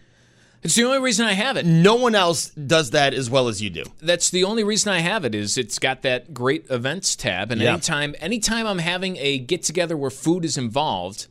It's 0.62 0.74
the 0.74 0.82
only 0.84 0.98
reason 0.98 1.26
I 1.26 1.34
have 1.34 1.56
it. 1.56 1.64
No 1.64 1.94
one 1.94 2.16
else 2.16 2.48
does 2.50 2.90
that 2.90 3.14
as 3.14 3.30
well 3.30 3.46
as 3.46 3.62
you 3.62 3.70
do. 3.70 3.84
That's 4.02 4.30
the 4.30 4.42
only 4.42 4.64
reason 4.64 4.90
I 4.92 4.98
have 4.98 5.24
it 5.24 5.32
is 5.32 5.56
it's 5.56 5.78
got 5.78 6.02
that 6.02 6.34
great 6.34 6.66
events 6.70 7.14
tab 7.14 7.52
and 7.52 7.60
Yeah. 7.60 7.72
anytime 7.74 8.16
anytime 8.18 8.66
I'm 8.66 8.78
having 8.78 9.16
a 9.18 9.38
get 9.38 9.62
together 9.62 9.96
where 9.96 10.10
food 10.10 10.44
is 10.44 10.58
involved, 10.58 11.28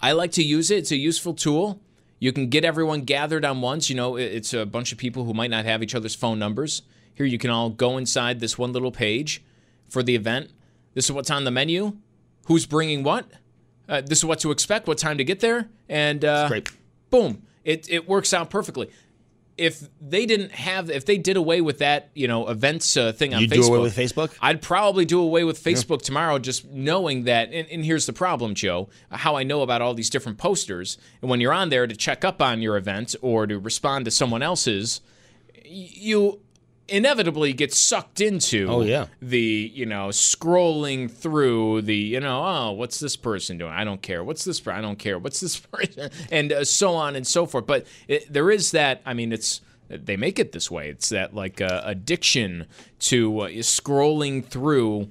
I 0.00 0.12
like 0.12 0.32
to 0.32 0.42
use 0.42 0.70
it. 0.72 0.78
It's 0.78 0.90
a 0.90 0.96
useful 0.96 1.34
tool. 1.34 1.80
You 2.18 2.32
can 2.32 2.48
get 2.48 2.64
everyone 2.64 3.02
gathered 3.02 3.44
on 3.44 3.60
once. 3.60 3.90
You 3.90 3.96
know, 3.96 4.16
it's 4.16 4.54
a 4.54 4.64
bunch 4.64 4.92
of 4.92 4.98
people 4.98 5.24
who 5.24 5.34
might 5.34 5.50
not 5.50 5.64
have 5.64 5.82
each 5.82 5.94
other's 5.94 6.14
phone 6.14 6.38
numbers. 6.38 6.82
Here 7.14 7.26
you 7.26 7.38
can 7.38 7.50
all 7.50 7.70
go 7.70 7.96
inside 7.98 8.40
this 8.40 8.56
one 8.58 8.72
little 8.72 8.92
page 8.92 9.42
for 9.88 10.02
the 10.02 10.14
event. 10.14 10.50
This 10.94 11.06
is 11.06 11.12
what's 11.12 11.30
on 11.30 11.44
the 11.44 11.50
menu. 11.50 11.96
who's 12.46 12.66
bringing 12.66 13.02
what. 13.02 13.26
Uh, 13.88 14.00
this 14.00 14.18
is 14.18 14.24
what 14.24 14.40
to 14.40 14.50
expect, 14.50 14.88
what 14.88 14.98
time 14.98 15.18
to 15.18 15.24
get 15.24 15.40
there, 15.40 15.68
and 15.88 16.24
uh, 16.24 16.48
boom, 17.10 17.42
it 17.64 17.88
it 17.88 18.08
works 18.08 18.32
out 18.34 18.50
perfectly. 18.50 18.90
If 19.58 19.88
they 20.00 20.26
didn't 20.26 20.52
have, 20.52 20.90
if 20.90 21.06
they 21.06 21.16
did 21.16 21.36
away 21.36 21.60
with 21.60 21.78
that, 21.78 22.10
you 22.14 22.28
know, 22.28 22.48
events 22.48 22.96
uh, 22.96 23.12
thing 23.12 23.32
on 23.32 23.40
You'd 23.40 23.50
Facebook, 23.50 23.62
do 23.62 23.74
away 23.74 23.78
with 23.80 23.96
Facebook? 23.96 24.36
I'd 24.40 24.60
probably 24.60 25.04
do 25.04 25.20
away 25.20 25.44
with 25.44 25.62
Facebook 25.62 26.02
tomorrow, 26.02 26.38
just 26.38 26.66
knowing 26.66 27.24
that. 27.24 27.52
And, 27.52 27.66
and 27.68 27.84
here's 27.84 28.06
the 28.06 28.12
problem, 28.12 28.54
Joe: 28.54 28.88
how 29.10 29.36
I 29.36 29.44
know 29.44 29.62
about 29.62 29.80
all 29.80 29.94
these 29.94 30.10
different 30.10 30.38
posters, 30.38 30.98
and 31.22 31.30
when 31.30 31.40
you're 31.40 31.54
on 31.54 31.70
there 31.70 31.86
to 31.86 31.96
check 31.96 32.24
up 32.24 32.42
on 32.42 32.60
your 32.60 32.76
event 32.76 33.16
or 33.22 33.46
to 33.46 33.58
respond 33.58 34.04
to 34.04 34.10
someone 34.10 34.42
else's, 34.42 35.00
you 35.64 36.40
inevitably 36.88 37.52
get 37.52 37.72
sucked 37.74 38.20
into 38.20 38.68
Oh, 38.68 38.82
yeah. 38.82 39.06
the 39.20 39.70
you 39.74 39.86
know 39.86 40.08
scrolling 40.08 41.10
through 41.10 41.82
the 41.82 41.96
you 41.96 42.20
know 42.20 42.42
oh 42.44 42.72
what's 42.72 43.00
this 43.00 43.16
person 43.16 43.58
doing? 43.58 43.72
I 43.72 43.84
don't 43.84 44.00
care. 44.02 44.22
What's 44.22 44.44
this 44.44 44.60
per- 44.60 44.72
i 44.72 44.80
don't 44.80 44.98
care. 44.98 45.18
What's 45.18 45.40
this 45.40 45.58
person? 45.72 46.10
And 46.30 46.52
uh, 46.52 46.64
so 46.64 46.94
on 46.94 47.16
and 47.16 47.26
so 47.26 47.46
forth. 47.46 47.66
But 47.66 47.86
it, 48.08 48.32
there 48.32 48.50
is 48.50 48.70
that 48.72 49.00
i 49.04 49.14
mean 49.14 49.32
it's 49.32 49.60
they 49.88 50.16
make 50.16 50.38
it 50.40 50.50
this 50.52 50.70
way. 50.70 50.88
It's 50.90 51.10
that 51.10 51.34
like 51.34 51.60
uh, 51.60 51.82
addiction 51.84 52.66
to 53.00 53.40
uh, 53.40 53.48
scrolling 53.62 54.44
through 54.44 55.08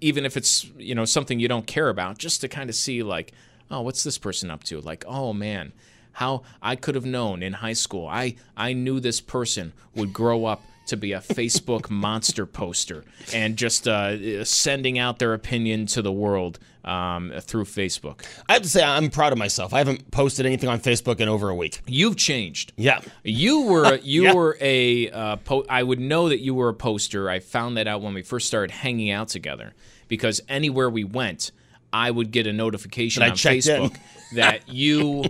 even 0.00 0.24
if 0.24 0.36
it's 0.36 0.64
you 0.76 0.94
know 0.94 1.04
something 1.04 1.38
you 1.40 1.48
don't 1.48 1.66
care 1.66 1.88
about 1.88 2.18
just 2.18 2.40
to 2.40 2.48
kind 2.48 2.68
of 2.70 2.76
see 2.76 3.02
like 3.02 3.32
oh 3.70 3.80
what's 3.82 4.02
this 4.02 4.18
person 4.18 4.50
up 4.50 4.64
to? 4.64 4.80
Like 4.80 5.04
oh 5.06 5.32
man 5.32 5.72
how 6.16 6.42
i 6.60 6.76
could 6.76 6.94
have 6.94 7.06
known 7.06 7.42
in 7.42 7.52
high 7.54 7.72
school. 7.72 8.06
I 8.08 8.34
i 8.56 8.72
knew 8.72 9.00
this 9.00 9.20
person 9.20 9.72
would 9.94 10.12
grow 10.12 10.44
up 10.46 10.62
to 10.86 10.96
be 10.96 11.12
a 11.12 11.20
Facebook 11.20 11.88
monster 11.90 12.46
poster 12.46 13.04
and 13.32 13.56
just 13.56 13.86
uh, 13.88 14.44
sending 14.44 14.98
out 14.98 15.18
their 15.18 15.32
opinion 15.34 15.86
to 15.86 16.02
the 16.02 16.12
world 16.12 16.58
um, 16.84 17.32
through 17.40 17.64
Facebook. 17.64 18.22
I 18.48 18.54
have 18.54 18.62
to 18.62 18.68
say, 18.68 18.82
I'm 18.82 19.08
proud 19.10 19.32
of 19.32 19.38
myself. 19.38 19.72
I 19.72 19.78
haven't 19.78 20.10
posted 20.10 20.44
anything 20.46 20.68
on 20.68 20.80
Facebook 20.80 21.20
in 21.20 21.28
over 21.28 21.48
a 21.48 21.54
week. 21.54 21.80
You've 21.86 22.16
changed. 22.16 22.72
Yeah. 22.76 23.00
You 23.22 23.62
were 23.62 23.96
you 24.02 24.24
Yeah. 24.24 24.34
were 24.34 24.58
a 24.60 25.10
uh, 25.10 25.36
po- 25.36 25.64
I 25.68 25.82
would 25.84 26.00
know 26.00 26.28
that 26.28 26.40
you 26.40 26.54
were 26.54 26.68
a 26.70 26.74
poster. 26.74 27.30
I 27.30 27.38
found 27.38 27.76
that 27.76 27.86
out 27.86 28.02
when 28.02 28.14
we 28.14 28.22
first 28.22 28.48
started 28.48 28.72
hanging 28.72 29.10
out 29.10 29.28
together 29.28 29.74
because 30.08 30.40
anywhere 30.48 30.90
we 30.90 31.04
went, 31.04 31.52
I 31.92 32.10
would 32.10 32.32
get 32.32 32.46
a 32.48 32.52
notification 32.52 33.20
That 33.20 33.30
on. 33.30 33.36
Facebook 33.36 33.96
that 34.34 34.68
you 34.68 35.24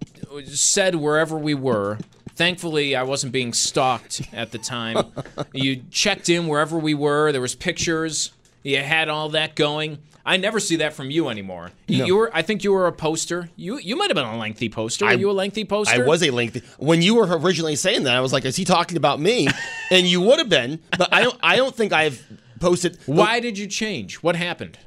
said 0.46 0.94
wherever 0.96 1.38
we 1.38 1.54
were. 1.54 1.98
Thankfully, 2.36 2.94
I 2.94 3.02
wasn't 3.02 3.32
being 3.32 3.52
stalked 3.52 4.22
at 4.32 4.52
the 4.52 4.58
time. 4.58 5.12
you 5.52 5.82
checked 5.90 6.28
in 6.28 6.46
wherever 6.48 6.78
we 6.78 6.94
were. 6.94 7.32
There 7.32 7.40
was 7.40 7.54
pictures. 7.54 8.32
You 8.62 8.78
had 8.82 9.08
all 9.08 9.30
that 9.30 9.54
going. 9.56 9.98
I 10.24 10.36
never 10.36 10.58
see 10.58 10.76
that 10.76 10.92
from 10.92 11.08
you 11.10 11.28
anymore. 11.28 11.70
You, 11.86 11.98
No. 12.00 12.04
you 12.04 12.16
were, 12.16 12.30
I 12.34 12.42
think 12.42 12.64
you 12.64 12.72
were 12.72 12.88
a 12.88 12.92
poster. 12.92 13.48
You, 13.54 13.78
you 13.78 13.96
might 13.96 14.10
have 14.10 14.16
been 14.16 14.26
a 14.26 14.36
lengthy 14.36 14.68
poster. 14.68 15.06
Were 15.06 15.12
you 15.12 15.30
a 15.30 15.32
lengthy 15.32 15.64
poster? 15.64 16.02
I 16.02 16.04
was 16.06 16.22
a 16.22 16.30
lengthy. 16.30 16.62
When 16.78 17.00
you 17.00 17.14
were 17.14 17.38
originally 17.38 17.76
saying 17.76 18.02
that, 18.02 18.16
I 18.16 18.20
was 18.20 18.32
like, 18.32 18.44
"Is 18.44 18.56
he 18.56 18.64
talking 18.64 18.96
about 18.96 19.20
me?" 19.20 19.46
and 19.90 20.04
you 20.04 20.20
would 20.20 20.38
have 20.40 20.48
been, 20.48 20.80
but 20.98 21.08
I 21.12 21.22
don't. 21.22 21.38
I 21.42 21.54
don't 21.56 21.74
think 21.74 21.92
I've 21.92 22.20
posted. 22.58 22.98
Why 23.06 23.38
did 23.38 23.56
you 23.56 23.68
change? 23.68 24.16
What 24.16 24.34
happened? 24.34 24.78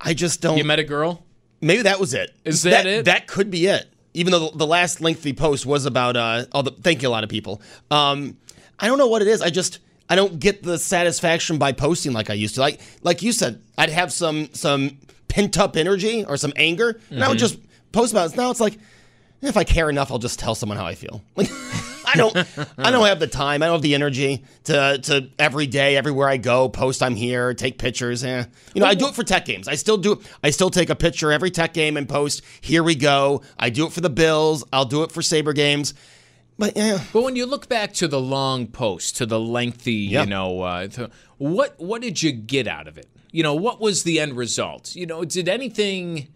I 0.00 0.14
just 0.14 0.40
don't. 0.40 0.56
You 0.56 0.64
met 0.64 0.78
a 0.78 0.84
girl. 0.84 1.22
Maybe 1.60 1.82
that 1.82 2.00
was 2.00 2.14
it. 2.14 2.34
Is 2.44 2.62
that 2.62 2.86
it? 2.86 3.04
That 3.04 3.26
could 3.26 3.50
be 3.50 3.66
it. 3.66 3.86
Even 4.16 4.32
though 4.32 4.50
the, 4.50 4.66
last 4.66 5.00
lengthy 5.00 5.32
post 5.32 5.66
was 5.66 5.84
about. 5.86 6.16
Uh, 6.16 6.44
all 6.52 6.62
the, 6.62 6.70
thank 6.70 7.02
you, 7.02 7.08
a 7.08 7.10
lot 7.10 7.22
of 7.24 7.30
people. 7.30 7.60
Um, 7.90 8.36
I 8.80 8.86
don't 8.86 8.98
know 8.98 9.06
what 9.08 9.22
it 9.22 9.28
is. 9.28 9.42
I 9.42 9.50
just. 9.50 9.78
I 10.08 10.14
don't 10.14 10.38
get 10.38 10.62
the 10.62 10.78
satisfaction 10.78 11.58
by 11.58 11.72
posting 11.72 12.12
like 12.12 12.30
I 12.30 12.34
used 12.34 12.54
to. 12.54 12.60
Like, 12.60 12.80
like 13.02 13.22
you 13.22 13.32
said, 13.32 13.60
I'd 13.76 13.90
have 13.90 14.12
some 14.12 14.48
some 14.52 14.98
pent 15.28 15.58
up 15.58 15.76
energy 15.76 16.24
or 16.24 16.36
some 16.36 16.52
anger, 16.56 17.00
and 17.10 17.22
I 17.24 17.28
would 17.28 17.38
Mhm. 17.38 17.40
just 17.40 17.58
post 17.92 18.12
about 18.12 18.30
it. 18.32 18.36
Now 18.36 18.50
it's 18.52 18.60
like, 18.60 18.78
if 19.42 19.56
I 19.56 19.64
care 19.64 19.90
enough, 19.90 20.10
I'll 20.12 20.18
just 20.20 20.38
tell 20.38 20.54
someone 20.54 20.78
how 20.78 20.86
I 20.86 20.94
feel. 20.94 21.22
Like, 21.34 21.50
I 22.06 22.14
don't, 22.16 22.36
I 22.78 22.90
don't 22.90 23.06
have 23.06 23.18
the 23.20 23.26
time. 23.26 23.62
I 23.62 23.66
don't 23.66 23.74
have 23.74 23.82
the 23.82 23.94
energy 23.94 24.44
to, 24.64 24.98
to 24.98 25.28
every 25.38 25.66
day, 25.66 25.96
everywhere 25.96 26.28
I 26.28 26.36
go, 26.36 26.68
post 26.68 27.02
I'm 27.02 27.16
here, 27.16 27.52
take 27.54 27.78
pictures. 27.78 28.22
Eh. 28.24 28.44
You 28.74 28.80
know, 28.80 28.86
I 28.86 28.94
do 28.94 29.08
it 29.08 29.14
for 29.14 29.24
tech 29.24 29.44
games. 29.44 29.66
I 29.68 29.74
still 29.74 29.96
do. 29.96 30.20
I 30.42 30.50
still 30.50 30.70
take 30.70 30.88
a 30.90 30.94
picture 30.94 31.32
every 31.32 31.50
tech 31.50 31.74
game 31.74 31.96
and 31.96 32.08
post. 32.08 32.42
Here 32.60 32.82
we 32.82 32.94
go. 32.94 33.42
I 33.58 33.70
do 33.70 33.86
it 33.86 33.92
for 33.92 34.00
the 34.00 34.10
Bills. 34.10 34.64
I'll 34.72 34.84
do 34.84 35.02
it 35.02 35.10
for 35.12 35.20
Saber 35.22 35.52
games. 35.52 35.94
But 36.58 36.76
yeah. 36.76 37.00
But 37.12 37.22
when 37.22 37.36
you 37.36 37.44
look 37.44 37.68
back 37.68 37.92
to 37.94 38.08
the 38.08 38.20
long 38.20 38.66
post, 38.68 39.16
to 39.18 39.26
the 39.26 39.38
lengthy, 39.40 39.92
Yeah. 39.92 40.22
you 40.22 40.30
know, 40.30 40.62
uh, 40.62 40.88
th- 40.88 41.10
what 41.38 41.74
what 41.78 42.00
did 42.00 42.22
you 42.22 42.32
get 42.32 42.66
out 42.66 42.88
of 42.88 42.96
it? 42.96 43.08
You 43.32 43.42
know, 43.42 43.54
what 43.54 43.80
was 43.80 44.04
the 44.04 44.20
end 44.20 44.36
result? 44.36 44.94
You 44.96 45.04
know, 45.04 45.22
did 45.24 45.48
anything 45.48 46.28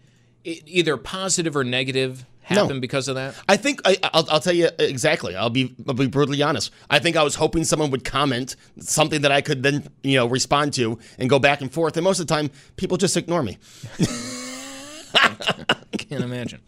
either 0.43 0.97
positive 0.97 1.55
or 1.55 1.63
negative 1.63 2.25
No. 2.49 2.63
happen 2.63 2.79
because 2.79 3.07
of 3.07 3.15
that? 3.15 3.35
I 3.47 3.55
think 3.55 3.81
I, 3.85 3.97
I'll, 4.03 4.25
I'll 4.29 4.39
tell 4.39 4.53
you 4.53 4.69
exactly. 4.79 5.35
I'll 5.35 5.49
be 5.49 5.73
I'll 5.87 5.93
be 5.93 6.07
brutally 6.07 6.41
honest. 6.41 6.71
I 6.89 6.99
think 6.99 7.15
I 7.15 7.23
was 7.23 7.35
hoping 7.35 7.63
someone 7.63 7.91
would 7.91 8.03
comment 8.03 8.55
something 8.79 9.21
that 9.21 9.31
I 9.31 9.41
could 9.41 9.63
then 9.63 9.87
you 10.03 10.17
know 10.17 10.25
respond 10.25 10.73
to 10.73 10.99
and 11.17 11.29
go 11.29 11.39
back 11.39 11.61
and 11.61 11.71
forth. 11.71 11.95
And 11.97 12.03
most 12.03 12.19
of 12.19 12.27
the 12.27 12.33
time, 12.33 12.49
people 12.75 12.97
just 12.97 13.15
ignore 13.15 13.43
me. 13.43 13.57
I 15.13 15.35
Can't 15.97 16.23
imagine. 16.23 16.61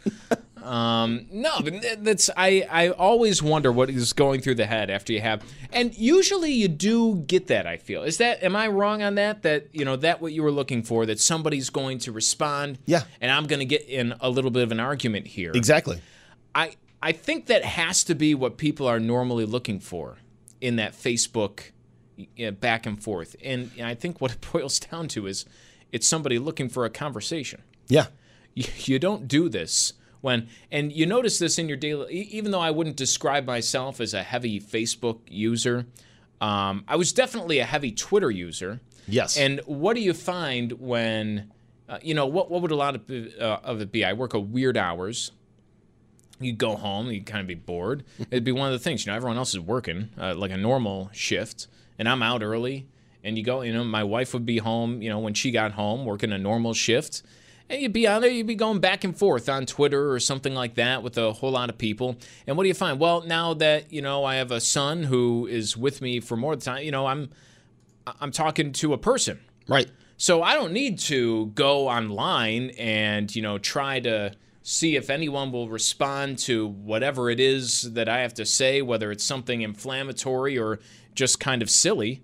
Um, 0.63 1.27
no, 1.31 1.59
but 1.61 1.73
that's 2.03 2.29
I. 2.37 2.65
I 2.69 2.89
always 2.89 3.43
wonder 3.43 3.71
what 3.71 3.89
is 3.89 4.13
going 4.13 4.41
through 4.41 4.55
the 4.55 4.65
head 4.65 4.89
after 4.89 5.11
you 5.11 5.19
have, 5.21 5.43
and 5.71 5.93
usually 5.97 6.51
you 6.53 6.67
do 6.69 7.15
get 7.15 7.47
that. 7.47 7.67
I 7.67 7.77
feel 7.77 8.03
is 8.03 8.17
that 8.17 8.41
am 8.43 8.55
I 8.55 8.67
wrong 8.67 9.01
on 9.03 9.15
that? 9.15 9.41
That 9.43 9.67
you 9.73 9.83
know 9.83 9.95
that 9.97 10.21
what 10.21 10.31
you 10.33 10.41
were 10.43 10.51
looking 10.51 10.81
for 10.83 11.05
that 11.05 11.19
somebody's 11.19 11.69
going 11.69 11.99
to 11.99 12.11
respond. 12.11 12.79
Yeah. 12.85 13.03
and 13.19 13.29
I'm 13.29 13.45
going 13.47 13.59
to 13.59 13.65
get 13.65 13.87
in 13.89 14.13
a 14.21 14.29
little 14.29 14.51
bit 14.51 14.63
of 14.63 14.71
an 14.71 14.79
argument 14.79 15.27
here. 15.27 15.51
Exactly. 15.53 16.01
I 16.55 16.75
I 17.01 17.11
think 17.11 17.47
that 17.47 17.65
has 17.65 18.03
to 18.05 18.15
be 18.15 18.33
what 18.33 18.57
people 18.57 18.87
are 18.87 18.99
normally 18.99 19.45
looking 19.45 19.79
for 19.81 20.17
in 20.61 20.77
that 20.77 20.93
Facebook 20.93 21.71
uh, 22.41 22.51
back 22.51 22.85
and 22.85 23.03
forth, 23.03 23.35
and 23.43 23.71
I 23.83 23.95
think 23.95 24.21
what 24.21 24.31
it 24.31 24.47
boils 24.53 24.79
down 24.79 25.09
to 25.09 25.27
is 25.27 25.45
it's 25.91 26.07
somebody 26.07 26.39
looking 26.39 26.69
for 26.69 26.85
a 26.85 26.89
conversation 26.89 27.61
Yeah. 27.89 28.05
you, 28.55 28.65
you 28.77 28.99
don't 28.99 29.27
do 29.27 29.49
this 29.49 29.93
when 30.23 30.47
and 30.71 30.91
you 30.91 31.05
notice 31.05 31.37
this 31.37 31.59
in 31.59 31.67
your 31.67 31.77
daily 31.77 32.11
even 32.31 32.51
though 32.51 32.59
i 32.59 32.71
wouldn't 32.71 32.95
describe 32.95 33.45
myself 33.45 33.99
as 33.99 34.13
a 34.13 34.23
heavy 34.23 34.59
facebook 34.59 35.19
user 35.27 35.85
um, 36.41 36.83
i 36.87 36.95
was 36.95 37.13
definitely 37.13 37.59
a 37.59 37.65
heavy 37.65 37.91
twitter 37.91 38.31
user. 38.31 38.79
Yes. 39.07 39.37
and 39.37 39.59
what 39.65 39.95
do 39.95 40.01
you 40.01 40.13
find 40.13 40.71
when 40.79 41.51
uh, 41.89 41.99
you 42.01 42.13
know 42.13 42.25
what, 42.25 42.49
what 42.49 42.61
would 42.61 42.71
a 42.71 42.75
lot 42.75 42.95
of, 42.95 43.01
uh, 43.09 43.59
of 43.63 43.81
it 43.81 43.91
be? 43.91 44.05
I 44.05 44.13
work 44.13 44.33
a 44.33 44.39
weird 44.39 44.77
hours. 44.77 45.31
You'd 46.39 46.57
go 46.57 46.75
home 46.77 47.11
you'd 47.11 47.25
kind 47.25 47.41
of 47.41 47.47
be 47.47 47.55
bored. 47.55 48.05
It'd 48.31 48.45
be 48.45 48.53
one 48.53 48.67
of 48.67 48.73
the 48.73 48.79
things 48.79 49.05
you 49.05 49.11
know 49.11 49.15
everyone 49.17 49.37
else 49.37 49.53
is 49.53 49.59
working 49.59 50.09
uh, 50.17 50.35
like 50.35 50.51
a 50.51 50.57
normal 50.57 51.09
shift 51.13 51.67
and 51.99 52.07
i'm 52.09 52.23
out 52.23 52.41
early 52.41 52.87
and 53.23 53.37
you 53.37 53.43
go 53.43 53.61
you 53.61 53.73
know 53.73 53.83
my 53.83 54.03
wife 54.03 54.33
would 54.33 54.45
be 54.45 54.57
home 54.57 55.01
you 55.01 55.09
know 55.09 55.19
when 55.19 55.33
she 55.33 55.51
got 55.51 55.73
home 55.73 56.05
working 56.05 56.31
a 56.31 56.37
normal 56.37 56.73
shift 56.73 57.23
and 57.69 57.81
you'd 57.81 57.93
be 57.93 58.05
on 58.07 58.21
there 58.21 58.29
you'd 58.29 58.47
be 58.47 58.55
going 58.55 58.79
back 58.79 59.03
and 59.03 59.17
forth 59.17 59.47
on 59.49 59.65
twitter 59.65 60.11
or 60.11 60.19
something 60.19 60.53
like 60.53 60.75
that 60.75 61.01
with 61.03 61.17
a 61.17 61.33
whole 61.33 61.51
lot 61.51 61.69
of 61.69 61.77
people 61.77 62.15
and 62.47 62.57
what 62.57 62.63
do 62.63 62.67
you 62.67 62.73
find 62.73 62.99
well 62.99 63.21
now 63.21 63.53
that 63.53 63.91
you 63.91 64.01
know 64.01 64.23
i 64.25 64.35
have 64.35 64.51
a 64.51 64.59
son 64.61 65.03
who 65.03 65.47
is 65.47 65.75
with 65.77 66.01
me 66.01 66.19
for 66.19 66.35
more 66.35 66.55
time 66.55 66.83
you 66.83 66.91
know 66.91 67.05
i'm 67.07 67.29
i'm 68.19 68.31
talking 68.31 68.71
to 68.71 68.93
a 68.93 68.97
person 68.97 69.39
Right. 69.67 69.89
so 70.17 70.43
I 70.43 70.55
don't 70.55 70.73
need 70.73 70.99
to 70.99 71.47
go 71.55 71.87
online 71.87 72.71
and, 72.71 73.33
you 73.33 73.41
know, 73.41 73.57
try 73.57 74.01
to 74.01 74.33
see 74.61 74.97
if 74.97 75.09
anyone 75.09 75.53
will 75.53 75.69
respond 75.69 76.37
to 76.39 76.67
whatever 76.67 77.29
it 77.29 77.39
is 77.39 77.93
that 77.93 78.09
I 78.09 78.19
have 78.19 78.33
to 78.35 78.45
say, 78.45 78.81
whether 78.81 79.09
it's 79.09 79.23
something 79.23 79.61
inflammatory 79.61 80.57
or 80.57 80.79
just 81.15 81.39
kind 81.39 81.61
of 81.61 81.69
silly. 81.69 82.23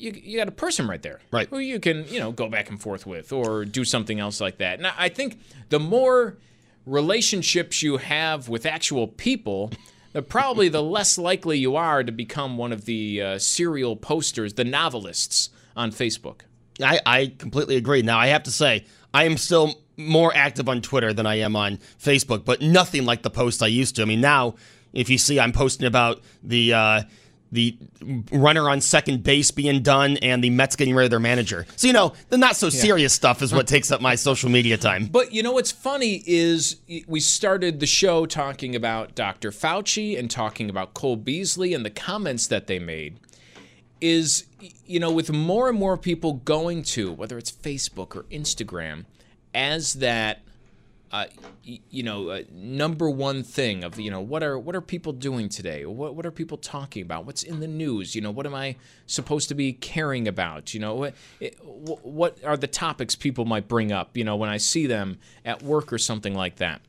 You, 0.00 0.12
you 0.12 0.38
got 0.38 0.48
a 0.48 0.52
person 0.52 0.88
right 0.88 1.02
there. 1.02 1.20
Right. 1.30 1.48
Who 1.48 1.58
you 1.58 1.78
can, 1.78 2.06
you 2.08 2.18
know, 2.18 2.32
go 2.32 2.48
back 2.48 2.70
and 2.70 2.80
forth 2.80 3.06
with 3.06 3.32
or 3.32 3.64
do 3.64 3.84
something 3.84 4.18
else 4.18 4.40
like 4.40 4.58
that. 4.58 4.80
Now, 4.80 4.94
I 4.96 5.08
think 5.10 5.38
the 5.68 5.78
more 5.78 6.38
relationships 6.86 7.82
you 7.82 7.98
have 7.98 8.48
with 8.48 8.64
actual 8.64 9.08
people, 9.08 9.70
the 10.12 10.22
probably 10.22 10.68
the 10.68 10.82
less 10.96 11.18
likely 11.18 11.58
you 11.58 11.76
are 11.76 12.02
to 12.02 12.12
become 12.12 12.56
one 12.56 12.72
of 12.72 12.86
the 12.86 13.20
uh, 13.20 13.38
serial 13.38 13.94
posters, 13.94 14.54
the 14.54 14.64
novelists 14.64 15.50
on 15.76 15.92
Facebook. 15.92 16.40
I, 16.82 17.00
I 17.04 17.32
completely 17.38 17.76
agree. 17.76 18.02
Now 18.02 18.18
I 18.18 18.28
have 18.28 18.44
to 18.44 18.50
say 18.50 18.86
I 19.12 19.24
am 19.24 19.36
still 19.36 19.74
more 19.96 20.34
active 20.34 20.68
on 20.68 20.80
Twitter 20.80 21.12
than 21.12 21.26
I 21.26 21.36
am 21.36 21.54
on 21.56 21.76
Facebook, 22.02 22.44
but 22.46 22.62
nothing 22.62 23.04
like 23.04 23.22
the 23.22 23.30
posts 23.30 23.60
I 23.60 23.66
used 23.66 23.96
to. 23.96 24.02
I 24.02 24.06
mean, 24.06 24.22
now 24.22 24.54
if 24.92 25.08
you 25.08 25.18
see, 25.18 25.38
I'm 25.38 25.52
posting 25.52 25.86
about 25.86 26.22
the 26.42 26.72
uh, 26.72 27.02
the 27.52 27.76
runner 28.32 28.68
on 28.68 28.80
second 28.80 29.22
base 29.22 29.50
being 29.50 29.82
done 29.82 30.16
and 30.18 30.42
the 30.42 30.50
Mets 30.50 30.76
getting 30.76 30.94
rid 30.94 31.04
of 31.04 31.10
their 31.10 31.20
manager. 31.20 31.66
So 31.76 31.86
you 31.86 31.92
know, 31.92 32.12
the 32.28 32.38
not 32.38 32.56
so 32.56 32.68
serious 32.70 33.12
stuff 33.12 33.42
is 33.42 33.52
what 33.52 33.66
takes 33.66 33.90
up 33.90 34.00
my 34.00 34.14
social 34.14 34.50
media 34.50 34.76
time. 34.76 35.06
But 35.06 35.32
you 35.32 35.42
know 35.42 35.52
what's 35.52 35.72
funny 35.72 36.22
is 36.26 36.76
we 37.06 37.20
started 37.20 37.80
the 37.80 37.86
show 37.86 38.26
talking 38.26 38.76
about 38.76 39.14
Dr. 39.14 39.50
Fauci 39.50 40.18
and 40.18 40.30
talking 40.30 40.70
about 40.70 40.94
Cole 40.94 41.16
Beasley 41.16 41.74
and 41.74 41.84
the 41.84 41.90
comments 41.90 42.46
that 42.46 42.66
they 42.66 42.78
made. 42.78 43.18
is 44.00 44.46
you 44.86 45.00
know 45.00 45.10
with 45.10 45.30
more 45.30 45.68
and 45.68 45.78
more 45.78 45.96
people 45.96 46.34
going 46.34 46.82
to 46.82 47.12
whether 47.12 47.36
it's 47.38 47.50
Facebook 47.50 48.16
or 48.16 48.24
Instagram 48.24 49.04
as 49.54 49.94
that 49.94 50.42
uh, 51.12 51.26
you 51.64 52.04
know, 52.04 52.28
uh, 52.28 52.42
number 52.52 53.10
one 53.10 53.42
thing 53.42 53.82
of 53.82 53.98
you 53.98 54.10
know 54.10 54.20
what 54.20 54.44
are 54.44 54.56
what 54.58 54.76
are 54.76 54.80
people 54.80 55.12
doing 55.12 55.48
today? 55.48 55.84
What 55.84 56.14
what 56.14 56.24
are 56.24 56.30
people 56.30 56.56
talking 56.56 57.02
about? 57.02 57.26
What's 57.26 57.42
in 57.42 57.58
the 57.58 57.66
news? 57.66 58.14
You 58.14 58.20
know, 58.20 58.30
what 58.30 58.46
am 58.46 58.54
I 58.54 58.76
supposed 59.06 59.48
to 59.48 59.54
be 59.54 59.72
caring 59.72 60.28
about? 60.28 60.72
You 60.72 60.80
know, 60.80 60.94
what 60.94 61.14
what 62.04 62.42
are 62.44 62.56
the 62.56 62.68
topics 62.68 63.16
people 63.16 63.44
might 63.44 63.66
bring 63.66 63.90
up? 63.90 64.16
You 64.16 64.22
know, 64.22 64.36
when 64.36 64.48
I 64.48 64.58
see 64.58 64.86
them 64.86 65.18
at 65.44 65.62
work 65.62 65.92
or 65.92 65.98
something 65.98 66.34
like 66.34 66.56
that. 66.56 66.80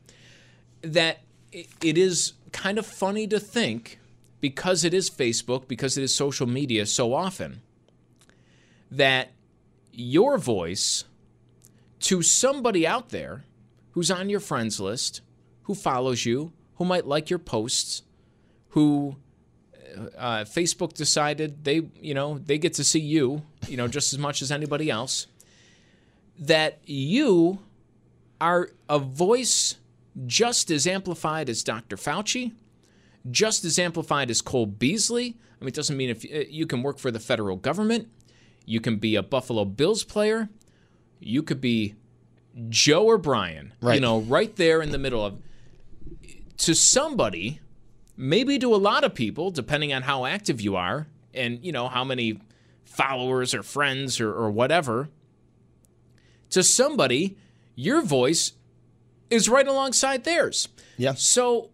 That 0.82 1.20
it 1.52 1.98
is 1.98 2.34
kind 2.52 2.78
of 2.78 2.86
funny 2.86 3.26
to 3.26 3.40
think 3.40 3.98
because 4.40 4.84
it 4.84 4.94
is 4.94 5.10
Facebook, 5.10 5.66
because 5.66 5.98
it 5.98 6.02
is 6.02 6.14
social 6.14 6.46
media 6.46 6.86
so 6.86 7.12
often 7.12 7.62
that 8.90 9.30
your 9.92 10.38
voice 10.38 11.04
to 12.00 12.22
somebody 12.22 12.86
out 12.86 13.10
there 13.10 13.44
who's 13.92 14.10
on 14.10 14.28
your 14.28 14.40
friends 14.40 14.80
list, 14.80 15.20
who 15.62 15.74
follows 15.74 16.26
you, 16.26 16.52
who 16.76 16.84
might 16.84 17.06
like 17.06 17.30
your 17.30 17.38
posts, 17.38 18.02
who 18.70 19.16
uh, 20.16 20.44
Facebook 20.44 20.94
decided 20.94 21.64
they, 21.64 21.82
you 22.00 22.14
know, 22.14 22.38
they 22.38 22.58
get 22.58 22.74
to 22.74 22.84
see 22.84 23.00
you, 23.00 23.42
you 23.68 23.76
know, 23.76 23.88
just 23.88 24.12
as 24.12 24.18
much 24.18 24.42
as 24.42 24.50
anybody 24.50 24.90
else, 24.90 25.26
that 26.38 26.80
you 26.84 27.60
are 28.40 28.70
a 28.88 28.98
voice 28.98 29.76
just 30.26 30.70
as 30.70 30.86
amplified 30.86 31.48
as 31.48 31.62
Dr. 31.62 31.96
Fauci, 31.96 32.52
just 33.30 33.64
as 33.64 33.78
amplified 33.78 34.30
as 34.30 34.40
Cole 34.42 34.66
Beasley. 34.66 35.36
I 35.60 35.64
mean, 35.64 35.68
it 35.68 35.74
doesn't 35.74 35.96
mean 35.96 36.10
if 36.10 36.24
uh, 36.24 36.44
you 36.48 36.66
can 36.66 36.82
work 36.82 36.98
for 36.98 37.10
the 37.10 37.20
federal 37.20 37.56
government, 37.56 38.08
you 38.64 38.80
can 38.80 38.96
be 38.96 39.16
a 39.16 39.22
Buffalo 39.22 39.64
Bills 39.64 40.04
player, 40.04 40.48
you 41.20 41.42
could 41.42 41.60
be 41.60 41.94
Joe 42.68 43.04
or 43.04 43.18
Brian, 43.18 43.72
right. 43.80 43.94
you 43.94 44.00
know, 44.00 44.20
right 44.20 44.54
there 44.56 44.82
in 44.82 44.90
the 44.90 44.98
middle 44.98 45.24
of 45.24 45.40
to 46.58 46.74
somebody, 46.74 47.60
maybe 48.16 48.58
to 48.58 48.74
a 48.74 48.76
lot 48.76 49.04
of 49.04 49.14
people, 49.14 49.50
depending 49.50 49.92
on 49.92 50.02
how 50.02 50.24
active 50.24 50.60
you 50.60 50.76
are 50.76 51.06
and 51.34 51.64
you 51.64 51.72
know 51.72 51.88
how 51.88 52.04
many 52.04 52.40
followers 52.84 53.54
or 53.54 53.62
friends 53.62 54.20
or, 54.20 54.32
or 54.32 54.50
whatever. 54.50 55.08
To 56.50 56.62
somebody, 56.62 57.38
your 57.74 58.02
voice 58.02 58.52
is 59.30 59.48
right 59.48 59.66
alongside 59.66 60.24
theirs. 60.24 60.68
Yeah. 60.98 61.14
So 61.14 61.70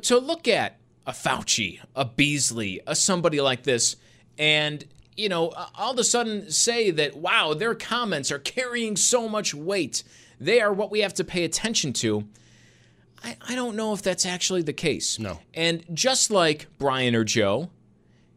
to 0.00 0.18
look 0.18 0.48
at 0.48 0.78
a 1.06 1.12
Fauci, 1.12 1.80
a 1.94 2.06
Beasley, 2.06 2.80
a 2.86 2.94
somebody 2.94 3.40
like 3.40 3.64
this, 3.64 3.96
and 4.38 4.84
you 5.16 5.28
know, 5.28 5.52
all 5.74 5.92
of 5.92 5.98
a 5.98 6.04
sudden 6.04 6.50
say 6.50 6.90
that, 6.90 7.16
wow, 7.16 7.52
their 7.52 7.74
comments 7.74 8.32
are 8.32 8.38
carrying 8.38 8.96
so 8.96 9.28
much 9.28 9.54
weight 9.54 10.02
they 10.44 10.60
are 10.60 10.72
what 10.72 10.90
we 10.90 11.00
have 11.00 11.14
to 11.14 11.24
pay 11.24 11.44
attention 11.44 11.92
to. 11.94 12.26
I, 13.22 13.36
I 13.48 13.54
don't 13.54 13.76
know 13.76 13.92
if 13.92 14.02
that's 14.02 14.26
actually 14.26 14.62
the 14.62 14.72
case. 14.72 15.18
No. 15.18 15.38
And 15.54 15.84
just 15.94 16.30
like 16.30 16.66
Brian 16.78 17.14
or 17.14 17.24
Joe, 17.24 17.70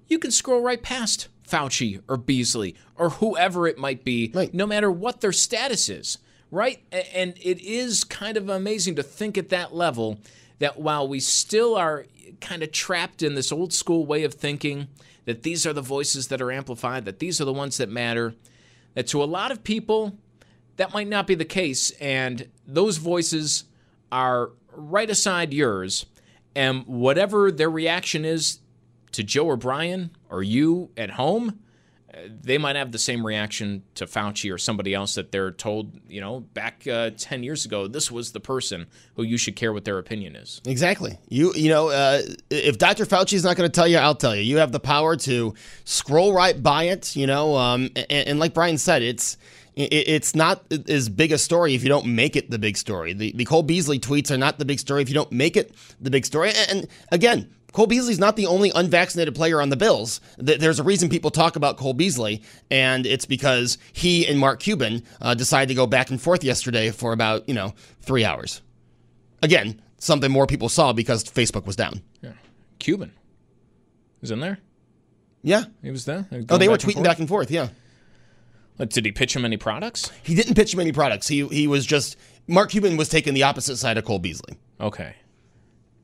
you 0.08 0.20
can 0.20 0.32
scroll 0.32 0.62
right 0.62 0.82
past 0.82 1.28
Fauci 1.48 2.02
or 2.08 2.18
Beasley 2.18 2.76
or 2.96 3.10
whoever 3.10 3.68
it 3.68 3.78
might 3.78 4.04
be, 4.04 4.32
right. 4.34 4.54
no 4.54 4.68
matter 4.68 4.92
what 4.92 5.22
their 5.22 5.32
status 5.32 5.90
is, 5.90 6.20
right? 6.52 6.80
And 6.92 7.34
it 7.42 7.60
is 7.62 8.04
kind 8.04 8.38
of 8.38 8.50
amazing 8.50 8.96
to 8.96 9.04
think 9.04 9.38
at 9.38 9.50
that 9.50 9.74
level 9.74 10.20
that 10.60 10.80
while 10.80 11.08
we 11.08 11.20
still 11.20 11.76
are 11.76 12.06
kind 12.40 12.64
of 12.64 12.72
trapped 12.72 13.24
in 13.24 13.36
this 13.36 13.52
old 13.52 13.74
school 13.74 14.06
way 14.06 14.24
of 14.24 14.36
thinking, 14.36 14.88
that 15.26 15.42
these 15.42 15.66
are 15.66 15.74
the 15.74 15.82
voices 15.82 16.28
that 16.28 16.42
are 16.42 16.52
amplified, 16.52 17.06
that 17.06 17.20
these 17.20 17.42
are 17.42 17.46
the 17.46 17.54
ones 17.54 17.78
that 17.78 17.90
matter, 17.90 18.36
that 18.94 19.08
to 19.08 19.24
a 19.24 19.26
lot 19.26 19.52
of 19.52 19.64
people, 19.64 20.18
that 20.78 20.94
might 20.94 21.08
not 21.08 21.28
be 21.28 21.36
the 21.36 21.46
case. 21.46 21.92
And 21.92 22.50
those 22.68 22.98
voices 22.98 23.66
are 24.12 24.52
right 24.72 25.10
aside 25.10 25.54
yours. 25.54 26.06
And 26.56 26.86
whatever 26.86 27.52
their 27.52 27.70
reaction 27.70 28.26
is 28.26 28.60
to 29.12 29.24
Joe 29.24 29.46
or 29.46 29.58
Brian 29.58 30.12
or 30.30 30.44
you 30.44 30.90
at 30.96 31.12
home, 31.12 31.60
uh, 32.14 32.20
they 32.42 32.58
might 32.58 32.78
have 32.78 32.94
the 32.94 32.98
same 32.98 33.26
reaction 33.26 33.84
to 33.96 34.06
Fauci 34.06 34.54
or 34.54 34.58
somebody 34.58 34.94
else 34.94 35.16
that 35.16 35.32
they're 35.34 35.52
told, 35.52 36.00
you 36.08 36.22
know, 36.22 36.42
back 36.42 36.88
uh, 36.88 37.12
10 37.18 37.44
years 37.44 37.66
ago, 37.66 37.88
this 37.88 38.10
was 38.10 38.32
the 38.32 38.40
person 38.40 38.88
who 39.16 39.24
you 39.24 39.38
should 39.38 39.56
care 39.58 39.74
what 39.74 39.84
their 39.84 39.98
opinion 39.98 40.36
is. 40.36 40.62
Exactly. 40.66 41.20
You 41.28 41.54
you 41.56 41.70
know, 41.70 41.90
uh, 41.90 42.22
if 42.50 42.78
Dr. 42.78 43.06
Fauci 43.06 43.34
is 43.34 43.44
not 43.44 43.58
going 43.58 43.70
to 43.70 43.74
tell 43.74 43.88
you, 43.88 43.98
I'll 43.98 44.16
tell 44.16 44.36
you. 44.36 44.44
You 44.44 44.58
have 44.58 44.72
the 44.72 44.80
power 44.80 45.18
to 45.18 45.54
scroll 45.84 46.34
right 46.34 46.62
by 46.62 46.84
it, 46.86 47.18
you 47.18 47.28
know, 47.28 47.56
um, 47.58 47.90
and, 47.96 48.28
and 48.28 48.40
like 48.40 48.54
Brian 48.54 48.78
said, 48.78 49.02
it's 49.02 49.38
it's 49.76 50.36
not 50.36 50.64
as 50.88 51.10
big 51.10 51.32
a 51.32 51.38
story 51.38 51.76
if 51.76 51.84
you 51.84 51.90
don't 51.90 52.06
make 52.06 52.36
it 52.36 52.50
the 52.50 52.60
big 52.60 52.78
story. 52.78 53.14
The, 53.14 53.34
the 53.34 53.46
Cole 53.46 53.64
Beasley 53.64 54.00
tweets 54.00 54.32
are 54.32 54.38
not 54.38 54.58
the 54.58 54.66
big 54.66 54.80
story 54.80 55.02
if 55.02 55.10
you 55.10 55.16
don't 55.16 55.32
make 55.32 55.58
it 55.58 55.76
the 56.00 56.10
big 56.10 56.26
story. 56.26 56.52
And 56.70 56.88
again, 57.12 57.54
Cole 57.74 57.88
Beasley's 57.88 58.20
not 58.20 58.38
the 58.38 58.46
only 58.46 58.72
unvaccinated 58.74 59.36
player 59.36 59.62
on 59.62 59.68
the 59.68 59.76
Bills. 59.76 60.22
There's 60.38 60.80
a 60.80 60.84
reason 60.84 61.10
people 61.10 61.30
talk 61.30 61.58
about 61.58 61.76
Cole 61.76 61.94
Beasley, 61.94 62.42
and 62.72 63.06
it's 63.06 63.26
because 63.26 63.78
he 63.92 64.26
and 64.26 64.40
Mark 64.40 64.62
Cuban 64.62 65.04
uh, 65.22 65.34
decided 65.34 65.68
to 65.68 65.76
go 65.76 65.86
back 65.86 66.10
and 66.10 66.22
forth 66.22 66.42
yesterday 66.42 66.90
for 66.92 67.12
about, 67.12 67.48
you 67.50 67.54
know, 67.54 67.74
three 68.02 68.24
hours. 68.24 68.62
Again, 69.44 69.82
something 69.98 70.32
more 70.32 70.48
people 70.48 70.70
saw 70.70 70.94
because 70.94 71.26
Facebook 71.26 71.66
was 71.66 71.76
down. 71.76 72.02
Yeah. 72.22 72.32
Cuban 72.80 73.12
was 74.22 74.32
in 74.32 74.40
there? 74.40 74.60
Yeah. 75.44 75.66
He 75.84 75.92
was 75.92 76.06
there? 76.06 76.28
Oh, 76.50 76.58
they 76.58 76.70
were 76.70 76.78
tweeting 76.78 77.04
back 77.04 77.20
and 77.20 77.28
forth, 77.28 77.52
yeah. 77.52 77.68
Did 78.78 79.06
he 79.06 79.12
pitch 79.12 79.36
him 79.36 79.46
any 79.46 79.58
products? 79.58 80.12
He 80.24 80.36
didn't 80.36 80.56
pitch 80.56 80.74
him 80.74 80.80
any 80.80 80.92
products. 80.92 81.28
He 81.28 81.48
he 81.48 81.68
was 81.68 81.86
just 81.86 82.18
Mark 82.48 82.72
Cuban 82.72 82.98
was 82.98 83.10
taking 83.10 83.34
the 83.34 83.44
opposite 83.44 83.78
side 83.78 83.98
of 83.98 84.06
Cole 84.06 84.20
Beasley. 84.20 84.58
Okay. 84.80 85.16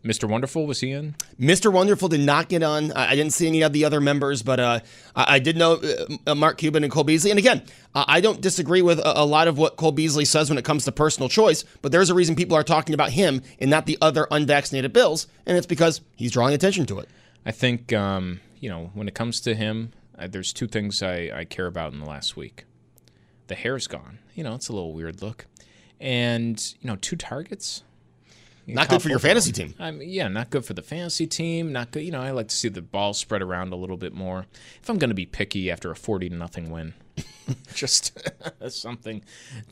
Mr. 0.04 0.28
Wonderful 0.28 0.66
was 0.66 0.80
he 0.80 0.92
in? 0.92 1.16
Mr. 1.40 1.72
Wonderful 1.72 2.10
did 2.10 2.22
not 2.22 2.50
get 2.50 2.64
on. 2.64 2.92
I 2.94 3.16
didn't 3.16 3.34
see 3.34 3.48
any 3.48 3.62
of 3.62 3.72
the 3.72 3.86
other 3.86 4.02
members, 4.02 4.42
but 4.42 4.60
uh, 4.60 4.80
I 5.16 5.38
did 5.38 5.58
know 5.58 5.80
uh, 6.26 6.34
Mark 6.34 6.58
Cuban 6.58 6.84
and 6.84 6.92
Cole 6.92 7.04
Beasley. 7.04 7.30
And 7.30 7.38
again, 7.38 7.62
I 7.94 8.20
don't 8.20 8.42
disagree 8.42 8.82
with 8.82 9.00
a 9.04 9.26
lot 9.26 9.48
of 9.48 9.60
what 9.60 9.76
Cole 9.76 9.92
Beasley 9.92 10.26
says 10.26 10.50
when 10.50 10.58
it 10.58 10.66
comes 10.66 10.86
to 10.86 10.92
personal 10.92 11.30
choice, 11.30 11.64
but 11.84 11.92
there's 11.92 12.10
a 12.10 12.16
reason 12.16 12.36
people 12.36 12.58
are 12.58 12.64
talking 12.64 12.96
about 12.96 13.12
him 13.12 13.44
and 13.60 13.70
not 13.70 13.86
the 13.86 13.98
other 14.02 14.28
unvaccinated 14.32 14.92
Bills, 14.92 15.28
and 15.46 15.56
it's 15.56 15.68
because 15.68 16.02
he's 16.16 16.32
drawing 16.32 16.56
attention 16.56 16.88
to 16.88 16.98
it. 16.98 17.08
I 17.46 17.52
think 17.52 17.94
um, 17.94 18.40
you 18.60 18.70
know 18.70 18.90
when 18.96 19.08
it 19.08 19.14
comes 19.14 19.40
to 19.42 19.54
him, 19.54 19.92
there's 20.28 20.54
two 20.54 20.68
things 20.68 21.02
I, 21.02 21.32
I 21.34 21.46
care 21.46 21.68
about 21.68 21.94
in 21.94 22.00
the 22.00 22.06
last 22.06 22.36
week. 22.36 22.66
The 23.48 23.56
hair's 23.56 23.88
gone. 23.88 24.20
You 24.36 24.44
know, 24.44 24.56
it's 24.56 24.70
a 24.70 24.74
little 24.74 24.94
weird 24.94 25.22
look. 25.22 25.46
And, 26.00 26.60
you 26.80 26.88
know, 26.88 26.96
two 26.96 27.16
targets. 27.16 27.84
Not 28.68 28.90
good 28.90 29.02
for 29.02 29.10
your 29.10 29.20
fantasy 29.20 29.52
team. 29.52 29.76
Um, 29.80 30.02
yeah, 30.02 30.28
not 30.28 30.50
good 30.50 30.66
for 30.66 30.74
the 30.74 30.82
fantasy 30.82 31.28
team. 31.28 31.72
Not 31.72 31.92
good. 31.92 32.04
You 32.04 32.12
know, 32.12 32.22
I 32.22 32.32
like 32.32 32.48
to 32.48 32.56
see 32.56 32.70
the 32.70 32.82
ball 32.82 33.14
spread 33.14 33.42
around 33.42 33.74
a 33.74 33.76
little 33.76 33.98
bit 33.98 34.14
more. 34.14 34.46
If 34.82 34.90
I'm 34.90 34.98
going 34.98 35.10
to 35.10 35.16
be 35.16 35.26
picky 35.26 35.70
after 35.72 35.92
a 35.92 35.96
40 35.96 36.30
to 36.30 36.36
nothing 36.36 36.70
win, 36.70 36.94
just 37.74 38.18
something 38.70 39.24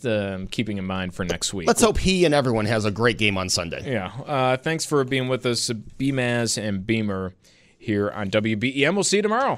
to, 0.02 0.36
um, 0.36 0.48
keeping 0.48 0.78
in 0.78 0.86
mind 0.86 1.14
for 1.14 1.24
next 1.24 1.54
week. 1.54 1.68
Let's 1.68 1.82
hope 1.82 1.98
he 1.98 2.26
and 2.26 2.34
everyone 2.34 2.66
has 2.66 2.86
a 2.86 2.92
great 2.92 3.18
game 3.18 3.38
on 3.38 3.50
Sunday. 3.50 3.90
Yeah. 3.92 4.12
Uh, 4.26 4.58
thanks 4.58 4.86
for 4.86 5.04
being 5.04 5.28
with 5.28 5.46
us, 5.46 5.70
Beamaz 5.98 6.62
and 6.62 6.86
Beamer 6.86 7.34
here 7.78 8.10
on 8.10 8.30
WBEN. 8.30 8.94
We'll 8.94 9.04
see 9.04 9.18
you 9.18 9.24
tomorrow. 9.24 9.58